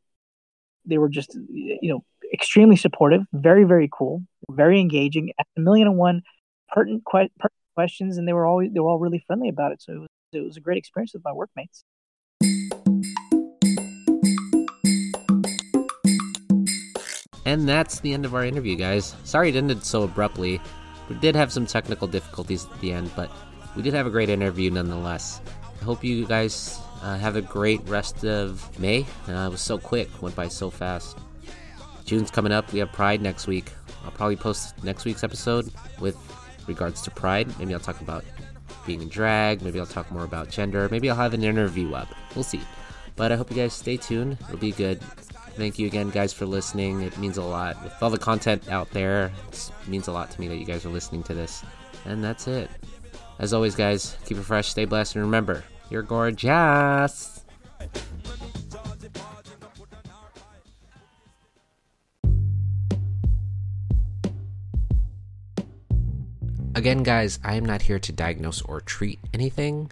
they 0.84 0.98
were 0.98 1.08
just 1.08 1.36
you 1.50 1.88
know 1.90 2.04
extremely 2.32 2.76
supportive 2.76 3.22
very 3.32 3.64
very 3.64 3.88
cool 3.92 4.22
very 4.50 4.80
engaging 4.80 5.32
asked 5.38 5.48
a 5.56 5.60
million 5.60 5.86
and 5.88 5.96
one 5.96 6.22
pertinent, 6.72 7.02
que- 7.10 7.30
pertinent 7.38 7.52
questions 7.74 8.18
and 8.18 8.28
they 8.28 8.32
were 8.32 8.46
always 8.46 8.70
they 8.72 8.80
were 8.80 8.88
all 8.88 8.98
really 8.98 9.22
friendly 9.26 9.48
about 9.48 9.72
it 9.72 9.80
so 9.80 9.92
it 9.92 9.98
was 9.98 10.08
it 10.32 10.40
was 10.40 10.56
a 10.56 10.60
great 10.60 10.78
experience 10.78 11.12
with 11.14 11.24
my 11.24 11.32
workmates 11.32 11.84
And 17.48 17.66
that's 17.66 18.00
the 18.00 18.12
end 18.12 18.26
of 18.26 18.34
our 18.34 18.44
interview, 18.44 18.76
guys. 18.76 19.14
Sorry 19.24 19.48
it 19.48 19.56
ended 19.56 19.82
so 19.82 20.02
abruptly. 20.02 20.60
We 21.08 21.16
did 21.16 21.34
have 21.34 21.50
some 21.50 21.64
technical 21.64 22.06
difficulties 22.06 22.66
at 22.66 22.78
the 22.82 22.92
end, 22.92 23.10
but 23.16 23.30
we 23.74 23.80
did 23.80 23.94
have 23.94 24.06
a 24.06 24.10
great 24.10 24.28
interview 24.28 24.70
nonetheless. 24.70 25.40
I 25.80 25.84
hope 25.84 26.04
you 26.04 26.26
guys 26.26 26.78
uh, 27.00 27.16
have 27.16 27.36
a 27.36 27.40
great 27.40 27.80
rest 27.88 28.22
of 28.22 28.78
May. 28.78 29.06
Uh, 29.26 29.46
it 29.46 29.50
was 29.50 29.62
so 29.62 29.78
quick, 29.78 30.10
went 30.20 30.36
by 30.36 30.46
so 30.46 30.68
fast. 30.68 31.16
June's 32.04 32.30
coming 32.30 32.52
up. 32.52 32.70
We 32.70 32.80
have 32.80 32.92
Pride 32.92 33.22
next 33.22 33.46
week. 33.46 33.72
I'll 34.04 34.10
probably 34.10 34.36
post 34.36 34.84
next 34.84 35.06
week's 35.06 35.24
episode 35.24 35.72
with 36.00 36.18
regards 36.66 37.00
to 37.00 37.10
Pride. 37.10 37.48
Maybe 37.58 37.72
I'll 37.72 37.80
talk 37.80 38.02
about 38.02 38.26
being 38.86 39.00
in 39.00 39.08
drag. 39.08 39.62
Maybe 39.62 39.80
I'll 39.80 39.86
talk 39.86 40.10
more 40.12 40.24
about 40.24 40.50
gender. 40.50 40.86
Maybe 40.90 41.08
I'll 41.08 41.16
have 41.16 41.32
an 41.32 41.44
interview 41.44 41.94
up. 41.94 42.08
We'll 42.34 42.44
see. 42.44 42.60
But 43.16 43.32
I 43.32 43.36
hope 43.36 43.50
you 43.50 43.56
guys 43.56 43.72
stay 43.72 43.96
tuned. 43.96 44.36
It'll 44.48 44.58
be 44.58 44.72
good. 44.72 45.00
Thank 45.58 45.76
you 45.80 45.88
again, 45.88 46.10
guys, 46.10 46.32
for 46.32 46.46
listening. 46.46 47.02
It 47.02 47.18
means 47.18 47.36
a 47.36 47.42
lot. 47.42 47.82
With 47.82 47.92
all 48.00 48.10
the 48.10 48.16
content 48.16 48.68
out 48.68 48.88
there, 48.92 49.32
it 49.48 49.70
means 49.88 50.06
a 50.06 50.12
lot 50.12 50.30
to 50.30 50.40
me 50.40 50.46
that 50.46 50.56
you 50.56 50.64
guys 50.64 50.86
are 50.86 50.88
listening 50.88 51.24
to 51.24 51.34
this. 51.34 51.64
And 52.04 52.22
that's 52.22 52.46
it. 52.46 52.70
As 53.40 53.52
always, 53.52 53.74
guys, 53.74 54.16
keep 54.24 54.36
it 54.38 54.44
fresh, 54.44 54.68
stay 54.68 54.84
blessed, 54.84 55.16
and 55.16 55.24
remember, 55.24 55.64
you're 55.90 56.02
gorgeous. 56.02 57.44
Again, 66.76 67.02
guys, 67.02 67.40
I 67.42 67.56
am 67.56 67.64
not 67.64 67.82
here 67.82 67.98
to 67.98 68.12
diagnose 68.12 68.62
or 68.62 68.80
treat 68.80 69.18
anything, 69.34 69.90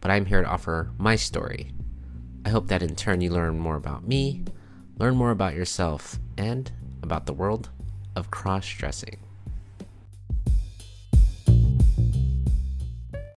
but 0.00 0.10
I'm 0.10 0.26
here 0.26 0.42
to 0.42 0.48
offer 0.48 0.90
my 0.98 1.14
story. 1.14 1.70
I 2.44 2.48
hope 2.48 2.66
that 2.66 2.82
in 2.82 2.96
turn 2.96 3.20
you 3.20 3.30
learn 3.30 3.60
more 3.60 3.76
about 3.76 4.08
me, 4.08 4.42
learn 4.98 5.16
more 5.16 5.30
about 5.30 5.54
yourself, 5.54 6.18
and 6.36 6.70
about 7.02 7.26
the 7.26 7.32
world 7.32 7.70
of 8.16 8.30
cross 8.30 8.68
dressing. 8.68 9.18